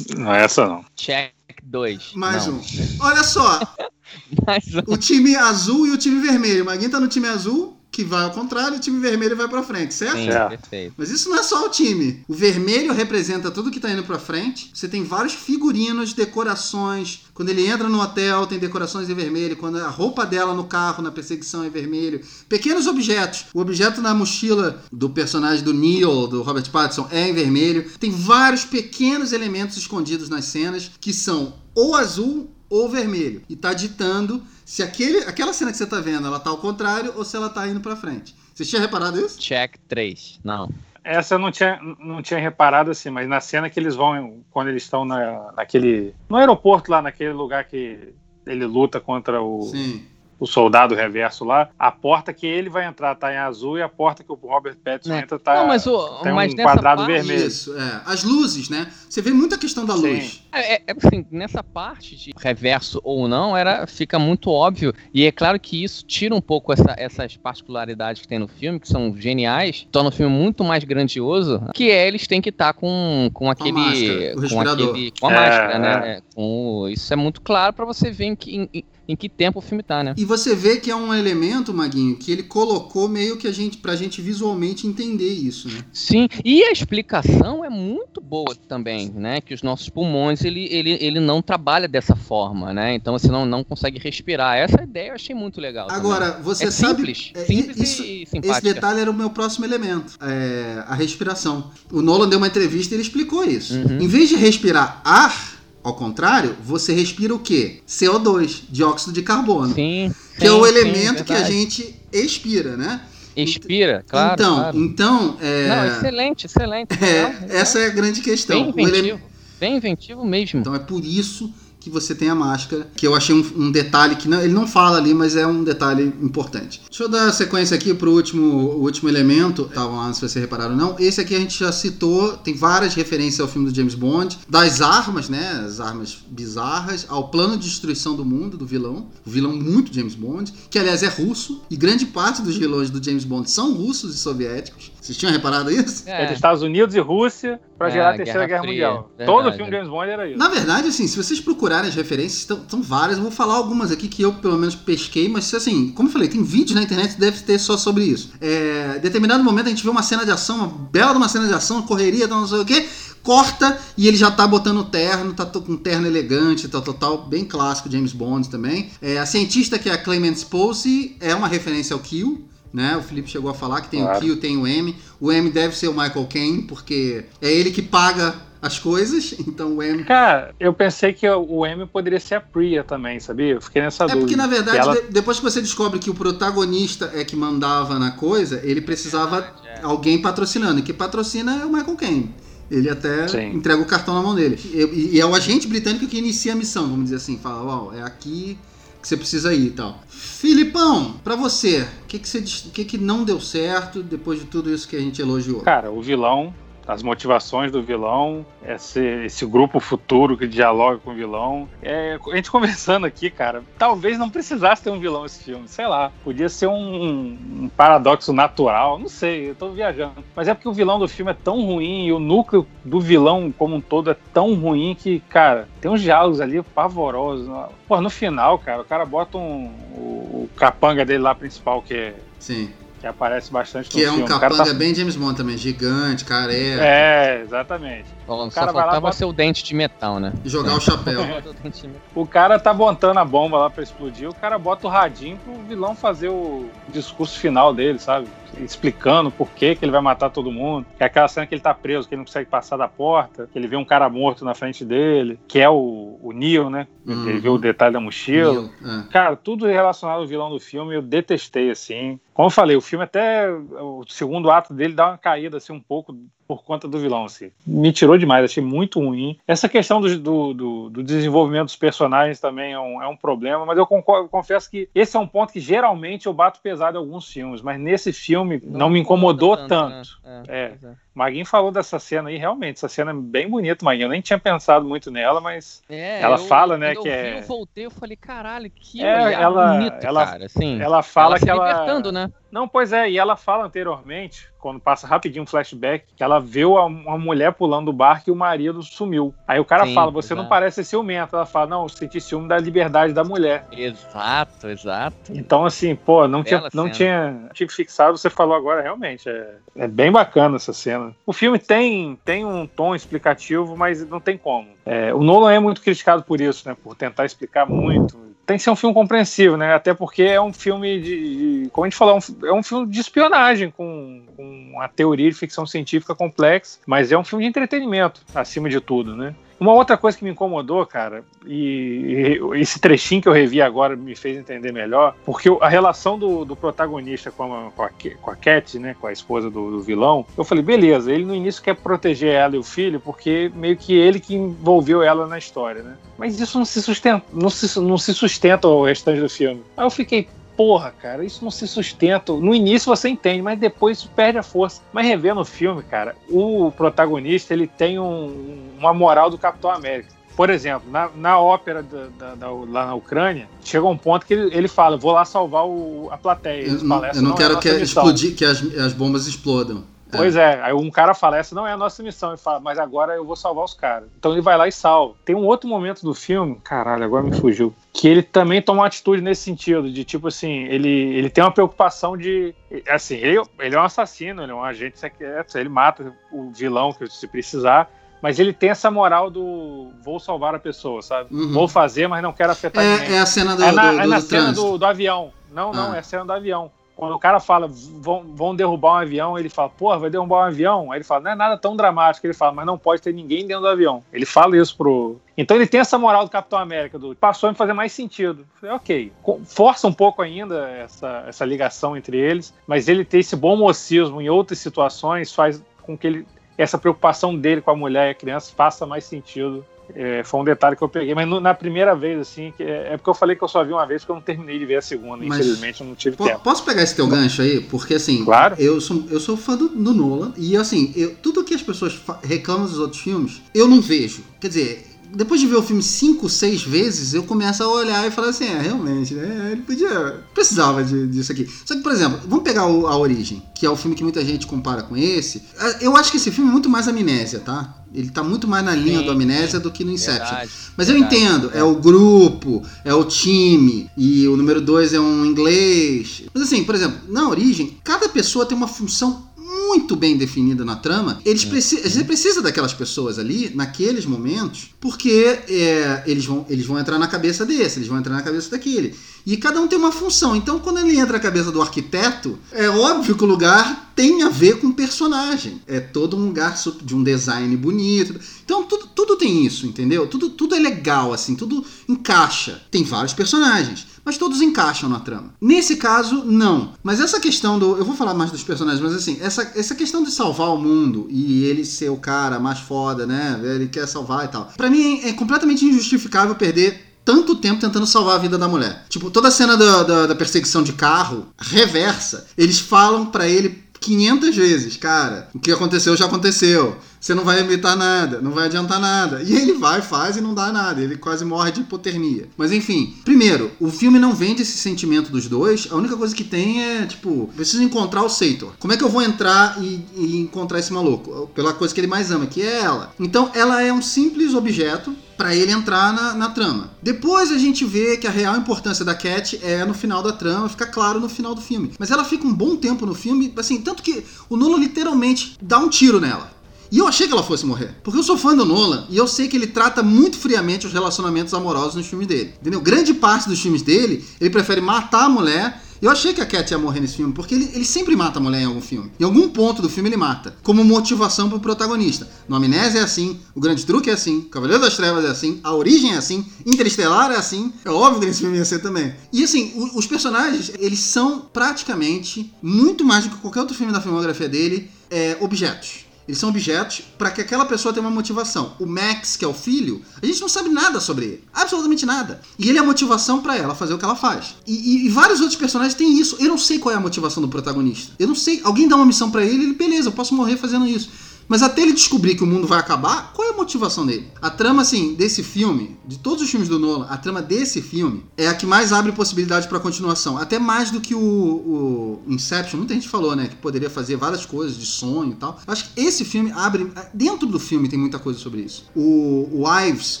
Não 0.16 0.32
é 0.32 0.44
essa 0.44 0.66
não. 0.66 0.84
Check 0.94 1.32
2. 1.64 2.12
Mais 2.14 2.46
não. 2.46 2.54
um. 2.54 2.62
Olha 3.00 3.24
só, 3.24 3.58
Mais 4.46 4.64
um. 4.72 4.92
o 4.92 4.96
time 4.96 5.34
azul 5.34 5.86
e 5.88 5.90
o 5.90 5.98
time 5.98 6.20
vermelho. 6.20 6.64
Maguinho 6.64 6.90
tá 6.90 7.00
no 7.00 7.08
time 7.08 7.26
azul, 7.26 7.79
que 8.00 8.04
vai 8.08 8.24
ao 8.24 8.30
contrário, 8.30 8.74
e 8.76 8.78
o 8.78 8.80
time 8.80 8.98
vermelho 8.98 9.36
vai 9.36 9.46
pra 9.48 9.62
frente, 9.62 9.92
certo? 9.92 10.16
Sim, 10.16 10.28
É. 10.30 10.48
perfeito. 10.48 10.94
Mas 10.96 11.10
isso 11.10 11.28
não 11.28 11.36
é 11.38 11.42
só 11.42 11.66
o 11.66 11.68
time. 11.68 12.24
O 12.26 12.32
vermelho 12.34 12.92
representa 12.92 13.50
tudo 13.50 13.70
que 13.70 13.78
tá 13.80 13.90
indo 13.90 14.02
pra 14.04 14.18
frente. 14.18 14.70
Você 14.72 14.88
tem 14.88 15.04
vários 15.04 15.34
figurinos, 15.34 16.12
decorações. 16.14 17.20
Quando 17.34 17.50
ele 17.50 17.66
entra 17.66 17.88
no 17.88 18.00
hotel, 18.00 18.46
tem 18.46 18.58
decorações 18.58 19.08
em 19.08 19.14
vermelho. 19.14 19.56
Quando 19.56 19.78
a 19.78 19.88
roupa 19.88 20.24
dela 20.26 20.54
no 20.54 20.64
carro, 20.64 21.02
na 21.02 21.10
perseguição, 21.10 21.62
é 21.64 21.68
vermelho. 21.70 22.20
Pequenos 22.48 22.86
objetos. 22.86 23.46
O 23.54 23.60
objeto 23.60 24.00
na 24.00 24.14
mochila 24.14 24.82
do 24.92 25.10
personagem 25.10 25.64
do 25.64 25.72
Neil, 25.74 26.26
do 26.26 26.42
Robert 26.42 26.68
Pattinson, 26.70 27.06
é 27.10 27.28
em 27.28 27.34
vermelho. 27.34 27.86
Tem 27.98 28.10
vários 28.10 28.64
pequenos 28.64 29.32
elementos 29.32 29.76
escondidos 29.76 30.28
nas 30.28 30.46
cenas 30.46 30.90
que 31.00 31.12
são 31.12 31.54
ou 31.74 31.94
azul 31.94 32.50
ou 32.68 32.88
vermelho. 32.88 33.42
E 33.48 33.56
tá 33.56 33.72
ditando 33.74 34.42
se 34.70 34.84
aquele, 34.84 35.18
aquela 35.24 35.52
cena 35.52 35.72
que 35.72 35.76
você 35.76 35.84
tá 35.84 35.98
vendo, 35.98 36.28
ela 36.28 36.38
tá 36.38 36.48
ao 36.48 36.56
contrário 36.56 37.12
ou 37.16 37.24
se 37.24 37.36
ela 37.36 37.50
tá 37.50 37.66
indo 37.66 37.80
pra 37.80 37.96
frente. 37.96 38.36
Você 38.54 38.64
tinha 38.64 38.80
reparado 38.80 39.18
isso? 39.18 39.36
Check 39.36 39.76
3. 39.88 40.38
Não. 40.44 40.70
Essa 41.02 41.34
eu 41.34 41.40
não 41.40 41.50
tinha, 41.50 41.80
não 41.98 42.22
tinha 42.22 42.38
reparado 42.38 42.88
assim, 42.88 43.10
mas 43.10 43.28
na 43.28 43.40
cena 43.40 43.68
que 43.68 43.80
eles 43.80 43.96
vão, 43.96 44.44
quando 44.48 44.68
eles 44.68 44.84
estão 44.84 45.04
na, 45.04 45.50
naquele. 45.56 46.14
No 46.28 46.36
aeroporto 46.36 46.88
lá, 46.88 47.02
naquele 47.02 47.32
lugar 47.32 47.64
que 47.64 48.14
ele 48.46 48.64
luta 48.64 49.00
contra 49.00 49.42
o, 49.42 49.62
Sim. 49.62 50.04
O 50.40 50.46
soldado 50.46 50.94
reverso 50.94 51.44
lá, 51.44 51.68
a 51.78 51.92
porta 51.92 52.32
que 52.32 52.46
ele 52.46 52.68
vai 52.70 52.86
entrar 52.86 53.14
tá 53.14 53.32
em 53.32 53.36
azul 53.36 53.76
e 53.78 53.82
a 53.82 53.88
porta 53.88 54.24
que 54.24 54.32
o 54.32 54.34
Robert 54.34 54.76
Pattinson 54.82 55.12
É. 55.14 55.18
entra 55.20 55.38
tá. 55.38 55.54
não, 55.56 55.66
mas, 55.68 55.86
o, 55.86 56.08
tem 56.22 56.32
mas 56.32 56.52
um 56.52 56.56
quadrado 56.56 57.02
parte, 57.06 57.12
vermelho. 57.12 57.46
Isso, 57.46 57.76
é. 57.78 58.00
As 58.06 58.24
luzes, 58.24 58.68
né? 58.70 58.90
Você 59.08 59.20
vê 59.20 59.30
muita 59.32 59.58
questão 59.58 59.84
da 59.84 59.94
Sim. 59.96 60.00
luz. 60.14 60.42
É, 60.52 60.74
é, 60.76 60.82
é 60.86 60.94
assim, 60.96 61.26
nessa 61.30 61.62
parte 61.62 62.16
de 62.16 62.30
reverso 62.38 63.00
ou 63.04 63.28
não, 63.28 63.56
era, 63.56 63.86
fica 63.86 64.18
muito 64.18 64.50
óbvio. 64.50 64.92
E 65.12 65.26
é 65.26 65.30
claro 65.30 65.60
que 65.60 65.84
isso 65.84 66.04
tira 66.06 66.34
um 66.34 66.40
pouco 66.40 66.72
essa- 66.72 66.94
essas 66.96 67.36
particularidades 67.36 68.22
que 68.22 68.28
tem 68.28 68.38
no 68.38 68.48
filme, 68.48 68.80
que 68.80 68.88
são 68.88 69.14
geniais, 69.16 69.86
torna 69.92 70.08
o 70.08 70.12
filme 70.12 70.34
muito 70.34 70.64
mais 70.64 70.82
grandioso, 70.84 71.62
que 71.74 71.90
é 71.90 72.06
eles 72.08 72.26
têm 72.26 72.40
que 72.40 72.48
estar 72.48 72.72
com, 72.72 73.30
com 73.34 73.50
aquele. 73.50 73.72
máscara, 73.72 74.30
o 74.32 74.34
com, 74.34 74.40
respirador. 74.40 74.90
aquele 74.90 75.12
com 75.20 75.26
a 75.26 75.32
É, 75.32 75.34
máscara, 75.34 75.78
né? 75.78 76.08
é. 76.08 76.10
É, 76.16 76.20
com 76.34 76.88
isso 76.88 77.12
é 77.12 77.16
muito 77.16 77.40
claro 77.42 77.72
pra 77.72 77.84
você 77.84 78.10
ver 78.10 78.24
em 78.24 78.34
que, 78.36 78.56
em, 78.72 78.84
em- 79.12 79.16
que 79.16 79.28
tempo 79.28 79.58
o 79.58 79.62
filme 79.62 79.82
tá, 79.82 80.02
né? 80.02 80.14
E 80.16 80.24
você 80.24 80.54
vê 80.54 80.76
que 80.78 80.90
é 80.90 80.96
um 80.96 81.12
elemento, 81.12 81.72
Maguinho, 81.74 82.16
que 82.16 82.30
ele 82.32 82.42
colocou 82.42 83.08
meio 83.08 83.36
que 83.36 83.46
a 83.46 83.52
gente, 83.52 83.78
pra 83.78 83.94
gente 83.96 84.20
visualmente 84.22 84.86
entender 84.86 85.28
isso, 85.32 85.68
né? 85.68 85.84
Sim, 85.92 86.28
e 86.44 86.62
a 86.64 86.72
explicação 86.72 87.64
é 87.64 87.68
muito 87.70 88.20
boa 88.20 88.54
também, 88.68 89.10
né? 89.14 89.40
Que 89.40 89.52
os 89.54 89.62
nossos 89.62 89.88
pulmões, 89.88 90.44
ele, 90.44 90.66
ele, 90.70 90.96
ele 91.00 91.20
não 91.20 91.42
trabalha 91.42 91.88
dessa 91.88 92.14
forma, 92.16 92.72
né? 92.72 92.94
Então 92.94 93.12
você 93.18 93.28
não, 93.28 93.44
não 93.44 93.62
consegue 93.64 93.98
respirar. 93.98 94.56
Essa 94.56 94.82
ideia 94.82 95.08
eu 95.10 95.14
achei 95.14 95.34
muito 95.34 95.60
legal. 95.60 95.86
também. 95.88 96.00
Agora, 96.00 96.40
você 96.42 96.64
é 96.66 96.70
sabe. 96.70 96.96
simples, 97.14 97.32
é, 97.34 97.44
simples 97.44 97.76
isso- 97.78 98.02
e 98.02 98.22
Esse 98.22 98.30
simpática. 98.30 98.74
detalhe 98.74 99.00
era 99.00 99.10
o 99.10 99.14
meu 99.14 99.30
próximo 99.30 99.64
elemento, 99.64 100.14
é, 100.20 100.82
a 100.86 100.94
respiração. 100.94 101.70
O 101.90 102.00
Nolan 102.02 102.28
deu 102.28 102.38
uma 102.38 102.46
entrevista 102.46 102.94
e 102.94 102.96
ele 102.96 103.02
explicou 103.02 103.44
isso. 103.44 103.74
Uhum. 103.74 103.98
Em 104.00 104.06
vez 104.08 104.28
de 104.28 104.36
respirar 104.36 105.00
ar, 105.04 105.59
ao 105.82 105.94
contrário, 105.94 106.56
você 106.64 106.92
respira 106.92 107.34
o 107.34 107.38
quê? 107.38 107.80
CO2, 107.88 108.62
dióxido 108.68 109.12
de 109.12 109.22
carbono. 109.22 109.74
Sim, 109.74 110.12
que 110.38 110.44
é 110.44 110.48
sim, 110.48 110.54
o 110.54 110.64
sim, 110.64 110.68
elemento 110.70 111.24
que 111.24 111.32
a 111.32 111.42
gente 111.44 111.94
expira, 112.12 112.76
né? 112.76 113.00
Expira, 113.36 114.04
claro. 114.08 114.34
então, 114.34 114.54
claro. 114.56 114.78
então 114.78 115.36
é, 115.40 115.68
Não, 115.68 115.86
excelente, 115.86 116.46
excelente. 116.46 116.88
é, 117.02 117.22
Não, 117.22 117.56
essa 117.56 117.78
é 117.78 117.86
a 117.86 117.90
grande 117.90 118.20
questão. 118.20 118.72
bem 118.72 118.84
O 118.84 118.88
ele- 118.88 118.98
inventivo. 118.98 119.30
Bem 119.60 119.76
inventivo 119.76 120.24
mesmo. 120.24 120.60
Então 120.60 120.74
é 120.74 120.78
por 120.78 121.04
isso 121.04 121.52
que 121.80 121.88
você 121.90 122.14
tem 122.14 122.28
a 122.28 122.34
máscara, 122.34 122.86
que 122.94 123.06
eu 123.06 123.14
achei 123.14 123.34
um, 123.34 123.44
um 123.56 123.70
detalhe 123.72 124.14
que 124.16 124.28
não- 124.28 124.40
ele 124.42 124.52
não 124.52 124.66
fala 124.66 124.98
ali, 124.98 125.14
mas 125.14 125.34
é 125.34 125.46
um 125.46 125.64
detalhe 125.64 126.04
importante. 126.20 126.82
Deixa 126.88 127.04
eu 127.04 127.08
dar 127.08 127.32
sequência 127.32 127.74
aqui 127.74 127.94
pro 127.94 128.12
último, 128.12 128.42
o 128.44 128.82
último 128.82 129.08
elemento, 129.08 129.62
estavam 129.62 129.96
lá, 129.96 130.12
se 130.12 130.20
vocês 130.20 130.34
repararam 130.34 130.72
ou 130.72 130.76
não. 130.76 130.96
Esse 130.98 131.20
aqui 131.20 131.34
a 131.34 131.38
gente 131.38 131.58
já 131.58 131.72
citou, 131.72 132.36
tem 132.36 132.54
várias 132.54 132.94
referências 132.94 133.40
ao 133.40 133.48
filme 133.48 133.70
do 133.70 133.74
James 133.74 133.94
Bond, 133.94 134.38
das 134.48 134.80
armas, 134.82 135.28
né, 135.30 135.64
as 135.66 135.80
armas 135.80 136.18
bizarras, 136.28 137.06
ao 137.08 137.28
plano 137.28 137.56
de 137.56 137.64
destruição 137.68 138.14
do 138.14 138.24
mundo 138.24 138.56
do 138.58 138.66
vilão, 138.66 139.06
o 139.26 139.30
vilão 139.30 139.56
muito 139.56 139.92
James 139.94 140.14
Bond, 140.14 140.52
que 140.68 140.78
aliás 140.78 141.02
é 141.02 141.08
russo, 141.08 141.62
e 141.70 141.76
grande 141.76 142.04
parte 142.06 142.42
dos 142.42 142.56
vilões 142.56 142.90
do 142.90 143.02
James 143.02 143.24
Bond 143.24 143.50
são 143.50 143.72
russos 143.74 144.14
e 144.14 144.18
soviéticos. 144.18 144.92
Vocês 145.00 145.16
tinham 145.16 145.32
reparado 145.32 145.70
isso? 145.70 146.02
É, 146.06 146.22
Entre 146.22 146.34
Estados 146.34 146.62
Unidos 146.62 146.94
e 146.94 147.00
Rússia 147.00 147.58
pra 147.78 147.88
É, 147.88 147.90
gerar 147.90 148.10
a 148.10 148.16
Terceira 148.16 148.46
Guerra 148.46 148.62
Guerra, 148.62 148.72
Mundial. 148.72 149.10
verdade. 149.16 149.30
Todo 149.30 149.52
filme 149.54 149.70
de 149.70 149.76
James 149.76 149.88
Bond 149.88 150.10
era 150.10 150.28
isso. 150.28 150.38
Na 150.38 150.48
verdade, 150.48 150.88
assim, 150.88 151.06
se 151.06 151.16
vocês 151.16 151.40
procurarem 151.40 151.88
as 151.88 151.94
referências, 151.94 152.40
estão 152.42 152.82
várias. 152.82 153.16
Eu 153.16 153.22
vou 153.22 153.32
falar 153.32 153.54
algumas 153.54 153.90
aqui 153.90 154.08
que 154.08 154.22
eu, 154.22 154.34
pelo 154.34 154.58
menos, 154.58 154.74
pesquei, 154.74 155.28
mas, 155.28 155.52
assim, 155.54 155.90
como 155.92 156.08
eu 156.08 156.12
falei, 156.12 156.28
tem 156.28 156.42
vídeos 156.42 156.74
na 156.74 156.82
internet 156.82 157.14
que 157.14 157.20
deve 157.20 157.40
ter 157.40 157.58
só 157.58 157.76
sobre 157.76 158.04
isso. 158.04 158.32
É, 158.40 158.94
em 158.98 159.00
determinado 159.00 159.42
momento 159.42 159.66
a 159.66 159.70
gente 159.70 159.82
vê 159.82 159.88
uma 159.90 160.02
cena 160.02 160.24
de 160.24 160.30
ação, 160.30 160.56
uma 160.58 160.68
bela 160.68 161.12
de 161.12 161.16
uma 161.16 161.28
cena 161.28 161.46
de 161.48 161.54
ação, 161.54 161.78
uma 161.78 161.86
correria, 161.86 162.26
não 162.26 162.46
sei 162.46 162.58
o 162.58 162.64
quê, 162.64 162.86
corta 163.22 163.78
e 163.96 164.06
ele 164.08 164.16
já 164.16 164.30
tá 164.30 164.46
botando 164.46 164.84
terno, 164.84 165.32
tá 165.32 165.44
com 165.46 165.72
um 165.72 165.76
terno 165.76 166.06
elegante, 166.06 166.68
tal, 166.68 166.82
tal, 166.82 166.94
tal, 166.94 167.18
bem 167.26 167.44
clássico, 167.44 167.90
James 167.90 168.12
Bond 168.12 168.48
também. 168.48 168.90
É, 169.00 169.18
a 169.18 169.26
cientista 169.26 169.78
que 169.78 169.88
é 169.88 169.92
a 169.92 169.98
Clemence 169.98 170.44
Posey 170.44 171.16
é 171.20 171.34
uma 171.34 171.48
referência 171.48 171.94
ao 171.94 172.00
Kill. 172.00 172.46
Né? 172.72 172.96
O 172.96 173.02
Felipe 173.02 173.28
chegou 173.28 173.50
a 173.50 173.54
falar 173.54 173.80
que 173.80 173.88
tem 173.90 174.00
o 174.00 174.04
Claro. 174.04 174.20
Kill, 174.20 174.36
tem 174.40 174.56
o 174.56 174.66
M. 174.66 174.94
O 175.20 175.32
M 175.32 175.50
deve 175.50 175.76
ser 175.76 175.88
o 175.88 175.92
Michael 175.92 176.26
Caine, 176.32 176.62
porque 176.62 177.24
é 177.42 177.52
ele 177.52 177.70
que 177.72 177.82
paga 177.82 178.34
as 178.62 178.78
coisas, 178.78 179.34
então 179.48 179.74
o 179.76 179.82
M 179.82 180.04
Cara, 180.04 180.54
eu 180.60 180.72
pensei 180.72 181.12
que 181.14 181.28
o 181.28 181.64
M 181.66 181.86
poderia 181.86 182.20
ser 182.20 182.34
a 182.36 182.40
Priya 182.40 182.84
também, 182.84 183.18
sabia? 183.18 183.54
Eu 183.54 183.60
fiquei 183.60 183.80
nessa 183.82 184.04
É 184.04 184.06
dúvida. 184.08 184.20
porque, 184.20 184.36
na 184.36 184.46
verdade, 184.46 184.76
Que 184.78 184.82
ela- 184.82 184.94
de- 185.00 185.08
depois 185.08 185.38
que 185.38 185.42
você 185.42 185.60
descobre 185.60 185.98
que 185.98 186.10
o 186.10 186.14
protagonista 186.14 187.10
é 187.14 187.24
que 187.24 187.34
mandava 187.34 187.98
na 187.98 188.10
coisa, 188.12 188.60
ele 188.62 188.80
precisava 188.80 189.38
é. 189.64 189.80
alguém 189.82 190.20
patrocinando. 190.20 190.78
E 190.78 190.82
quem 190.82 190.94
patrocina 190.94 191.60
é 191.62 191.64
o 191.64 191.72
Michael 191.72 191.96
Caine. 191.96 192.34
Ele 192.70 192.88
até 192.88 193.26
Sim. 193.26 193.48
entrega 193.56 193.82
o 193.82 193.86
cartão 193.86 194.14
na 194.14 194.22
mão 194.22 194.34
dele. 194.34 194.56
E, 194.72 195.16
e 195.16 195.20
é 195.20 195.26
o 195.26 195.34
agente 195.34 195.66
britânico 195.66 196.06
que 196.06 196.18
inicia 196.18 196.52
a 196.52 196.56
missão, 196.56 196.82
vamos 196.86 197.04
dizer 197.04 197.16
assim. 197.16 197.36
Fala, 197.38 197.64
ó, 197.64 197.92
é 197.92 198.02
aqui 198.02 198.56
que 199.00 199.08
você 199.08 199.16
precisa 199.16 199.54
ir 199.54 199.66
e 199.66 199.70
tal. 199.70 199.98
Filipão, 200.08 201.14
pra 201.24 201.36
você, 201.36 201.86
o 202.02 202.06
que, 202.06 202.18
que, 202.18 202.42
que, 202.42 202.84
que 202.84 202.98
não 202.98 203.24
deu 203.24 203.40
certo 203.40 204.02
depois 204.02 204.40
de 204.40 204.46
tudo 204.46 204.72
isso 204.72 204.88
que 204.88 204.96
a 204.96 205.00
gente 205.00 205.20
elogiou? 205.20 205.60
Cara, 205.60 205.90
o 205.90 206.02
vilão 206.02 206.54
as 206.90 207.04
motivações 207.04 207.70
do 207.70 207.80
vilão, 207.80 208.44
esse, 208.66 209.00
esse 209.24 209.46
grupo 209.46 209.78
futuro 209.78 210.36
que 210.36 210.48
dialoga 210.48 210.98
com 210.98 211.12
o 211.12 211.14
vilão. 211.14 211.68
É, 211.80 212.18
a 212.32 212.36
gente 212.36 212.50
conversando 212.50 213.06
aqui, 213.06 213.30
cara, 213.30 213.62
talvez 213.78 214.18
não 214.18 214.28
precisasse 214.28 214.82
ter 214.82 214.90
um 214.90 214.98
vilão 214.98 215.24
esse 215.24 215.44
filme, 215.44 215.68
sei 215.68 215.86
lá. 215.86 216.10
Podia 216.24 216.48
ser 216.48 216.66
um, 216.66 217.38
um 217.62 217.70
paradoxo 217.76 218.32
natural, 218.32 218.98
não 218.98 219.08
sei, 219.08 219.50
eu 219.50 219.54
tô 219.54 219.70
viajando. 219.70 220.24
Mas 220.34 220.48
é 220.48 220.54
porque 220.54 220.68
o 220.68 220.72
vilão 220.72 220.98
do 220.98 221.06
filme 221.06 221.30
é 221.30 221.34
tão 221.34 221.64
ruim 221.64 222.06
e 222.06 222.12
o 222.12 222.18
núcleo 222.18 222.66
do 222.84 223.00
vilão 223.00 223.52
como 223.56 223.76
um 223.76 223.80
todo 223.80 224.10
é 224.10 224.16
tão 224.34 224.54
ruim 224.54 224.96
que, 224.98 225.20
cara, 225.28 225.68
tem 225.80 225.88
uns 225.88 226.02
diálogos 226.02 226.40
ali 226.40 226.60
pavorosos. 226.60 227.48
Pô, 227.86 228.00
no 228.00 228.10
final, 228.10 228.58
cara, 228.58 228.82
o 228.82 228.84
cara 228.84 229.04
bota 229.06 229.38
um, 229.38 229.66
o, 229.94 230.00
o 230.44 230.50
capanga 230.56 231.04
dele 231.04 231.22
lá 231.22 231.36
principal, 231.36 231.82
que 231.82 231.94
é 231.94 232.14
Sim. 232.40 232.70
Que 233.00 233.06
aparece 233.06 233.50
bastante 233.50 233.88
Que 233.90 233.98
no 233.98 234.02
é 234.04 234.10
um 234.10 234.14
filme. 234.16 234.24
O 234.24 234.28
cara 234.28 234.40
capanga 234.52 234.70
tá- 234.72 234.78
bem 234.78 234.94
James 234.94 235.16
Bond 235.16 235.36
também, 235.36 235.56
gigante, 235.56 236.24
careca, 236.24 236.82
É, 236.84 237.40
exatamente. 237.42 238.06
Só 238.50 238.60
cara 238.60 238.66
vai 238.72 238.74
lá, 238.74 238.82
faltava 238.82 239.00
bota- 239.00 239.16
ser 239.16 239.24
o 239.24 239.32
dente 239.32 239.64
de 239.64 239.74
metal, 239.74 240.18
né? 240.20 240.32
e 240.44 240.48
jogar 240.48 240.74
o 240.76 240.80
chapéu. 240.80 241.20
O. 242.14 242.22
O 242.22 242.26
cara 242.26 242.58
tá 242.58 242.72
botando 242.72 243.18
a 243.18 243.24
bomba 243.24 243.58
lá 243.58 243.70
pra 243.70 243.82
explodir, 243.82 244.28
o 244.28 244.34
cara 244.34 244.58
bota 244.58 244.86
o 244.86 244.90
radinho 244.90 245.36
pro 245.38 245.54
vilão 245.68 245.94
fazer 245.94 246.28
o 246.28 246.68
discurso 246.88 247.38
final 247.38 247.72
dele, 247.74 247.98
sabe? 247.98 248.26
Explicando 248.58 249.30
por 249.30 249.48
que, 249.50 249.74
que 249.76 249.84
ele 249.84 249.92
vai 249.92 250.00
matar 250.00 250.28
todo 250.30 250.50
mundo. 250.50 250.86
Que 250.96 251.02
é 251.02 251.06
aquela 251.06 251.28
cena 251.28 251.46
que 251.46 251.54
ele 251.54 251.62
tá 251.62 251.72
preso, 251.72 252.08
que 252.08 252.14
ele 252.14 252.20
não 252.20 252.26
consegue 252.26 252.48
passar 252.50 252.76
da 252.76 252.88
porta, 252.88 253.48
que 253.52 253.58
ele 253.58 253.68
vê 253.68 253.76
um 253.76 253.84
cara 253.84 254.08
morto 254.08 254.44
na 254.44 254.54
frente 254.54 254.84
dele, 254.84 255.38
que 255.46 255.60
é 255.60 255.68
o, 255.70 256.18
o 256.22 256.32
Neo, 256.32 256.68
né? 256.68 256.86
Uhum. 257.06 257.28
Ele 257.28 257.38
vê 257.40 257.48
o 257.48 257.58
detalhe 257.58 257.92
da 257.92 258.00
mochila. 258.00 258.52
Neil, 258.52 258.70
é. 258.84 259.12
Cara, 259.12 259.36
tudo 259.36 259.66
relacionado 259.66 260.18
ao 260.18 260.26
vilão 260.26 260.50
do 260.50 260.58
filme 260.58 260.94
eu 260.94 261.02
detestei, 261.02 261.70
assim. 261.70 262.18
Como 262.34 262.46
eu 262.46 262.50
falei, 262.50 262.76
o 262.76 262.80
filme 262.80 263.04
até. 263.04 263.48
O 263.50 264.04
segundo 264.08 264.50
ato 264.50 264.74
dele 264.74 264.94
dá 264.94 265.08
uma 265.10 265.18
caída, 265.18 265.56
assim, 265.58 265.72
um 265.72 265.80
pouco 265.80 266.16
por 266.50 266.64
conta 266.64 266.88
do 266.88 266.98
vilão, 266.98 267.24
assim. 267.26 267.52
Me 267.64 267.92
tirou 267.92 268.18
demais, 268.18 268.44
achei 268.44 268.60
muito 268.62 268.98
ruim. 268.98 269.38
Essa 269.46 269.68
questão 269.68 270.00
do, 270.00 270.18
do, 270.18 270.52
do- 270.54 270.90
do 270.90 271.02
desenvolvimento 271.04 271.66
dos 271.66 271.76
personagens 271.76 272.40
também 272.40 272.72
é 272.72 272.78
um, 272.80 273.00
é 273.00 273.06
um 273.06 273.16
problema, 273.16 273.64
mas 273.64 273.78
eu 273.78 273.86
concordo- 273.86 274.28
confesso 274.28 274.68
que 274.68 274.88
esse 274.92 275.16
é 275.16 275.20
um 275.20 275.28
ponto 275.28 275.52
que 275.52 275.60
geralmente 275.60 276.26
eu 276.26 276.32
bato 276.32 276.58
pesado 276.60 276.96
em 276.96 277.00
alguns 277.00 277.28
filmes, 277.32 277.62
mas 277.62 277.78
nesse 277.78 278.12
filme 278.12 278.60
não, 278.64 278.90
me 278.90 278.98
incomodou 278.98 279.56
tanto. 279.68 280.08
né? 280.24 280.42
É. 280.48 280.68
pois 280.70 280.84
é. 280.84 280.94
Maguinho 281.14 281.44
falou 281.44 281.70
dessa 281.72 281.98
cena 281.98 282.28
aí, 282.28 282.36
realmente, 282.36 282.76
essa 282.76 282.88
cena 282.88 283.10
é 283.10 283.14
bem 283.14 283.48
bonita, 283.48 283.84
Maguinho. 283.84 284.06
Eu 284.06 284.10
nem 284.10 284.20
tinha 284.20 284.38
pensado 284.38 284.84
muito 284.84 285.10
nela, 285.10 285.40
mas 285.40 285.82
É, 285.88 286.20
Ela 286.22 286.36
eu- 286.36 286.44
fala, 286.46 286.78
né, 286.78 286.92
que 286.94 287.08
eu 287.08 287.12
é- 287.12 287.38
eu 287.38 287.42
voltei, 287.42 287.86
eu 287.86 287.90
falei, 287.90 288.16
caralho, 288.16 288.70
que 288.74 289.02
É, 289.04 289.32
ela- 289.32 289.72
bonito, 289.76 290.04
ela- 290.04 290.24
cara, 290.26 290.44
assim. 290.46 290.80
ela 290.80 291.02
fala 291.02 291.30
ela 291.30 291.38
se 291.38 291.44
que 291.44 291.50
ela. 291.50 291.66
libertando, 291.68 292.12
né? 292.12 292.28
Não, 292.50 292.66
pois 292.66 292.92
é, 292.92 293.08
e 293.08 293.16
ela 293.16 293.36
fala 293.36 293.64
anteriormente, 293.64 294.48
quando 294.58 294.80
passa 294.80 295.06
rapidinho 295.06 295.44
um 295.44 295.46
flashback, 295.46 296.04
que 296.16 296.22
ela 296.22 296.40
viu 296.40 296.74
uma 296.74 297.16
mulher 297.16 297.52
pulando 297.52 297.86
do 297.86 297.92
barco 297.92 298.28
e 298.28 298.32
o 298.32 298.36
marido 298.36 298.82
sumiu. 298.82 299.32
Aí 299.46 299.60
o 299.60 299.64
cara 299.64 299.86
Sim, 299.86 299.94
fala: 299.94 300.10
Você 300.10 300.34
não 300.34 300.42
exato. 300.42 300.50
parece 300.50 300.84
ciumento. 300.84 301.36
Ela 301.36 301.46
fala: 301.46 301.68
Não, 301.68 301.82
eu 301.84 301.88
senti 301.88 302.20
ciúme 302.20 302.48
da 302.48 302.58
liberdade 302.58 303.12
da 303.12 303.22
mulher. 303.22 303.64
Exato, 303.70 304.68
exato. 304.68 305.16
Então, 305.30 305.64
assim, 305.64 305.94
pô, 305.94 306.26
não, 306.26 306.42
tinha, 306.42 306.60
não 306.74 306.84
cena. 306.84 306.90
tinha, 306.90 307.50
tinha 307.54 307.68
fixado, 307.68 308.18
você 308.18 308.28
falou 308.28 308.56
agora, 308.56 308.82
realmente. 308.82 309.28
É, 309.28 309.54
é 309.76 309.86
bem 309.88 310.10
bacana 310.10 310.56
essa 310.56 310.72
cena. 310.72 310.99
O 311.26 311.32
filme 311.32 311.58
tem, 311.58 312.18
tem 312.24 312.44
um 312.44 312.66
tom 312.66 312.94
explicativo, 312.94 313.76
mas 313.76 314.06
não 314.08 314.20
tem 314.20 314.36
como. 314.36 314.68
É, 314.84 315.12
o 315.14 315.22
Nolan 315.22 315.52
é 315.52 315.58
muito 315.58 315.80
criticado 315.80 316.22
por 316.22 316.40
isso, 316.40 316.68
né? 316.68 316.76
Por 316.82 316.94
tentar 316.94 317.24
explicar 317.24 317.66
muito. 317.66 318.18
Tem 318.46 318.56
que 318.56 318.62
ser 318.64 318.70
um 318.70 318.76
filme 318.76 318.92
compreensível, 318.94 319.56
né? 319.56 319.74
Até 319.74 319.94
porque 319.94 320.22
é 320.24 320.40
um 320.40 320.52
filme 320.52 321.00
de. 321.00 321.62
de- 321.64 321.70
como 321.70 321.84
a 321.84 321.88
gente 321.88 321.96
falou, 321.98 322.14
é 322.14 322.18
um, 322.18 322.46
é 322.48 322.52
um 322.52 322.62
filme 322.62 322.86
de 322.90 323.00
espionagem, 323.00 323.70
com, 323.70 324.22
com 324.36 324.70
uma 324.74 324.88
teoria 324.88 325.30
de 325.30 325.36
ficção 325.36 325.64
científica 325.66 326.14
complexa, 326.14 326.78
mas 326.86 327.12
é 327.12 327.16
um 327.18 327.22
filme 327.24 327.44
de 327.44 327.48
entretenimento, 327.50 328.22
acima 328.34 328.68
de 328.68 328.80
tudo, 328.80 329.14
né? 329.16 329.34
Uma 329.60 329.74
outra 329.74 329.98
coisa 329.98 330.16
que 330.16 330.24
me 330.24 330.30
incomodou, 330.30 330.86
cara, 330.86 331.22
e, 331.44 332.38
e 332.54 332.60
esse 332.60 332.80
trechinho 332.80 333.20
que 333.20 333.28
eu 333.28 333.32
revi 333.32 333.60
agora 333.60 333.94
me 333.94 334.16
fez 334.16 334.38
entender 334.38 334.72
melhor, 334.72 335.14
porque 335.22 335.54
a 335.60 335.68
relação 335.68 336.18
do, 336.18 336.46
do 336.46 336.56
protagonista 336.56 337.30
com 337.30 337.54
a, 337.54 337.70
com, 337.70 337.82
a, 337.82 337.90
com 338.22 338.30
a 338.30 338.36
Cat, 338.36 338.78
né, 338.78 338.96
com 338.98 339.06
a 339.06 339.12
esposa 339.12 339.50
do, 339.50 339.70
do 339.70 339.80
vilão, 339.82 340.24
eu 340.34 340.44
falei, 340.44 340.64
beleza, 340.64 341.12
ele 341.12 341.26
no 341.26 341.34
início 341.34 341.62
quer 341.62 341.76
proteger 341.76 342.32
ela 342.32 342.56
e 342.56 342.58
o 342.58 342.62
filho, 342.62 342.98
porque 342.98 343.52
meio 343.54 343.76
que 343.76 343.94
ele 343.94 344.18
que 344.18 344.34
envolveu 344.34 345.02
ela 345.02 345.26
na 345.26 345.36
história, 345.36 345.82
né? 345.82 345.94
Mas 346.16 346.40
isso 346.40 346.56
não 346.56 346.64
se 346.64 346.80
sustenta, 346.80 347.22
não 347.30 347.50
se, 347.50 347.78
não 347.78 347.98
se 347.98 348.14
sustenta 348.14 348.66
o 348.66 348.84
restante 348.84 349.20
do 349.20 349.28
filme. 349.28 349.62
Aí 349.76 349.84
eu 349.84 349.90
fiquei, 349.90 350.26
porra, 350.60 350.92
cara, 351.00 351.24
isso 351.24 351.42
não 351.42 351.50
se 351.50 351.66
sustenta. 351.66 352.34
No 352.34 352.54
início 352.54 352.94
você 352.94 353.08
entende, 353.08 353.40
mas 353.40 353.58
depois 353.58 353.96
isso 353.96 354.10
perde 354.14 354.36
a 354.36 354.42
força. 354.42 354.82
Mas 354.92 355.06
revendo 355.06 355.40
o 355.40 355.44
filme, 355.44 355.82
cara, 355.82 356.14
o 356.28 356.70
protagonista 356.76 357.54
ele 357.54 357.66
tem 357.66 357.98
um- 357.98 358.68
uma 358.78 358.92
moral 358.92 359.30
do 359.30 359.38
Capitão 359.38 359.70
América. 359.70 360.10
Por 360.36 360.50
exemplo, 360.50 360.90
na, 360.90 361.08
na 361.16 361.38
ópera 361.40 361.82
da- 361.82 362.08
da- 362.18 362.34
da- 362.34 362.50
lá 362.50 362.84
na 362.84 362.94
Ucrânia, 362.94 363.48
chega 363.64 363.86
um 363.86 363.96
ponto 363.96 364.26
que 364.26 364.34
ele, 364.34 364.54
ele 364.54 364.68
fala: 364.68 364.98
vou 364.98 365.12
lá 365.12 365.24
salvar 365.24 365.64
o- 365.66 366.08
a 366.12 366.18
plateia. 366.18 366.66
Eu, 366.66 366.72
não- 366.82 366.88
falam, 366.88 367.04
"Essa 367.06 367.18
eu 367.18 367.22
não 367.22 367.30
é 367.30 367.34
a 367.34 367.36
quero 367.38 367.54
nossa 367.54 367.68
que, 367.68 367.74
missão." 367.80 368.02
explodir, 368.02 368.36
que 368.36 368.44
as, 368.44 368.62
as 368.78 368.92
bombas 368.92 369.26
explodam. 369.26 369.82
Pois 370.18 370.36
é, 370.36 370.60
aí 370.62 370.72
um 370.72 370.90
cara 370.90 371.14
fala, 371.14 371.38
essa 371.38 371.54
não 371.54 371.66
é 371.66 371.72
a 371.72 371.76
nossa 371.76 372.02
missão, 372.02 372.34
e 372.34 372.36
fala, 372.36 372.60
mas 372.60 372.78
agora 372.78 373.14
eu 373.14 373.24
vou 373.24 373.36
salvar 373.36 373.64
os 373.64 373.74
caras. 373.74 374.08
Então 374.18 374.32
ele 374.32 374.40
vai 374.40 374.56
lá 374.56 374.66
e 374.68 374.72
salva. 374.72 375.14
Tem 375.24 375.34
um 375.36 375.44
outro 375.46 375.68
momento 375.68 376.02
do 376.02 376.14
filme, 376.14 376.60
caralho, 376.64 377.04
agora 377.04 377.22
me 377.22 377.34
fugiu, 377.36 377.74
que 377.92 378.08
ele 378.08 378.22
também 378.22 378.60
toma 378.62 378.80
uma 378.80 378.86
atitude 378.86 379.22
nesse 379.22 379.42
sentido, 379.42 379.90
de 379.90 380.04
tipo 380.04 380.28
assim, 380.28 380.64
ele, 380.64 380.88
ele 380.88 381.30
tem 381.30 381.42
uma 381.44 381.50
preocupação 381.52 382.16
de, 382.16 382.54
assim, 382.88 383.16
ele, 383.16 383.42
ele 383.58 383.74
é 383.74 383.80
um 383.80 383.84
assassino, 383.84 384.42
ele 384.42 384.52
é 384.52 384.54
um 384.54 384.64
agente 384.64 384.98
secreto, 384.98 385.56
ele 385.58 385.68
mata 385.68 386.12
o 386.32 386.50
vilão 386.50 386.92
que 386.92 387.06
se 387.08 387.26
precisar, 387.26 387.90
mas 388.22 388.38
ele 388.38 388.52
tem 388.52 388.68
essa 388.70 388.90
moral 388.90 389.30
do 389.30 389.92
vou 390.04 390.20
salvar 390.20 390.54
a 390.54 390.58
pessoa, 390.58 391.00
sabe? 391.00 391.34
Uhum. 391.34 391.52
Vou 391.52 391.66
fazer, 391.66 392.06
mas 392.06 392.22
não 392.22 392.32
quero 392.34 392.52
afetar 392.52 392.84
ninguém. 392.84 393.14
É, 393.14 393.16
é 393.16 393.18
a 393.18 393.24
cena 393.26 393.56
do, 393.56 393.62
É 393.64 393.72
na, 393.72 393.92
do- 393.92 393.98
é 393.98 394.02
do- 394.02 394.08
na 394.10 394.16
do 394.16 394.22
cena 394.22 394.52
do, 394.52 394.76
do 394.78 394.84
avião. 394.84 395.32
Não, 395.50 395.72
não, 395.72 395.92
Ah. 395.92 395.96
é 395.96 395.98
a 396.00 396.02
cena 396.02 396.24
do 396.24 396.32
avião. 396.32 396.70
Quando 396.96 397.14
o 397.14 397.18
cara 397.18 397.40
fala, 397.40 397.66
vão, 397.66 398.24
vão 398.34 398.54
derrubar 398.54 398.92
um 398.92 398.96
avião, 398.96 399.38
ele 399.38 399.48
fala, 399.48 399.70
porra, 399.70 399.98
vai 399.98 400.10
derrubar 400.10 400.40
um 400.40 400.48
avião? 400.48 400.92
Aí 400.92 400.98
ele 400.98 401.04
fala, 401.04 401.22
não 401.22 401.30
é 401.30 401.34
nada 401.34 401.56
tão 401.56 401.74
dramático. 401.74 402.26
Ele 402.26 402.34
fala, 402.34 402.52
mas 402.52 402.66
não 402.66 402.76
pode 402.76 403.00
ter 403.00 403.14
ninguém 403.14 403.46
dentro 403.46 403.62
do 403.62 403.68
avião. 403.68 404.02
Ele 404.12 404.26
fala 404.26 404.56
isso 404.56 404.76
pro. 404.76 405.16
Então 405.36 405.56
ele 405.56 405.66
tem 405.66 405.80
essa 405.80 405.98
moral 405.98 406.24
do 406.24 406.30
Capitão 406.30 406.58
América, 406.58 406.98
do 406.98 407.16
passou 407.16 407.48
a 407.48 407.52
me 407.52 407.56
fazer 407.56 407.72
mais 407.72 407.92
sentido. 407.92 408.46
Falei, 408.54 408.76
ok. 408.76 409.12
Força 409.46 409.86
um 409.86 409.92
pouco 409.92 410.20
ainda 410.20 410.68
essa, 410.68 411.24
essa 411.26 411.44
ligação 411.44 411.96
entre 411.96 412.18
eles, 412.18 412.52
mas 412.66 412.88
ele 412.88 413.04
ter 413.04 413.20
esse 413.20 413.34
bom 413.34 413.56
mocismo 413.56 414.20
em 414.20 414.28
outras 414.28 414.58
situações 414.58 415.34
faz 415.34 415.62
com 415.82 415.96
que 415.96 416.06
ele. 416.06 416.26
Essa 416.58 416.76
preocupação 416.76 417.34
dele 417.34 417.62
com 417.62 417.70
a 417.70 417.76
mulher 417.76 418.08
e 418.08 418.10
a 418.10 418.14
criança 418.14 418.52
faça 418.54 418.84
mais 418.84 419.04
sentido 419.04 419.64
é, 419.94 420.22
foi 420.24 420.40
um 420.40 420.44
detalhe 420.44 420.76
que 420.76 420.82
eu 420.82 420.88
peguei, 420.88 421.14
mas 421.14 421.28
no- 421.28 421.40
na 421.40 421.54
primeira 421.54 421.94
vez, 421.94 422.18
assim, 422.20 422.52
é, 422.58 422.94
é 422.94 422.96
porque 422.96 423.10
eu 423.10 423.14
falei 423.14 423.36
que 423.36 423.42
eu 423.44 423.48
só 423.48 423.64
vi 423.64 423.72
uma 423.72 423.86
vez, 423.86 424.02
porque 424.02 424.12
eu 424.12 424.16
não 424.16 424.22
terminei 424.22 424.58
de 424.58 424.66
ver 424.66 424.76
a 424.76 424.82
segunda, 424.82 425.24
Mas- 425.24 425.38
infelizmente 425.40 425.80
eu 425.80 425.86
não 425.86 425.94
tive 425.94 426.16
Po- 426.16 426.24
tempo. 426.26 426.40
Posso 426.40 426.64
pegar 426.64 426.82
esse 426.82 426.94
teu 426.96 427.06
gancho 427.06 427.42
aí? 427.42 427.60
Porque 427.60 427.94
assim, 427.94 428.24
Claro. 428.24 428.56
eu, 428.58 428.80
sou, 428.80 429.04
eu 429.10 429.20
sou 429.20 429.36
fã 429.36 429.56
do, 429.56 429.68
do 429.68 429.92
Nolan 429.94 430.32
e 430.36 430.56
assim, 430.56 430.92
eu- 430.96 431.14
tudo 431.16 431.44
que 431.44 431.54
as 431.54 431.62
pessoas 431.62 432.00
reclamam 432.22 432.66
dos 432.66 432.78
outros 432.78 433.00
filmes, 433.00 433.42
eu 433.54 433.66
não 433.68 433.80
vejo. 433.80 434.24
Quer 434.40 434.48
dizer, 434.48 434.86
depois 435.14 435.40
de 435.40 435.46
ver 435.46 435.56
o 435.56 435.62
filme 435.62 435.82
cinco, 435.82 436.28
seis 436.28 436.62
vezes, 436.62 437.14
eu 437.14 437.22
começo 437.22 437.62
a 437.62 437.68
olhar 437.68 438.06
e 438.06 438.10
falar 438.10 438.28
assim, 438.28 438.44
é, 438.44 438.60
realmente, 438.60 439.14
né? 439.14 439.50
Ele 439.52 439.62
podia. 439.62 440.22
Precisava 440.34 440.82
de- 440.84 441.06
disso 441.08 441.32
aqui. 441.32 441.48
Só 441.64 441.74
que, 441.74 441.82
por 441.82 441.92
exemplo, 441.92 442.20
vamos 442.26 442.44
pegar 442.44 442.66
o- 442.66 442.86
A 442.86 442.96
Origem, 442.96 443.42
que 443.54 443.66
é 443.66 443.70
o 443.70 443.76
filme 443.76 443.96
que 443.96 444.02
muita 444.02 444.24
gente 444.24 444.46
compara 444.46 444.82
com 444.82 444.96
esse. 444.96 445.42
Eu 445.80 445.96
acho 445.96 446.10
que 446.10 446.16
esse 446.16 446.30
filme 446.30 446.48
é 446.50 446.52
muito 446.52 446.68
mais 446.68 446.86
amnésia, 446.88 447.40
tá? 447.40 447.76
Ele 447.92 448.08
tá 448.10 448.22
muito 448.22 448.46
mais 448.46 448.64
na 448.64 448.74
linha 448.74 449.00
Sim, 449.00 449.04
do 449.06 449.10
amnésia 449.10 449.58
sim. 449.58 449.62
do 449.64 449.70
que 449.72 449.82
no 449.84 449.90
Inception. 449.90 450.24
Verdade. 450.24 450.50
Mas 450.76 450.88
eu 450.88 450.94
Verdade. 450.94 451.16
entendo, 451.16 451.50
é 451.52 451.62
o 451.64 451.74
grupo, 451.74 452.62
é 452.84 452.94
o 452.94 453.04
time, 453.04 453.90
e 453.96 454.28
o 454.28 454.36
número 454.36 454.60
dois 454.60 454.92
é 454.92 455.00
um 455.00 455.26
inglês. 455.26 456.22
Mas 456.32 456.44
assim, 456.44 456.62
por 456.64 456.74
exemplo, 456.74 456.98
na 457.08 457.28
origem, 457.28 457.76
cada 457.82 458.08
pessoa 458.08 458.46
tem 458.46 458.56
uma 458.56 458.68
função 458.68 459.28
muito 459.66 459.94
bem 459.96 460.16
definida 460.16 460.64
na 460.64 460.76
trama. 460.76 461.20
Eles 461.24 461.44
preci 461.44 461.76
você 461.82 462.04
precisa 462.04 462.40
daquelas 462.40 462.72
pessoas 462.72 463.18
ali, 463.18 463.50
naqueles 463.54 464.06
momentos, 464.06 464.70
porque 464.80 465.38
é, 465.48 466.02
eles, 466.06 466.24
vão, 466.24 466.46
eles 466.48 466.64
vão 466.64 466.78
entrar 466.78 466.98
na 466.98 467.06
cabeça 467.06 467.44
desse, 467.44 467.78
eles 467.78 467.88
vão 467.88 467.98
entrar 467.98 468.14
na 468.14 468.22
cabeça 468.22 468.50
daquele. 468.50 468.96
E 469.26 469.36
cada 469.36 469.60
um 469.60 469.68
tem 469.68 469.78
uma 469.78 469.92
função. 469.92 470.34
Então, 470.34 470.58
quando 470.58 470.78
ele 470.78 470.98
entra 470.98 471.14
na 471.14 471.20
cabeça 471.20 471.52
do 471.52 471.60
arquiteto, 471.60 472.38
é 472.50 472.68
óbvio 472.68 473.14
que 473.14 473.24
o 473.24 473.26
lugar 473.26 473.92
tem 473.94 474.22
a 474.22 474.30
ver 474.30 474.58
com 474.58 474.68
o 474.68 474.74
personagem. 474.74 475.60
É 475.66 475.78
todo 475.78 476.16
um 476.16 476.24
lugar 476.24 476.54
de 476.82 476.96
um 476.96 477.02
design 477.02 477.54
bonito. 477.56 478.18
Então, 478.42 478.64
tudo, 478.64 478.86
tudo 478.94 479.16
tem 479.16 479.44
isso, 479.44 479.66
entendeu? 479.66 480.06
Tudo, 480.06 480.30
tudo 480.30 480.54
é 480.54 480.58
legal, 480.58 481.12
assim, 481.12 481.34
tudo 481.34 481.62
encaixa. 481.86 482.62
Tem 482.70 482.82
vários 482.82 483.12
personagens, 483.12 483.86
mas 484.02 484.16
todos 484.16 484.40
encaixam 484.40 484.88
na 484.88 485.00
trama. 485.00 485.34
Nesse 485.40 485.76
caso, 485.76 486.24
não. 486.24 486.72
Mas 486.82 486.98
essa 486.98 487.20
questão 487.20 487.58
do. 487.58 487.76
Eu 487.76 487.84
vou 487.84 487.94
falar 487.94 488.14
mais 488.14 488.30
dos 488.30 488.42
personagens, 488.42 488.82
mas 488.82 488.94
assim, 488.94 489.18
essa, 489.20 489.52
essa 489.54 489.74
questão 489.74 490.02
de 490.02 490.10
salvar 490.10 490.48
o 490.48 490.58
mundo 490.58 491.06
e 491.10 491.44
ele 491.44 491.64
ser 491.64 491.90
o 491.90 491.96
cara 491.96 492.40
mais 492.40 492.58
foda, 492.58 493.06
né? 493.06 493.38
Ele 493.44 493.68
quer 493.68 493.86
salvar 493.86 494.24
e 494.24 494.28
tal. 494.28 494.50
Pra 494.56 494.69
mim 494.70 495.00
é 495.04 495.12
completamente 495.12 495.64
injustificável 495.64 496.34
perder 496.34 496.90
tanto 497.04 497.34
tempo 497.36 497.60
tentando 497.60 497.86
salvar 497.86 498.16
a 498.16 498.18
vida 498.18 498.38
da 498.38 498.46
mulher. 498.46 498.84
Tipo, 498.88 499.10
toda 499.10 499.28
a 499.28 499.30
cena 499.30 499.56
da, 499.56 499.82
da, 499.82 500.06
da 500.06 500.14
perseguição 500.14 500.62
de 500.62 500.72
carro, 500.72 501.28
reversa, 501.38 502.26
eles 502.36 502.58
falam 502.58 503.06
pra 503.06 503.28
ele 503.28 503.69
500 503.80 504.36
vezes, 504.36 504.76
cara, 504.76 505.28
o 505.34 505.38
que 505.38 505.50
aconteceu 505.50 505.96
já 505.96 506.04
aconteceu. 506.04 506.76
Você 507.00 507.14
não 507.14 507.24
vai 507.24 507.40
evitar 507.40 507.74
nada, 507.76 508.20
não 508.20 508.32
vai 508.32 508.44
adiantar 508.44 508.78
nada. 508.78 509.22
E 509.22 509.34
ele 509.34 509.54
vai, 509.54 509.80
faz 509.80 510.18
e 510.18 510.20
não 510.20 510.34
dá 510.34 510.52
nada. 510.52 510.82
Ele 510.82 510.96
quase 510.96 511.24
morre 511.24 511.50
de 511.50 511.62
hipotermia. 511.62 512.28
Mas 512.36 512.52
enfim, 512.52 512.94
primeiro, 513.04 513.50
o 513.58 513.70
filme 513.70 513.98
não 513.98 514.14
vende 514.14 514.42
esse 514.42 514.58
sentimento 514.58 515.10
dos 515.10 515.26
dois. 515.26 515.66
A 515.70 515.76
única 515.76 515.96
coisa 515.96 516.14
que 516.14 516.22
tem 516.22 516.62
é, 516.62 516.84
tipo, 516.84 517.30
preciso 517.34 517.62
encontrar 517.62 518.02
o 518.02 518.10
Seitor. 518.10 518.52
Como 518.58 518.74
é 518.74 518.76
que 518.76 518.84
eu 518.84 518.88
vou 518.90 519.00
entrar 519.00 519.56
e, 519.62 519.82
e 519.96 520.16
encontrar 520.18 520.58
esse 520.58 520.72
maluco? 520.74 521.30
Pela 521.34 521.54
coisa 521.54 521.72
que 521.72 521.80
ele 521.80 521.86
mais 521.86 522.10
ama, 522.10 522.26
que 522.26 522.42
é 522.42 522.60
ela. 522.60 522.92
Então, 523.00 523.30
ela 523.34 523.62
é 523.62 523.72
um 523.72 523.80
simples 523.80 524.34
objeto 524.34 524.94
para 525.20 525.36
ele 525.36 525.52
entrar 525.52 525.92
na, 525.92 526.14
na, 526.14 526.30
trama. 526.30 526.70
Depois 526.82 527.30
a 527.30 527.36
gente 527.36 527.62
vê 527.62 527.98
que 527.98 528.06
a 528.06 528.10
real 528.10 528.38
importância 528.38 528.82
da 528.86 528.94
Cat 528.94 529.38
é 529.42 529.66
no 529.66 529.74
final 529.74 530.02
da 530.02 530.12
trama, 530.12 530.48
fica 530.48 530.64
claro 530.64 530.98
no 530.98 531.10
final 531.10 531.34
do 531.34 531.42
filme. 531.42 531.72
Mas 531.78 531.90
ela 531.90 532.06
fica 532.06 532.26
um 532.26 532.32
bom 532.32 532.56
tempo 532.56 532.86
no 532.86 532.94
filme, 532.94 533.30
assim, 533.36 533.60
tanto 533.60 533.82
que 533.82 534.02
o 534.30 534.36
Nolan 534.38 534.56
literalmente 534.56 535.36
dá 535.42 535.58
um 535.58 535.68
tiro 535.68 536.00
nela. 536.00 536.32
E 536.72 536.78
eu 536.78 536.88
achei 536.88 537.06
que 537.06 537.12
ela 537.12 537.22
fosse 537.22 537.44
morrer. 537.44 537.74
Porque 537.82 537.98
eu 537.98 538.02
sou 538.02 538.16
fã 538.16 538.34
do 538.34 538.46
Nolan 538.46 538.86
e 538.88 538.96
eu 538.96 539.06
sei 539.06 539.28
que 539.28 539.36
ele 539.36 539.48
trata 539.48 539.82
muito 539.82 540.16
friamente 540.16 540.66
os 540.66 540.72
relacionamentos 540.72 541.34
amorosos 541.34 541.74
nos 541.74 541.86
filmes 541.86 542.06
dele. 542.06 542.32
Entendeu? 542.40 542.62
Grande 542.62 542.94
parte 542.94 543.28
dos 543.28 543.42
filmes 543.42 543.60
dele, 543.60 544.02
ele 544.18 544.30
prefere 544.30 544.62
matar 544.62 545.04
a 545.04 545.08
mulher 545.10 545.62
eu 545.80 545.90
achei 545.90 546.12
que 546.12 546.20
a 546.20 546.26
Cat 546.26 546.50
ia 546.50 546.58
morrer 546.58 546.80
nesse 546.80 546.96
filme, 546.96 547.12
porque 547.12 547.34
ele, 547.34 547.50
ele 547.54 547.64
sempre 547.64 547.96
mata 547.96 548.18
a 548.18 548.22
mulher 548.22 548.42
em 548.42 548.46
algum 548.46 548.60
filme. 548.60 548.90
Em 548.98 549.04
algum 549.04 549.28
ponto 549.28 549.62
do 549.62 549.68
filme 549.68 549.88
ele 549.88 549.96
mata, 549.96 550.36
como 550.42 550.64
motivação 550.64 551.28
pro 551.28 551.40
protagonista. 551.40 552.08
No 552.28 552.36
Amnésia 552.36 552.80
é 552.80 552.82
assim, 552.82 553.18
O 553.34 553.40
Grande 553.40 553.64
Truque 553.64 553.90
é 553.90 553.94
assim, 553.94 554.22
Cavaleiro 554.22 554.62
das 554.62 554.76
Trevas 554.76 555.04
é 555.04 555.08
assim, 555.08 555.40
A 555.42 555.54
Origem 555.54 555.94
é 555.94 555.96
assim, 555.96 556.24
Interestelar 556.44 557.10
é 557.10 557.16
assim. 557.16 557.52
É 557.64 557.70
óbvio 557.70 558.00
que 558.00 558.06
nesse 558.06 558.20
filme 558.20 558.36
ia 558.36 558.44
ser 558.44 558.60
também. 558.60 558.94
E 559.12 559.24
assim, 559.24 559.52
o, 559.54 559.78
os 559.78 559.86
personagens, 559.86 560.52
eles 560.58 560.80
são 560.80 561.20
praticamente, 561.32 562.32
muito 562.42 562.84
mais 562.84 563.04
do 563.04 563.10
que 563.10 563.16
qualquer 563.16 563.40
outro 563.40 563.56
filme 563.56 563.72
da 563.72 563.80
filmografia 563.80 564.28
dele, 564.28 564.70
é, 564.90 565.16
objetos. 565.20 565.89
Eles 566.10 566.18
são 566.18 566.30
objetos 566.30 566.82
para 566.98 567.08
que 567.12 567.20
aquela 567.20 567.44
pessoa 567.44 567.72
tenha 567.72 567.86
uma 567.86 567.94
motivação. 567.94 568.56
O 568.58 568.66
Max, 568.66 569.16
que 569.16 569.24
é 569.24 569.28
o 569.28 569.32
filho, 569.32 569.80
a 570.02 570.04
gente 570.04 570.20
não 570.20 570.28
sabe 570.28 570.48
nada 570.48 570.80
sobre 570.80 571.04
ele. 571.04 571.24
Absolutamente 571.32 571.86
nada. 571.86 572.20
E 572.36 572.48
ele 572.48 572.58
é 572.58 572.60
a 572.60 572.64
motivação 572.64 573.22
para 573.22 573.36
ela 573.36 573.54
fazer 573.54 573.74
o 573.74 573.78
que 573.78 573.84
ela 573.84 573.94
faz. 573.94 574.34
E, 574.44 574.52
e, 574.52 574.86
e, 574.86 574.88
vários 574.88 575.20
outros 575.20 575.38
personagens 575.38 575.76
têm 575.76 576.00
isso. 576.00 576.16
Eu 576.18 576.26
não 576.26 576.36
sei 576.36 576.58
qual 576.58 576.74
é 576.74 576.76
a 576.76 576.80
motivação 576.80 577.22
do 577.22 577.28
protagonista. 577.28 577.92
Eu 577.96 578.08
não 578.08 578.16
sei. 578.16 578.40
Alguém 578.42 578.66
dá 578.66 578.74
uma 578.74 578.84
missão 578.84 579.08
para 579.08 579.24
ele, 579.24 579.44
ele, 579.44 579.54
beleza, 579.54 579.86
eu 579.86 579.92
posso 579.92 580.12
morrer 580.12 580.36
fazendo 580.36 580.66
isso. 580.66 580.90
Mas 581.30 581.44
até 581.44 581.62
ele 581.62 581.72
descobrir 581.72 582.16
que 582.16 582.24
o 582.24 582.26
mundo 582.26 582.44
vai 582.44 582.58
acabar, 582.58 583.12
qual 583.12 583.28
é 583.28 583.30
a 583.30 583.36
motivação 583.36 583.86
dele? 583.86 584.08
A 584.20 584.28
trama, 584.28 584.62
assim, 584.62 584.94
desse 584.94 585.22
filme, 585.22 585.78
de 585.86 585.96
todos 585.96 586.24
os 586.24 586.28
filmes 586.28 586.48
do 586.48 586.58
Nolan, 586.58 586.86
a 586.90 586.96
trama 586.96 587.22
desse 587.22 587.62
filme 587.62 588.04
é 588.16 588.26
a 588.26 588.34
que 588.34 588.44
mais 588.44 588.72
abre 588.72 588.90
possibilidade 588.90 589.46
para 589.46 589.60
continuação. 589.60 590.18
Até 590.18 590.40
mais 590.40 590.72
do 590.72 590.80
que 590.80 590.92
o, 590.92 590.98
o, 590.98 592.02
Inception. 592.08 592.58
Muita 592.58 592.74
gente 592.74 592.88
falou, 592.88 593.14
né, 593.14 593.28
que 593.28 593.36
poderia 593.36 593.70
fazer 593.70 593.94
várias 593.94 594.26
coisas 594.26 594.58
de 594.58 594.66
sonho 594.66 595.12
e 595.12 595.14
tal. 595.14 595.38
Acho 595.46 595.70
que 595.70 595.80
esse 595.80 596.04
filme 596.04 596.32
abre. 596.32 596.68
Dentro 596.92 597.28
do 597.28 597.38
filme 597.38 597.68
tem 597.68 597.78
muita 597.78 598.00
coisa 598.00 598.18
sobre 598.18 598.40
isso. 598.40 598.64
O, 598.74 599.28
o 599.30 599.60
Ives, 599.62 600.00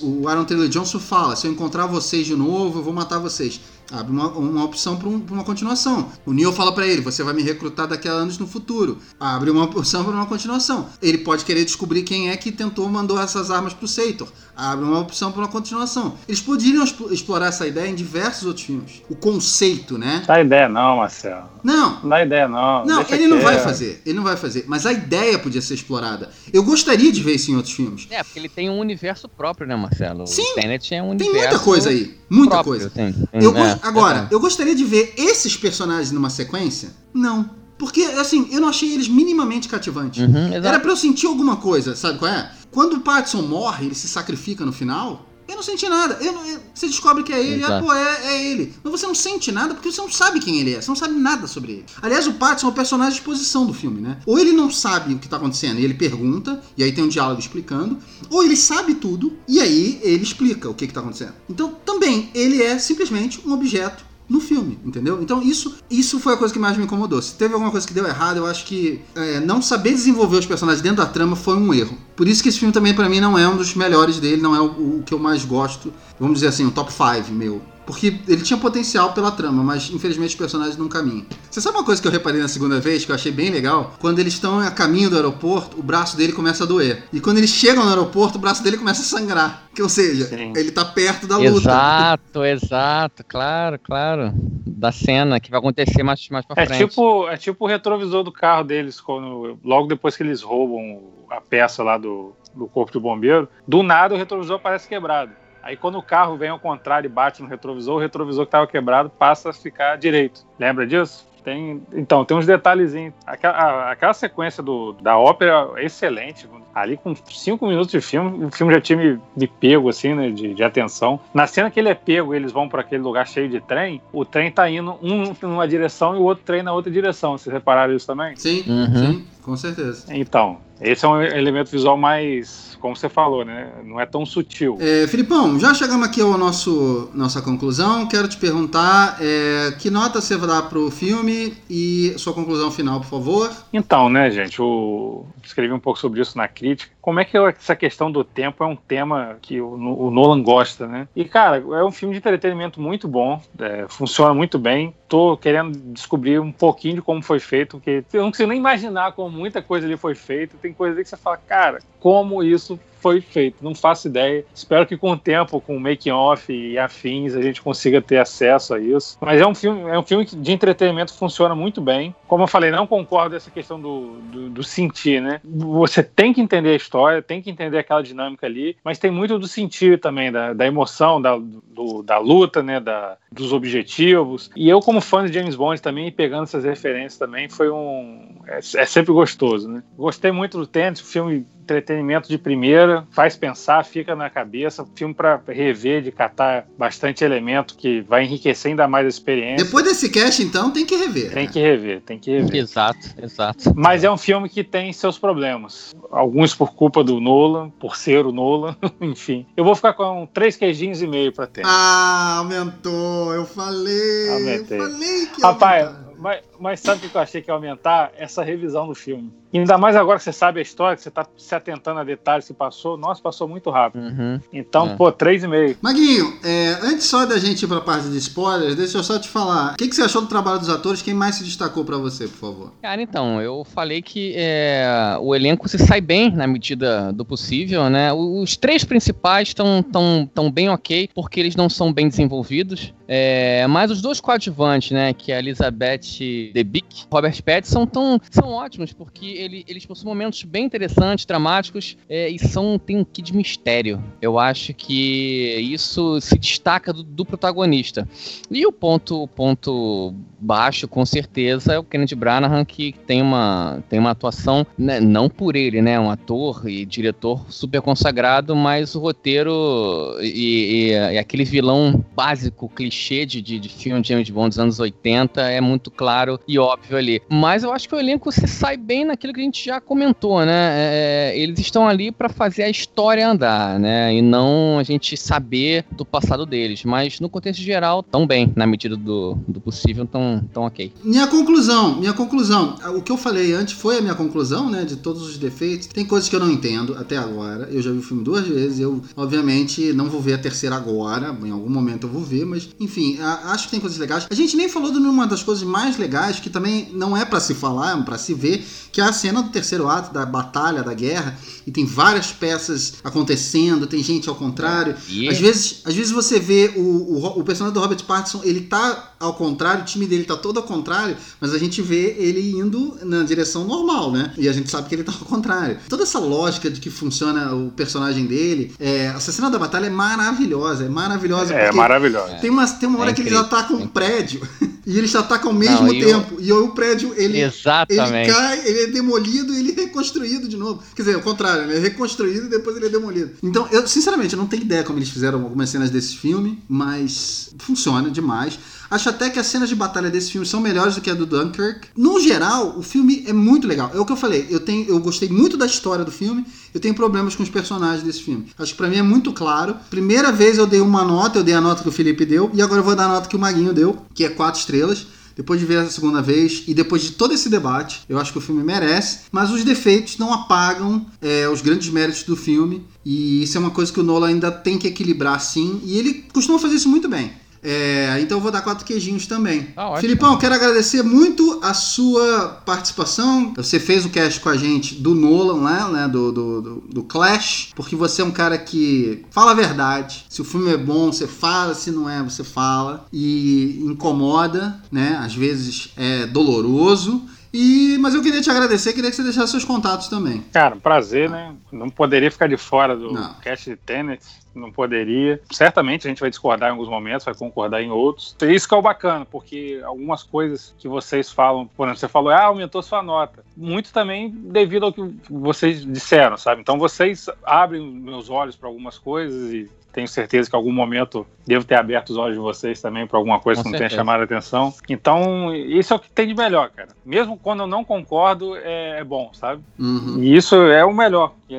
o 0.02 0.26
Aaron 0.26 0.44
Taylor 0.44 0.66
Johnson 0.66 0.98
fala: 0.98 1.36
se 1.36 1.46
eu 1.46 1.52
encontrar 1.52 1.86
vocês 1.86 2.26
de 2.26 2.34
novo, 2.34 2.80
eu 2.80 2.82
vou 2.82 2.92
matar 2.92 3.20
vocês 3.20 3.60
abre 3.90 4.12
uma, 4.12 4.28
uma 4.28 4.64
opção 4.64 4.96
para 4.96 5.08
um, 5.08 5.24
uma 5.30 5.44
continuação. 5.44 6.10
O 6.24 6.32
Neo 6.32 6.52
fala 6.52 6.72
para 6.72 6.86
ele: 6.86 7.00
você 7.00 7.22
vai 7.22 7.34
me 7.34 7.42
recrutar 7.42 7.86
daqui 7.86 8.08
a 8.08 8.12
anos 8.12 8.38
no 8.38 8.46
futuro. 8.46 8.98
Abre 9.18 9.50
uma 9.50 9.64
opção 9.64 10.04
para 10.04 10.12
uma 10.12 10.26
continuação. 10.26 10.88
Ele 11.02 11.18
pode 11.18 11.44
querer 11.44 11.64
descobrir 11.64 12.02
quem 12.02 12.30
é 12.30 12.36
que 12.36 12.52
tentou 12.52 12.88
mandou 12.88 13.20
essas 13.20 13.50
armas 13.50 13.72
pro 13.72 13.88
Seitor. 13.88 14.28
Abre 14.56 14.84
uma 14.84 15.00
opção 15.00 15.32
para 15.32 15.40
uma 15.40 15.48
continuação. 15.48 16.16
Eles 16.28 16.40
poderiam 16.40 16.84
explorar 17.10 17.46
essa 17.46 17.66
ideia 17.66 17.88
em 17.88 17.94
diversos 17.94 18.46
outros 18.46 18.66
filmes. 18.66 19.02
O 19.08 19.16
conceito, 19.16 19.96
né? 19.96 20.22
Dá 20.26 20.40
ideia 20.40 20.68
não, 20.68 20.98
Marcelo. 20.98 21.48
Não. 21.62 22.00
Não 22.02 22.08
dá 22.08 22.22
ideia 22.22 22.46
não. 22.46 22.84
Não, 22.84 23.04
ele 23.08 23.26
não 23.26 23.40
vai 23.40 23.58
fazer. 23.58 24.02
Ele 24.04 24.16
não 24.16 24.22
vai 24.22 24.36
fazer. 24.36 24.64
Mas 24.66 24.84
a 24.84 24.92
ideia 24.92 25.38
podia 25.38 25.62
ser 25.62 25.74
explorada. 25.74 26.30
Eu 26.52 26.62
gostaria 26.62 27.10
de 27.10 27.22
ver 27.22 27.36
isso 27.36 27.50
em 27.50 27.56
outros 27.56 27.74
filmes. 27.74 28.06
É, 28.10 28.22
porque 28.22 28.38
ele 28.38 28.48
tem 28.48 28.68
um 28.68 28.78
universo 28.78 29.28
próprio, 29.28 29.66
né, 29.66 29.76
Marcelo? 29.76 30.26
Sim. 30.26 30.52
O 30.52 30.54
Tenet 30.54 30.94
é 30.94 31.02
um 31.02 31.16
tem 31.16 31.28
universo. 31.28 31.32
Tem 31.32 31.48
muita 31.48 31.58
coisa 31.58 31.90
aí. 31.90 32.20
Muita 32.28 32.50
próprio, 32.50 32.72
coisa. 32.72 32.90
Tem, 32.90 33.12
tem, 33.12 33.42
eu, 33.42 33.56
é, 33.56 33.79
agora, 33.82 34.28
eu 34.30 34.40
gostaria 34.40 34.74
de 34.74 34.84
ver 34.84 35.14
esses 35.16 35.56
personagens 35.56 36.10
numa 36.10 36.30
sequência? 36.30 36.94
Não. 37.12 37.58
Porque, 37.78 38.02
assim, 38.02 38.46
eu 38.52 38.60
não 38.60 38.68
achei 38.68 38.92
eles 38.92 39.08
minimamente 39.08 39.66
cativantes. 39.66 40.22
Uhum, 40.22 40.52
Era 40.52 40.78
pra 40.78 40.90
eu 40.90 40.96
sentir 40.96 41.26
alguma 41.26 41.56
coisa, 41.56 41.96
sabe 41.96 42.18
qual 42.18 42.30
é? 42.30 42.52
Quando 42.70 42.94
o 42.96 43.00
Pattinson 43.00 43.42
morre, 43.42 43.86
ele 43.86 43.94
se 43.94 44.06
sacrifica 44.06 44.66
no 44.66 44.72
final, 44.72 45.29
eu 45.50 45.56
não 45.56 45.62
senti 45.62 45.88
nada. 45.88 46.18
Eu 46.20 46.32
não, 46.32 46.46
eu, 46.46 46.60
você 46.74 46.86
descobre 46.86 47.22
que 47.22 47.32
é 47.32 47.40
ele, 47.44 47.64
ah, 47.64 47.80
pô, 47.80 47.92
é, 47.92 48.26
é, 48.26 48.50
ele. 48.50 48.74
Mas 48.82 48.92
você 48.92 49.06
não 49.06 49.14
sente 49.14 49.50
nada 49.52 49.74
porque 49.74 49.90
você 49.90 50.00
não 50.00 50.10
sabe 50.10 50.40
quem 50.40 50.60
ele 50.60 50.74
é. 50.74 50.80
Você 50.80 50.88
não 50.88 50.96
sabe 50.96 51.14
nada 51.14 51.46
sobre 51.46 51.72
ele. 51.72 51.84
Aliás, 52.00 52.26
o 52.26 52.34
Pattinson 52.34 52.68
é 52.68 52.70
o 52.70 52.74
personagem 52.74 53.14
de 53.14 53.18
exposição 53.20 53.66
do 53.66 53.74
filme, 53.74 54.00
né? 54.00 54.18
Ou 54.26 54.38
ele 54.38 54.52
não 54.52 54.70
sabe 54.70 55.14
o 55.14 55.18
que 55.18 55.28
tá 55.28 55.36
acontecendo 55.36 55.80
e 55.80 55.84
ele 55.84 55.94
pergunta, 55.94 56.62
e 56.76 56.84
aí 56.84 56.92
tem 56.92 57.04
um 57.04 57.08
diálogo 57.08 57.40
explicando. 57.40 57.98
Ou 58.30 58.42
ele 58.42 58.56
sabe 58.56 58.94
tudo, 58.94 59.36
e 59.48 59.60
aí 59.60 60.00
ele 60.02 60.22
explica 60.22 60.68
o 60.68 60.74
que, 60.74 60.86
que 60.86 60.92
tá 60.92 61.00
acontecendo. 61.00 61.34
Então, 61.48 61.76
também, 61.84 62.30
ele 62.34 62.62
é 62.62 62.78
simplesmente 62.78 63.40
um 63.46 63.52
objeto 63.52 64.09
no 64.30 64.40
filme, 64.40 64.78
entendeu? 64.84 65.20
Então 65.20 65.42
isso, 65.42 65.74
isso 65.90 66.20
foi 66.20 66.34
a 66.34 66.36
coisa 66.36 66.54
que 66.54 66.60
mais 66.60 66.76
me 66.76 66.84
incomodou. 66.84 67.20
Se 67.20 67.34
teve 67.34 67.52
alguma 67.52 67.72
coisa 67.72 67.84
que 67.86 67.92
deu 67.92 68.06
errado, 68.06 68.36
eu 68.36 68.46
acho 68.46 68.64
que 68.64 69.00
é, 69.16 69.40
não 69.40 69.60
saber 69.60 69.90
desenvolver 69.90 70.38
os 70.38 70.46
personagens 70.46 70.80
dentro 70.80 70.98
da 70.98 71.06
trama 71.06 71.34
foi 71.34 71.56
um 71.56 71.74
erro. 71.74 71.98
Por 72.14 72.28
isso 72.28 72.40
que 72.40 72.48
esse 72.48 72.60
filme 72.60 72.72
também 72.72 72.94
para 72.94 73.08
mim 73.08 73.18
não 73.18 73.36
é 73.36 73.48
um 73.48 73.56
dos 73.56 73.74
melhores 73.74 74.20
dele, 74.20 74.40
não 74.40 74.54
é 74.54 74.60
o, 74.60 74.98
o 74.98 75.02
que 75.04 75.12
eu 75.12 75.18
mais 75.18 75.44
gosto. 75.44 75.92
Vamos 76.18 76.34
dizer 76.34 76.46
assim, 76.46 76.64
o 76.64 76.70
top 76.70 76.92
5 76.92 77.32
meu. 77.32 77.60
Porque 77.86 78.18
ele 78.28 78.42
tinha 78.42 78.58
potencial 78.58 79.12
pela 79.12 79.30
trama, 79.32 79.62
mas 79.62 79.90
infelizmente 79.90 80.30
os 80.30 80.36
personagens 80.36 80.76
não 80.76 80.88
caminham. 80.88 81.26
Você 81.50 81.60
sabe 81.60 81.76
uma 81.76 81.84
coisa 81.84 82.00
que 82.00 82.06
eu 82.06 82.12
reparei 82.12 82.40
na 82.40 82.46
segunda 82.48 82.78
vez, 82.78 83.04
que 83.04 83.10
eu 83.10 83.14
achei 83.14 83.32
bem 83.32 83.50
legal? 83.50 83.94
Quando 84.00 84.18
eles 84.20 84.34
estão 84.34 84.60
a 84.60 84.70
caminho 84.70 85.10
do 85.10 85.16
aeroporto, 85.16 85.78
o 85.78 85.82
braço 85.82 86.16
dele 86.16 86.32
começa 86.32 86.64
a 86.64 86.66
doer. 86.66 87.04
E 87.12 87.20
quando 87.20 87.38
eles 87.38 87.50
chegam 87.50 87.82
no 87.84 87.90
aeroporto, 87.90 88.38
o 88.38 88.40
braço 88.40 88.62
dele 88.62 88.76
começa 88.76 89.00
a 89.00 89.04
sangrar. 89.04 89.64
Que, 89.74 89.82
ou 89.82 89.88
seja, 89.88 90.26
Sim. 90.26 90.52
ele 90.56 90.70
tá 90.70 90.84
perto 90.84 91.26
da 91.26 91.36
luta. 91.36 91.48
Exato, 91.58 92.44
exato, 92.44 93.24
claro, 93.26 93.78
claro. 93.78 94.32
Da 94.66 94.92
cena 94.92 95.40
que 95.40 95.50
vai 95.50 95.58
acontecer 95.58 96.02
mais, 96.02 96.26
mais 96.28 96.44
pra 96.44 96.62
É 96.62 96.66
frente. 96.66 96.88
tipo, 96.88 97.28
é 97.28 97.36
tipo 97.36 97.64
o 97.64 97.68
retrovisor 97.68 98.22
do 98.22 98.32
carro 98.32 98.64
deles, 98.64 99.00
quando, 99.00 99.58
logo 99.64 99.88
depois 99.88 100.16
que 100.16 100.22
eles 100.22 100.42
roubam 100.42 101.02
a 101.30 101.40
peça 101.40 101.82
lá 101.82 101.98
do, 101.98 102.32
do 102.54 102.66
corpo 102.66 102.92
do 102.92 103.00
bombeiro, 103.00 103.48
do 103.66 103.82
nada 103.82 104.14
o 104.14 104.18
retrovisor 104.18 104.58
parece 104.58 104.88
quebrado. 104.88 105.32
Aí 105.62 105.76
quando 105.76 105.98
o 105.98 106.02
carro 106.02 106.36
vem 106.36 106.48
ao 106.50 106.58
contrário 106.58 107.06
e 107.06 107.10
bate 107.12 107.42
no 107.42 107.48
retrovisor, 107.48 107.96
o 107.96 108.00
retrovisor 108.00 108.44
que 108.44 108.48
estava 108.48 108.66
quebrado 108.66 109.10
passa 109.10 109.50
a 109.50 109.52
ficar 109.52 109.96
direito. 109.96 110.40
Lembra 110.58 110.86
disso? 110.86 111.28
Tem, 111.42 111.80
então, 111.94 112.22
tem 112.22 112.36
uns 112.36 112.44
detalhezinhos. 112.44 113.14
Aquela, 113.26 113.54
a- 113.56 113.92
aquela 113.92 114.12
sequência 114.12 114.62
do, 114.62 114.92
da 115.00 115.16
ópera 115.16 115.70
é 115.76 115.86
excelente. 115.86 116.46
Ali 116.74 116.98
com 116.98 117.14
cinco 117.14 117.66
minutos 117.66 117.90
de 117.90 117.98
filme, 118.02 118.44
o 118.44 118.50
filme 118.50 118.74
já 118.74 118.80
tinha 118.80 118.98
me, 118.98 119.18
me 119.34 119.46
pego, 119.46 119.88
assim, 119.88 120.14
né, 120.14 120.28
de, 120.28 120.52
de 120.52 120.62
atenção. 120.62 121.18
Na 121.32 121.46
cena 121.46 121.70
que 121.70 121.80
ele 121.80 121.88
é 121.88 121.94
pego, 121.94 122.34
eles 122.34 122.52
vão 122.52 122.68
para 122.68 122.82
aquele 122.82 123.02
lugar 123.02 123.26
cheio 123.26 123.48
de 123.48 123.58
trem, 123.58 124.02
o 124.12 124.22
trem 124.22 124.50
tá 124.52 124.68
indo 124.68 124.98
um 125.02 125.32
numa 125.40 125.66
direção 125.66 126.14
e 126.14 126.18
o 126.18 126.22
outro 126.24 126.44
trem 126.44 126.62
na 126.62 126.74
outra 126.74 126.92
direção. 126.92 127.38
Vocês 127.38 127.50
repararam 127.52 127.94
isso 127.96 128.06
também? 128.06 128.36
Sim, 128.36 128.62
Uhum. 128.68 128.94
sim, 128.96 129.26
com 129.42 129.56
certeza. 129.56 130.14
Então, 130.14 130.58
esse 130.78 131.06
é 131.06 131.08
um 131.08 131.22
elemento 131.22 131.70
visual 131.70 131.96
mais, 131.96 132.69
como 132.80 132.96
você 132.96 133.08
falou, 133.08 133.44
né? 133.44 133.70
Não 133.84 134.00
é 134.00 134.06
tão 134.06 134.26
sutil. 134.26 134.76
É, 134.80 135.06
Filipão, 135.06 135.58
já 135.58 135.72
chegamos 135.74 136.06
aqui 136.06 136.20
ao 136.20 136.36
nosso 136.36 137.10
nossa 137.14 137.40
conclusão. 137.42 138.06
Quero 138.06 138.28
te 138.28 138.36
perguntar 138.36 139.18
é, 139.20 139.72
que 139.78 139.90
nota 139.90 140.20
você 140.20 140.36
vai 140.36 140.48
dar 140.48 140.62
pro 140.62 140.90
filme 140.90 141.54
e 141.68 142.14
sua 142.16 142.32
conclusão 142.32 142.70
final, 142.70 143.00
por 143.00 143.06
favor. 143.06 143.50
Então, 143.72 144.08
né, 144.08 144.30
gente, 144.30 144.58
eu 144.58 145.26
escrevi 145.42 145.72
um 145.72 145.78
pouco 145.78 145.98
sobre 145.98 146.20
isso 146.20 146.36
na 146.36 146.48
crítica. 146.48 146.92
Como 147.00 147.20
é 147.20 147.24
que 147.24 147.36
essa 147.36 147.76
questão 147.76 148.10
do 148.10 148.24
tempo 148.24 148.62
é 148.64 148.66
um 148.66 148.76
tema 148.76 149.36
que 149.40 149.60
o, 149.60 149.72
o 149.72 150.10
Nolan 150.10 150.42
gosta, 150.42 150.86
né? 150.86 151.08
E, 151.14 151.24
cara, 151.24 151.56
é 151.58 151.84
um 151.84 151.92
filme 151.92 152.14
de 152.14 152.18
entretenimento 152.18 152.80
muito 152.80 153.06
bom, 153.06 153.40
é, 153.58 153.86
funciona 153.88 154.34
muito 154.34 154.58
bem. 154.58 154.94
Tô 155.10 155.36
querendo 155.36 155.76
descobrir 155.92 156.38
um 156.38 156.52
pouquinho 156.52 156.94
de 156.94 157.02
como 157.02 157.20
foi 157.20 157.40
feito, 157.40 157.78
porque 157.78 158.04
eu 158.12 158.22
não 158.22 158.30
consigo 158.30 158.48
nem 158.48 158.58
imaginar 158.58 159.10
como 159.10 159.28
muita 159.28 159.60
coisa 159.60 159.84
ali 159.84 159.96
foi 159.96 160.14
feita. 160.14 160.56
Tem 160.56 160.72
coisa 160.72 160.94
ali 160.94 161.02
que 161.02 161.10
você 161.10 161.16
fala, 161.16 161.36
cara, 161.36 161.80
como 161.98 162.44
isso 162.44 162.78
foi 163.00 163.20
feito? 163.20 163.56
Não 163.62 163.74
faço 163.74 164.08
ideia. 164.08 164.44
Espero 164.54 164.86
que 164.86 164.96
com 164.96 165.12
o 165.12 165.16
tempo, 165.18 165.60
com 165.60 165.76
o 165.76 165.80
making 165.80 166.10
off 166.10 166.52
e 166.52 166.78
afins, 166.78 167.34
a 167.34 167.42
gente 167.42 167.62
consiga 167.62 168.00
ter 168.00 168.18
acesso 168.18 168.74
a 168.74 168.80
isso. 168.80 169.16
Mas 169.20 169.40
é 169.40 169.46
um 169.46 169.54
filme, 169.54 169.88
é 169.90 169.98
um 169.98 170.02
filme 170.02 170.24
que 170.26 170.36
de 170.36 170.52
entretenimento 170.52 171.14
funciona 171.14 171.54
muito 171.54 171.80
bem. 171.80 172.14
Como 172.28 172.42
eu 172.44 172.48
falei, 172.48 172.70
não 172.70 172.86
concordo 172.86 173.34
essa 173.36 173.50
questão 173.50 173.80
do, 173.80 174.18
do, 174.32 174.50
do 174.50 174.62
sentir, 174.62 175.20
né? 175.20 175.40
Você 175.44 176.02
tem 176.02 176.32
que 176.32 176.40
entender 176.40 176.70
a 176.70 176.76
história, 176.76 177.22
tem 177.22 177.40
que 177.42 177.50
entender 177.50 177.78
aquela 177.78 178.02
dinâmica 178.02 178.46
ali, 178.46 178.76
mas 178.84 178.98
tem 178.98 179.10
muito 179.10 179.38
do 179.38 179.48
sentir 179.48 179.98
também, 180.00 180.30
da, 180.30 180.52
da 180.52 180.66
emoção, 180.66 181.20
da, 181.20 181.36
do- 181.36 182.02
da 182.02 182.18
luta, 182.18 182.62
né? 182.62 182.78
Da, 182.80 183.16
dos 183.32 183.52
objetivos. 183.52 184.50
E 184.56 184.68
eu, 184.68 184.80
como 184.80 185.00
fã 185.00 185.24
de 185.26 185.32
James 185.32 185.56
Bond 185.56 185.80
também, 185.80 186.10
pegando 186.10 186.44
essas 186.44 186.64
referências 186.64 187.18
também, 187.18 187.48
foi 187.48 187.70
um. 187.70 188.28
É, 188.46 188.58
é 188.58 188.86
sempre 188.86 189.12
gostoso, 189.12 189.68
né? 189.68 189.82
Gostei 189.96 190.30
muito 190.32 190.58
do 190.58 190.66
Tenet, 190.66 191.00
o 191.02 191.04
filme 191.04 191.46
entretenimento 191.72 192.28
de 192.28 192.38
primeira, 192.38 193.06
faz 193.10 193.36
pensar, 193.36 193.84
fica 193.84 194.14
na 194.14 194.28
cabeça, 194.28 194.86
filme 194.94 195.14
para 195.14 195.40
rever, 195.48 196.02
de 196.02 196.12
catar 196.12 196.66
bastante 196.78 197.24
elemento 197.24 197.76
que 197.76 198.00
vai 198.02 198.24
enriquecer 198.24 198.70
ainda 198.70 198.86
mais 198.88 199.06
a 199.06 199.08
experiência. 199.08 199.64
Depois 199.64 199.84
desse 199.84 200.08
cast, 200.08 200.42
então, 200.42 200.70
tem 200.70 200.84
que 200.84 200.96
rever. 200.96 201.32
Tem 201.32 201.46
né? 201.46 201.52
que 201.52 201.60
rever, 201.60 202.00
tem 202.02 202.18
que 202.18 202.30
rever. 202.30 202.56
Exato, 202.56 203.14
exato. 203.22 203.72
Mas 203.74 204.04
é 204.04 204.10
um 204.10 204.16
filme 204.16 204.48
que 204.48 204.64
tem 204.64 204.92
seus 204.92 205.18
problemas. 205.18 205.94
Alguns 206.10 206.54
por 206.54 206.74
culpa 206.74 207.02
do 207.04 207.20
Nolan, 207.20 207.70
por 207.70 207.96
ser 207.96 208.26
o 208.26 208.32
Nolan, 208.32 208.76
enfim. 209.00 209.46
Eu 209.56 209.64
vou 209.64 209.74
ficar 209.74 209.92
com 209.92 210.26
três 210.32 210.56
queijinhos 210.56 211.02
e 211.02 211.06
meio 211.06 211.32
pra 211.32 211.46
ter. 211.46 211.62
Ah, 211.64 212.36
aumentou. 212.38 213.34
Eu 213.34 213.44
falei. 213.44 214.30
Aumentei. 214.30 214.78
Eu 214.78 214.90
falei 214.90 215.26
que 215.26 215.42
Rapaz, 215.42 215.90
mas, 216.18 216.40
mas 216.60 216.80
sabe 216.80 217.06
o 217.06 217.10
que 217.10 217.16
eu 217.16 217.20
achei 217.20 217.40
que 217.42 217.50
ia 217.50 217.54
aumentar? 217.54 218.12
Essa 218.16 218.42
revisão 218.42 218.86
do 218.86 218.94
filme. 218.94 219.32
Ainda 219.52 219.76
mais 219.76 219.96
agora 219.96 220.18
que 220.18 220.24
você 220.24 220.32
sabe 220.32 220.60
a 220.60 220.62
história, 220.62 220.96
que 220.96 221.02
você 221.02 221.10
tá 221.10 221.26
se 221.36 221.52
atentando 221.54 221.98
a 221.98 222.04
detalhes 222.04 222.46
que 222.46 222.54
passou. 222.54 222.96
Nossa, 222.96 223.20
passou 223.20 223.48
muito 223.48 223.68
rápido. 223.70 224.02
Uhum. 224.04 224.40
Então, 224.52 224.90
É. 224.90 224.96
pô, 224.96 225.10
três 225.10 225.42
e 225.42 225.48
meio. 225.48 225.76
Maguinho, 225.82 226.38
é, 226.44 226.78
antes 226.82 227.06
só 227.06 227.26
da 227.26 227.36
gente 227.36 227.64
ir 227.64 227.66
pra 227.66 227.80
parte 227.80 228.08
de 228.08 228.16
spoilers, 228.18 228.76
deixa 228.76 228.98
eu 228.98 229.02
só 229.02 229.18
te 229.18 229.28
falar. 229.28 229.72
O 229.72 229.76
que, 229.76 229.88
que 229.88 229.94
você 229.96 230.02
achou 230.02 230.22
do 230.22 230.28
trabalho 230.28 230.60
dos 230.60 230.68
atores? 230.68 231.02
Quem 231.02 231.14
mais 231.14 231.34
se 231.34 231.42
destacou 231.44 231.84
pra 231.84 231.96
você, 231.96 232.28
por 232.28 232.36
favor? 232.36 232.72
Cara, 232.80 233.02
então, 233.02 233.40
eu 233.42 233.64
falei 233.64 234.00
que 234.02 234.34
é, 234.36 235.16
o 235.20 235.34
elenco 235.34 235.68
se 235.68 235.78
sai 235.78 236.00
bem 236.00 236.30
na 236.30 236.46
medida 236.46 237.12
do 237.12 237.24
possível, 237.24 237.90
né? 237.90 238.12
Os 238.12 238.56
três 238.56 238.84
principais 238.84 239.48
estão 239.48 239.82
tão, 239.82 240.30
tão 240.32 240.48
bem 240.50 240.68
ok, 240.68 241.08
porque 241.12 241.40
eles 241.40 241.56
não 241.56 241.68
são 241.68 241.92
bem 241.92 242.08
desenvolvidos. 242.08 242.94
É, 243.12 243.66
mas 243.66 243.90
os 243.90 244.00
dois 244.00 244.20
coadjuvantes, 244.20 244.92
né, 244.92 245.12
que 245.12 245.32
é 245.32 245.36
a 245.36 245.38
Elizabeth 245.40 246.49
Debicki 246.52 247.02
e 247.02 247.06
Robert 247.12 247.42
Pattinson, 247.42 247.86
tão, 247.86 248.20
são 248.30 248.50
ótimos, 248.52 248.92
porque 248.92 249.26
ele- 249.26 249.64
eles 249.68 249.84
possuem 249.86 250.08
momentos 250.08 250.42
bem 250.44 250.64
interessantes, 250.64 251.24
dramáticos, 251.24 251.96
é, 252.08 252.28
e 252.28 252.38
são, 252.38 252.78
tem 252.78 252.96
um 252.98 253.04
quê 253.04 253.22
de 253.22 253.34
mistério. 253.34 254.02
Eu 254.20 254.38
acho 254.38 254.72
que 254.74 255.56
isso 255.60 256.20
se 256.20 256.38
destaca 256.38 256.92
do, 256.92 257.02
do 257.02 257.24
protagonista. 257.24 258.08
E 258.50 258.66
o 258.66 258.72
ponto, 258.72 259.28
ponto 259.28 260.14
baixo, 260.38 260.88
com 260.88 261.04
certeza, 261.04 261.74
é 261.74 261.78
o 261.78 261.84
Kenneth 261.84 262.14
Branagh, 262.16 262.64
que 262.64 262.92
tem 263.06 263.20
uma, 263.22 263.82
tem 263.88 263.98
uma 263.98 264.10
atuação, 264.10 264.66
né, 264.78 264.98
não 265.00 265.28
por 265.28 265.54
ele, 265.56 265.82
né? 265.82 266.00
Um 266.00 266.10
ator 266.10 266.68
e 266.68 266.84
diretor 266.86 267.44
super 267.52 267.80
consagrado, 267.82 268.56
mas 268.56 268.94
o 268.94 269.00
roteiro 269.00 270.16
e, 270.20 270.26
e- 270.26 270.90
e 271.14 271.18
aquele 271.18 271.44
vilão 271.44 272.04
básico, 272.14 272.68
clichê 272.68 273.26
de, 273.26 273.40
de, 273.42 273.58
de 273.58 273.68
filme 273.68 274.00
de 274.00 274.08
James 274.08 274.30
Bond 274.30 274.48
dos 274.50 274.58
anos 274.58 274.80
80 274.80 275.42
é 275.42 275.60
muito 275.60 275.90
claro 275.90 276.38
e 276.46 276.58
óbvio 276.58 276.96
ali. 276.96 277.22
Mas 277.28 277.62
eu 277.62 277.72
acho 277.72 277.88
que 277.88 277.94
o 277.94 277.98
elenco 277.98 278.30
se 278.32 278.46
sai 278.46 278.76
bem 278.76 279.04
naquilo 279.04 279.32
que 279.32 279.40
a 279.40 279.44
gente 279.44 279.64
já 279.64 279.80
comentou, 279.80 280.44
né? 280.44 280.70
É, 280.72 281.38
eles 281.38 281.58
estão 281.58 281.86
ali 281.86 282.10
para 282.10 282.28
fazer 282.28 282.64
a 282.64 282.68
história 282.68 283.28
andar, 283.28 283.78
né? 283.78 284.14
E 284.14 284.22
não 284.22 284.78
a 284.78 284.82
gente 284.82 285.16
saber 285.16 285.84
do 285.92 286.04
passado 286.04 286.44
deles. 286.44 286.84
Mas 286.84 287.20
no 287.20 287.28
contexto 287.28 287.60
geral, 287.60 288.02
tão 288.02 288.26
bem, 288.26 288.52
na 288.56 288.66
medida 288.66 288.96
do, 288.96 289.36
do 289.46 289.60
possível, 289.60 290.06
tão, 290.06 290.42
tão 290.52 290.64
ok. 290.64 290.92
Minha 291.04 291.26
conclusão, 291.26 291.96
minha 291.96 292.12
conclusão. 292.12 292.76
O 292.96 293.02
que 293.02 293.12
eu 293.12 293.16
falei 293.16 293.52
antes 293.52 293.74
foi 293.74 293.98
a 293.98 294.00
minha 294.00 294.14
conclusão, 294.14 294.70
né? 294.70 294.84
De 294.84 294.96
todos 294.96 295.22
os 295.22 295.38
defeitos. 295.38 295.86
Tem 295.88 296.04
coisas 296.04 296.28
que 296.28 296.36
eu 296.36 296.40
não 296.40 296.50
entendo 296.50 296.96
até 296.98 297.16
agora. 297.16 297.68
Eu 297.70 297.82
já 297.82 297.90
vi 297.90 297.98
o 297.98 298.02
filme 298.02 298.24
duas 298.24 298.46
vezes. 298.46 298.80
Eu, 298.80 299.00
obviamente, 299.16 299.92
não 299.92 300.08
vou 300.08 300.20
ver 300.20 300.34
a 300.34 300.38
terceira 300.38 300.76
agora. 300.76 301.36
Em 301.44 301.50
algum 301.50 301.70
momento 301.70 302.06
eu 302.06 302.10
vou 302.10 302.22
ver, 302.22 302.44
mas, 302.44 302.68
enfim, 302.78 303.18
acho 303.20 303.64
que 303.64 303.70
tem 303.72 303.80
coisas 303.80 303.98
legais. 303.98 304.26
A 304.30 304.34
gente 304.34 304.56
nem 304.56 304.68
falou 304.68 304.90
de 304.90 304.98
uma 304.98 305.26
das 305.26 305.42
coisas 305.42 305.64
mais 305.64 305.96
legais, 305.96 306.29
que 306.38 306.50
também 306.50 306.90
não 306.92 307.16
é 307.16 307.24
pra 307.24 307.40
se 307.40 307.54
falar, 307.54 307.98
é 307.98 308.02
pra 308.02 308.18
se 308.18 308.34
ver, 308.34 308.64
que 308.92 309.00
é 309.00 309.04
a 309.04 309.12
cena 309.12 309.42
do 309.42 309.48
terceiro 309.50 309.88
ato, 309.88 310.12
da 310.12 310.26
batalha, 310.26 310.82
da 310.82 310.94
guerra. 310.94 311.36
E 311.66 311.70
tem 311.70 311.84
várias 311.84 312.28
peças 312.32 312.94
acontecendo, 313.02 313.86
tem 313.86 314.02
gente 314.02 314.28
ao 314.28 314.34
contrário. 314.34 314.94
E 315.08 315.28
Às 315.28 315.38
vezes, 315.38 315.82
às 315.84 315.94
vezes 315.94 316.12
você 316.12 316.38
vê 316.38 316.72
o, 316.76 316.80
o, 316.80 317.40
o 317.40 317.44
personagem 317.44 317.74
do 317.74 317.80
Robert 317.80 318.04
Pattinson, 318.04 318.42
ele 318.44 318.60
tá 318.60 319.14
ao 319.20 319.34
contrário, 319.34 319.82
o 319.82 319.84
time 319.84 320.06
dele 320.06 320.24
tá 320.24 320.34
todo 320.34 320.56
ao 320.56 320.62
contrário, 320.62 321.14
mas 321.38 321.52
a 321.52 321.58
gente 321.58 321.82
vê 321.82 322.16
ele 322.18 322.58
indo 322.58 322.96
na 323.02 323.22
direção 323.22 323.64
normal, 323.64 324.10
né? 324.10 324.32
E 324.38 324.48
a 324.48 324.52
gente 324.52 324.70
sabe 324.70 324.88
que 324.88 324.94
ele 324.94 325.04
tá 325.04 325.12
ao 325.12 325.26
contrário. 325.26 325.78
Toda 325.90 326.04
essa 326.04 326.18
lógica 326.18 326.70
de 326.70 326.80
que 326.80 326.88
funciona 326.88 327.54
o 327.54 327.70
personagem 327.70 328.24
dele, 328.24 328.74
é, 328.80 329.12
essa 329.14 329.30
cena 329.30 329.50
da 329.50 329.58
batalha 329.58 329.86
é 329.86 329.90
maravilhosa, 329.90 330.84
é 330.84 330.88
maravilhosa. 330.88 331.54
É 331.54 331.64
porque 331.64 331.76
maravilhoso. 331.76 332.32
Tem 332.40 332.50
uma, 332.50 332.66
tem 332.66 332.88
uma 332.88 332.98
É 332.98 333.02
hora 333.02 333.12
que 333.12 333.20
eles 333.20 333.34
atacam 333.34 333.78
é 333.78 333.82
um 333.82 333.86
prédio 333.86 334.40
e 334.86 334.96
eles 334.98 335.14
atacam 335.14 335.50
ao 335.50 335.56
mesmo 335.56 335.86
Não, 335.86 335.92
e 335.92 336.04
o- 336.04 336.06
tempo. 336.08 336.36
E 336.40 336.52
o 336.52 336.68
prédio, 336.70 337.12
ele, 337.16 337.38
ele 337.38 337.40
Exatamente. 337.42 338.30
cai, 338.32 338.66
ele 338.66 338.80
é 338.84 338.86
demolido 338.88 339.52
e 339.52 339.58
ele 339.60 339.72
é 339.72 339.74
reconstruído 339.84 340.48
de 340.48 340.56
novo. 340.56 340.82
Quer 340.94 341.02
dizer, 341.02 341.14
ao 341.16 341.20
contrário, 341.20 341.64
ele 341.64 341.76
é 341.76 341.78
reconstruído 341.78 342.46
e 342.46 342.48
depois 342.48 342.76
ele 342.76 342.86
é 342.86 342.88
demolido. 342.88 343.30
Então, 343.42 343.68
eu, 343.70 343.86
sinceramente, 343.86 344.34
eu 344.34 344.38
não 344.38 344.46
tenho 344.46 344.62
ideia 344.62 344.82
como 344.82 344.98
eles 344.98 345.08
fizeram 345.10 345.42
algumas 345.42 345.68
cenas 345.70 345.90
desse 345.90 346.16
filme, 346.16 346.62
mas 346.68 347.54
funciona 347.58 348.10
demais. 348.10 348.58
Acho 348.90 349.08
até 349.08 349.30
que 349.30 349.38
as 349.38 349.46
cenas 349.46 349.68
de 349.68 349.74
batalha 349.76 350.10
desse 350.10 350.32
filme 350.32 350.46
são 350.46 350.60
melhores 350.60 350.96
do 350.96 351.00
que 351.00 351.08
a 351.08 351.14
do 351.14 351.24
Dunkirk. 351.24 351.88
No 351.96 352.18
geral, 352.18 352.76
o 352.76 352.82
filme 352.82 353.24
é 353.26 353.32
muito 353.32 353.68
legal. 353.68 353.90
É 353.94 354.00
o 354.00 354.04
que 354.04 354.12
eu 354.12 354.16
falei. 354.16 354.46
Eu, 354.50 354.58
tenho, 354.58 354.88
eu 354.88 354.98
gostei 354.98 355.28
muito 355.28 355.56
da 355.56 355.64
história 355.66 356.04
do 356.04 356.10
filme. 356.10 356.44
Eu 356.74 356.80
tenho 356.80 356.94
problemas 356.94 357.36
com 357.36 357.42
os 357.42 357.48
personagens 357.48 358.02
desse 358.02 358.22
filme. 358.22 358.46
Acho 358.58 358.72
que 358.72 358.78
pra 358.78 358.88
mim 358.88 358.96
é 358.96 359.02
muito 359.02 359.32
claro. 359.32 359.76
Primeira 359.88 360.32
vez 360.32 360.58
eu 360.58 360.66
dei 360.66 360.80
uma 360.80 361.04
nota, 361.04 361.38
eu 361.38 361.44
dei 361.44 361.54
a 361.54 361.60
nota 361.60 361.82
que 361.82 361.88
o 361.88 361.92
Felipe 361.92 362.24
deu. 362.24 362.50
E 362.52 362.60
agora 362.60 362.80
eu 362.80 362.84
vou 362.84 362.96
dar 362.96 363.04
a 363.04 363.08
nota 363.08 363.28
que 363.28 363.36
o 363.36 363.38
Maguinho 363.38 363.72
deu, 363.72 363.96
que 364.12 364.24
é 364.24 364.28
quatro 364.28 364.58
estrelas. 364.58 365.06
Depois 365.36 365.60
de 365.60 365.64
ver 365.64 365.78
a 365.78 365.88
segunda 365.88 366.20
vez 366.20 366.64
e 366.66 366.74
depois 366.74 367.00
de 367.00 367.12
todo 367.12 367.32
esse 367.32 367.48
debate, 367.48 368.02
eu 368.08 368.18
acho 368.18 368.32
que 368.32 368.38
o 368.38 368.42
filme 368.42 368.62
merece, 368.62 369.20
mas 369.32 369.50
os 369.50 369.64
defeitos 369.64 370.18
não 370.18 370.34
apagam 370.34 371.06
é, 371.22 371.48
os 371.48 371.62
grandes 371.62 371.88
méritos 371.88 372.24
do 372.24 372.36
filme. 372.36 372.84
E 373.04 373.42
isso 373.42 373.56
é 373.56 373.60
uma 373.60 373.70
coisa 373.70 373.92
que 373.92 374.00
o 374.00 374.02
Nolan 374.02 374.28
ainda 374.28 374.50
tem 374.50 374.76
que 374.76 374.86
equilibrar 374.86 375.40
sim. 375.40 375.80
E 375.84 375.96
ele 375.96 376.26
costuma 376.32 376.58
fazer 376.58 376.74
isso 376.74 376.88
muito 376.88 377.08
bem. 377.08 377.32
É, 377.62 378.18
então 378.20 378.38
eu 378.38 378.42
vou 378.42 378.50
dar 378.50 378.62
quatro 378.62 378.84
queijinhos 378.84 379.26
também. 379.26 379.68
Ah. 379.76 379.96
Filipão, 380.00 380.38
quero 380.38 380.54
agradecer 380.54 381.02
muito 381.02 381.60
a 381.62 381.74
sua 381.74 382.60
participação. 382.64 383.52
Você 383.56 383.78
fez 383.78 384.04
o 384.04 384.10
cast 384.10 384.40
com 384.40 384.48
a 384.48 384.56
gente 384.56 384.94
do 384.94 385.14
Nolan 385.14 385.60
lá, 385.60 385.88
né? 385.88 386.08
Do, 386.08 386.32
do, 386.32 386.62
do, 386.62 386.74
do 386.88 387.02
Clash, 387.04 387.70
porque 387.74 387.94
você 387.94 388.22
é 388.22 388.24
um 388.24 388.30
cara 388.30 388.56
que 388.56 389.24
fala 389.30 389.52
a 389.52 389.54
verdade. 389.54 390.24
Se 390.28 390.40
o 390.40 390.44
filme 390.44 390.72
é 390.72 390.76
bom, 390.76 391.12
você 391.12 391.26
fala, 391.26 391.74
se 391.74 391.90
não 391.90 392.08
é, 392.08 392.22
você 392.22 392.42
fala. 392.44 393.06
E 393.12 393.80
incomoda, 393.84 394.80
né? 394.90 395.18
Às 395.22 395.34
vezes 395.34 395.90
é 395.96 396.26
doloroso. 396.26 397.22
E, 397.52 397.98
mas 397.98 398.14
eu 398.14 398.22
queria 398.22 398.40
te 398.40 398.50
agradecer, 398.50 398.92
queria 398.92 399.10
que 399.10 399.16
você 399.16 399.22
deixasse 399.22 399.50
seus 399.50 399.64
contatos 399.64 400.08
também. 400.08 400.40
Cara, 400.52 400.76
um 400.76 400.80
prazer, 400.80 401.28
né? 401.28 401.54
Não 401.72 401.90
poderia 401.90 402.30
ficar 402.30 402.48
de 402.48 402.56
fora 402.56 402.96
do 402.96 403.12
Não. 403.12 403.34
cast 403.40 403.68
de 403.68 403.76
Tenet, 403.76 404.22
não 404.54 404.70
poderia. 404.70 405.40
Certamente 405.50 406.06
a 406.06 406.10
gente 406.10 406.20
vai 406.20 406.30
discordar 406.30 406.68
em 406.68 406.72
alguns 406.72 406.88
momentos, 406.88 407.24
vai 407.24 407.34
concordar 407.34 407.82
em 407.82 407.90
outros. 407.90 408.36
E 408.40 408.54
isso 408.54 408.68
que 408.68 408.74
é 408.74 408.76
o 408.76 408.82
bacana, 408.82 409.24
porque 409.24 409.80
algumas 409.84 410.22
coisas 410.22 410.74
que 410.78 410.88
vocês 410.88 411.30
falam, 411.30 411.66
por 411.66 411.84
exemplo, 411.84 412.00
você 412.00 412.08
falou, 412.08 412.30
ah, 412.30 412.44
aumentou 412.44 412.82
sua 412.82 413.02
nota. 413.02 413.44
Muito 413.56 413.92
também 413.92 414.30
devido 414.30 414.86
ao 414.86 414.92
que 414.92 415.02
vocês 415.28 415.84
disseram, 415.84 416.36
sabe? 416.36 416.60
Então 416.60 416.78
vocês 416.78 417.28
abrem 417.44 417.84
meus 417.84 418.30
olhos 418.30 418.56
para 418.56 418.68
algumas 418.68 418.98
coisas 418.98 419.52
e 419.52 419.70
tenho 419.92 420.08
certeza 420.08 420.48
que 420.48 420.56
em 420.56 420.58
algum 420.58 420.72
momento 420.72 421.26
devo 421.46 421.64
ter 421.64 421.74
aberto 421.74 422.10
os 422.10 422.16
olhos 422.16 422.34
de 422.36 422.40
vocês 422.40 422.80
também 422.80 423.06
para 423.06 423.18
alguma 423.18 423.40
coisa 423.40 423.60
Com 423.60 423.64
que 423.64 423.72
não 423.72 423.78
tenha 423.78 423.88
certeza. 423.88 424.00
chamado 424.00 424.20
a 424.20 424.24
atenção. 424.24 424.72
Então, 424.88 425.54
isso 425.54 425.92
é 425.92 425.96
o 425.96 425.98
que 425.98 426.10
tem 426.10 426.28
de 426.28 426.34
melhor, 426.34 426.70
cara. 426.70 426.90
Mesmo 427.04 427.36
quando 427.36 427.60
eu 427.60 427.66
não 427.66 427.84
concordo, 427.84 428.56
é, 428.56 429.00
é 429.00 429.04
bom, 429.04 429.30
sabe? 429.32 429.62
Uhum. 429.78 430.22
E 430.22 430.36
isso 430.36 430.54
é 430.54 430.84
o 430.84 430.92
melhor 430.92 431.34
de, 431.48 431.56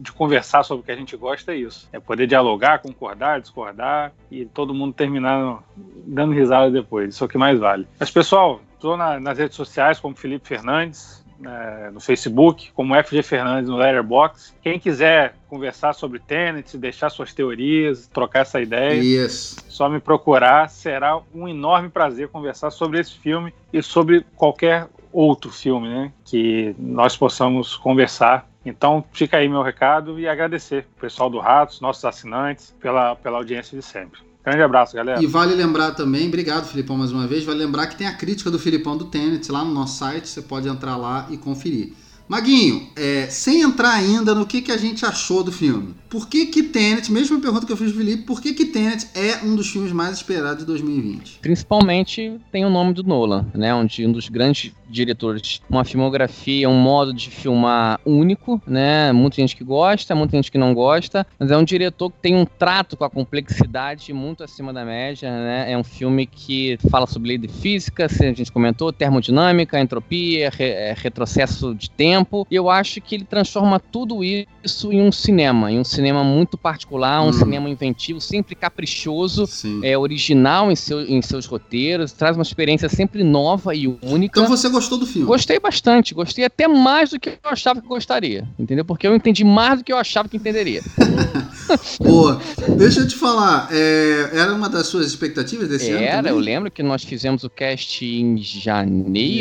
de 0.00 0.12
conversar 0.12 0.62
sobre 0.64 0.82
o 0.82 0.84
que 0.84 0.92
a 0.92 0.96
gente 0.96 1.16
gosta, 1.16 1.52
é 1.52 1.56
isso. 1.56 1.88
É 1.92 2.00
poder 2.00 2.26
dialogar, 2.26 2.80
concordar, 2.80 3.40
discordar 3.40 4.12
e 4.30 4.44
todo 4.44 4.74
mundo 4.74 4.92
terminar 4.92 5.62
dando 6.06 6.32
risada 6.32 6.70
depois. 6.70 7.14
Isso 7.14 7.24
é 7.24 7.26
o 7.26 7.28
que 7.28 7.38
mais 7.38 7.58
vale. 7.58 7.86
Mas, 7.98 8.10
pessoal, 8.10 8.60
estou 8.74 8.96
nas 8.96 9.38
redes 9.38 9.56
sociais 9.56 10.00
como 10.00 10.16
Felipe 10.16 10.48
Fernandes, 10.48 11.19
né, 11.40 11.90
no 11.92 12.00
Facebook, 12.00 12.70
como 12.72 12.94
FG 13.02 13.22
Fernandes 13.22 13.70
no 13.70 13.76
Letterboxd. 13.76 14.54
Quem 14.62 14.78
quiser 14.78 15.34
conversar 15.48 15.94
sobre 15.94 16.18
Tenet, 16.18 16.76
deixar 16.76 17.10
suas 17.10 17.32
teorias, 17.32 18.06
trocar 18.06 18.40
essa 18.40 18.60
ideia, 18.60 19.02
só 19.28 19.88
me 19.88 19.98
procurar. 19.98 20.68
Será 20.68 21.20
um 21.34 21.48
enorme 21.48 21.88
prazer 21.88 22.28
conversar 22.28 22.70
sobre 22.70 23.00
esse 23.00 23.18
filme 23.18 23.52
e 23.72 23.82
sobre 23.82 24.24
qualquer 24.36 24.86
outro 25.12 25.50
filme, 25.50 25.88
né? 25.88 26.12
Que 26.24 26.74
nós 26.78 27.16
possamos 27.16 27.76
conversar. 27.76 28.48
Então, 28.64 29.02
fica 29.12 29.38
aí 29.38 29.48
meu 29.48 29.62
recado 29.62 30.20
e 30.20 30.28
agradecer 30.28 30.86
o 30.96 31.00
pessoal 31.00 31.30
do 31.30 31.38
Ratos, 31.38 31.80
nossos 31.80 32.04
assinantes, 32.04 32.74
pela, 32.78 33.16
pela 33.16 33.38
audiência 33.38 33.76
de 33.76 33.82
sempre. 33.82 34.20
Grande 34.44 34.62
abraço, 34.62 34.96
galera. 34.96 35.22
E 35.22 35.26
vale 35.26 35.54
lembrar 35.54 35.92
também, 35.92 36.28
obrigado 36.28 36.66
Filipão 36.66 36.96
mais 36.96 37.12
uma 37.12 37.26
vez, 37.26 37.44
vale 37.44 37.58
lembrar 37.58 37.86
que 37.88 37.96
tem 37.96 38.06
a 38.06 38.14
crítica 38.14 38.50
do 38.50 38.58
Filipão 38.58 38.96
do 38.96 39.04
Tenet 39.04 39.50
lá 39.52 39.62
no 39.62 39.72
nosso 39.72 39.98
site, 39.98 40.28
você 40.28 40.40
pode 40.40 40.66
entrar 40.66 40.96
lá 40.96 41.26
e 41.30 41.36
conferir. 41.36 41.92
Maguinho, 42.30 42.86
é, 42.94 43.26
sem 43.28 43.60
entrar 43.60 43.92
ainda 43.92 44.36
no 44.36 44.46
que, 44.46 44.62
que 44.62 44.70
a 44.70 44.76
gente 44.76 45.04
achou 45.04 45.42
do 45.42 45.50
filme, 45.50 45.96
por 46.08 46.28
que 46.28 46.46
que 46.46 46.62
Tenet, 46.62 47.10
mesma 47.10 47.40
pergunta 47.40 47.66
que 47.66 47.72
eu 47.72 47.76
fiz 47.76 47.88
pro 47.90 47.98
Felipe, 47.98 48.22
por 48.22 48.40
que 48.40 48.52
que 48.54 48.66
Tenet 48.66 49.08
é 49.16 49.44
um 49.44 49.56
dos 49.56 49.68
filmes 49.68 49.90
mais 49.90 50.14
esperados 50.18 50.60
de 50.60 50.64
2020? 50.64 51.40
Principalmente 51.42 52.38
tem 52.52 52.64
o 52.64 52.70
nome 52.70 52.92
do 52.94 53.02
Nolan, 53.02 53.46
né? 53.52 53.74
Um, 53.74 53.84
dos 54.12 54.28
grandes 54.28 54.72
diretores, 54.88 55.60
uma 55.68 55.84
filmografia, 55.84 56.68
um 56.68 56.78
modo 56.80 57.12
de 57.12 57.30
filmar 57.30 58.00
único, 58.06 58.60
né? 58.64 59.12
Muita 59.12 59.36
gente 59.36 59.56
que 59.56 59.64
gosta, 59.64 60.14
muita 60.14 60.36
gente 60.36 60.52
que 60.52 60.58
não 60.58 60.72
gosta, 60.72 61.26
mas 61.38 61.50
é 61.50 61.56
um 61.56 61.64
diretor 61.64 62.10
que 62.10 62.18
tem 62.20 62.36
um 62.36 62.44
trato 62.44 62.96
com 62.96 63.04
a 63.04 63.10
complexidade 63.10 64.12
muito 64.12 64.44
acima 64.44 64.72
da 64.72 64.84
média, 64.84 65.30
né? 65.30 65.72
É 65.72 65.76
um 65.76 65.84
filme 65.84 66.26
que 66.26 66.78
fala 66.90 67.06
sobre 67.06 67.28
lei 67.28 67.38
de 67.38 67.48
física, 67.48 68.06
a 68.06 68.32
gente 68.32 68.52
comentou, 68.52 68.92
termodinâmica, 68.92 69.80
entropia, 69.80 70.50
re- 70.50 70.64
é, 70.64 70.94
retrocesso 70.96 71.74
de 71.74 71.90
tempo. 71.90 72.19
E 72.50 72.54
eu 72.54 72.68
acho 72.70 73.00
que 73.00 73.14
ele 73.14 73.24
transforma 73.24 73.78
tudo 73.80 74.22
isso 74.24 74.92
em 74.92 75.00
um 75.00 75.10
cinema, 75.12 75.70
em 75.72 75.78
um 75.78 75.84
cinema 75.84 76.22
muito 76.24 76.56
particular, 76.58 77.22
um 77.22 77.28
Hum. 77.28 77.32
cinema 77.32 77.68
inventivo, 77.70 78.20
sempre 78.20 78.54
caprichoso, 78.54 79.46
Sim. 79.46 79.80
é 79.82 79.96
original 79.96 80.70
em, 80.70 80.76
seu, 80.76 81.00
em 81.02 81.20
seus 81.22 81.46
roteiros, 81.46 82.12
traz 82.12 82.36
uma 82.36 82.42
experiência 82.42 82.88
sempre 82.88 83.22
nova 83.24 83.74
e 83.74 83.86
única. 83.86 84.40
Então 84.40 84.46
você 84.48 84.68
gostou 84.68 84.98
do 84.98 85.06
filme? 85.06 85.26
Gostei 85.26 85.58
bastante, 85.60 86.12
gostei 86.14 86.44
até 86.44 86.66
mais 86.68 87.10
do 87.10 87.20
que 87.20 87.30
eu 87.30 87.36
achava 87.50 87.80
que 87.80 87.86
gostaria, 87.88 88.46
entendeu? 88.58 88.84
Porque 88.84 89.06
eu 89.06 89.14
entendi 89.14 89.44
mais 89.44 89.78
do 89.78 89.84
que 89.84 89.92
eu 89.92 89.96
achava 89.98 90.28
que 90.28 90.36
entenderia. 90.36 90.82
Boa. 92.00 92.40
Deixa 92.76 93.00
eu 93.00 93.08
te 93.08 93.14
falar, 93.16 93.68
é, 93.70 94.30
era 94.32 94.52
uma 94.54 94.68
das 94.68 94.86
suas 94.86 95.06
expectativas 95.06 95.68
desse 95.68 95.90
ano? 95.90 96.04
Era, 96.04 96.28
eu 96.28 96.38
lembro 96.38 96.70
que 96.70 96.82
nós 96.82 97.04
fizemos 97.04 97.44
o 97.44 97.50
cast 97.50 98.04
em 98.04 98.36
janeiro, 98.38 99.00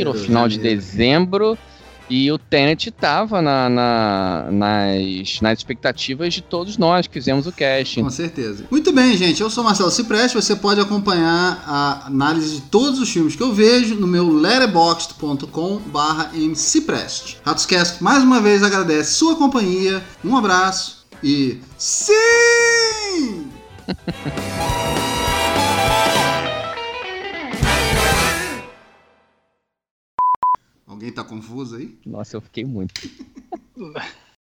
Janeiro, 0.09 0.13
final 0.13 0.47
de 0.47 0.55
janeiro. 0.55 0.79
dezembro, 0.79 1.57
e 2.09 2.31
o 2.31 2.37
Tenet 2.37 2.89
tava 2.91 3.41
na, 3.41 3.69
na- 3.69 4.47
nas, 4.51 5.39
nas 5.41 5.57
expectativas 5.59 6.33
de 6.33 6.41
todos 6.41 6.77
nós 6.77 7.07
que 7.07 7.13
fizemos 7.13 7.45
o 7.47 7.51
cast. 7.51 8.01
Com 8.01 8.09
certeza. 8.09 8.65
Muito 8.71 8.91
bem, 8.91 9.15
gente. 9.15 9.41
Eu 9.41 9.49
sou 9.49 9.63
Marcelo 9.63 9.91
Cipreste. 9.91 10.35
Você 10.35 10.55
pode 10.55 10.79
acompanhar 10.81 11.63
a 11.67 12.07
análise 12.07 12.55
de 12.55 12.61
todos 12.61 12.99
os 12.99 13.09
filmes 13.09 13.35
que 13.35 13.43
eu 13.43 13.53
vejo 13.53 13.95
no 13.95 14.07
meu 14.07 14.29
letterboxd.com/barra 14.31 16.31
mcipreste. 16.33 17.37
Ratoscast 17.45 18.03
mais 18.03 18.23
uma 18.23 18.41
vez 18.41 18.63
agradece 18.63 19.13
sua 19.13 19.35
companhia. 19.35 20.03
Um 20.25 20.35
abraço 20.35 21.05
e 21.23 21.59
sim! 21.77 22.13
Alguém 30.99 31.13
tá 31.13 31.23
confuso 31.23 31.77
aí? 31.77 31.97
Nossa, 32.05 32.35
eu 32.35 32.41
fiquei 32.41 32.65
muito. 32.65 32.93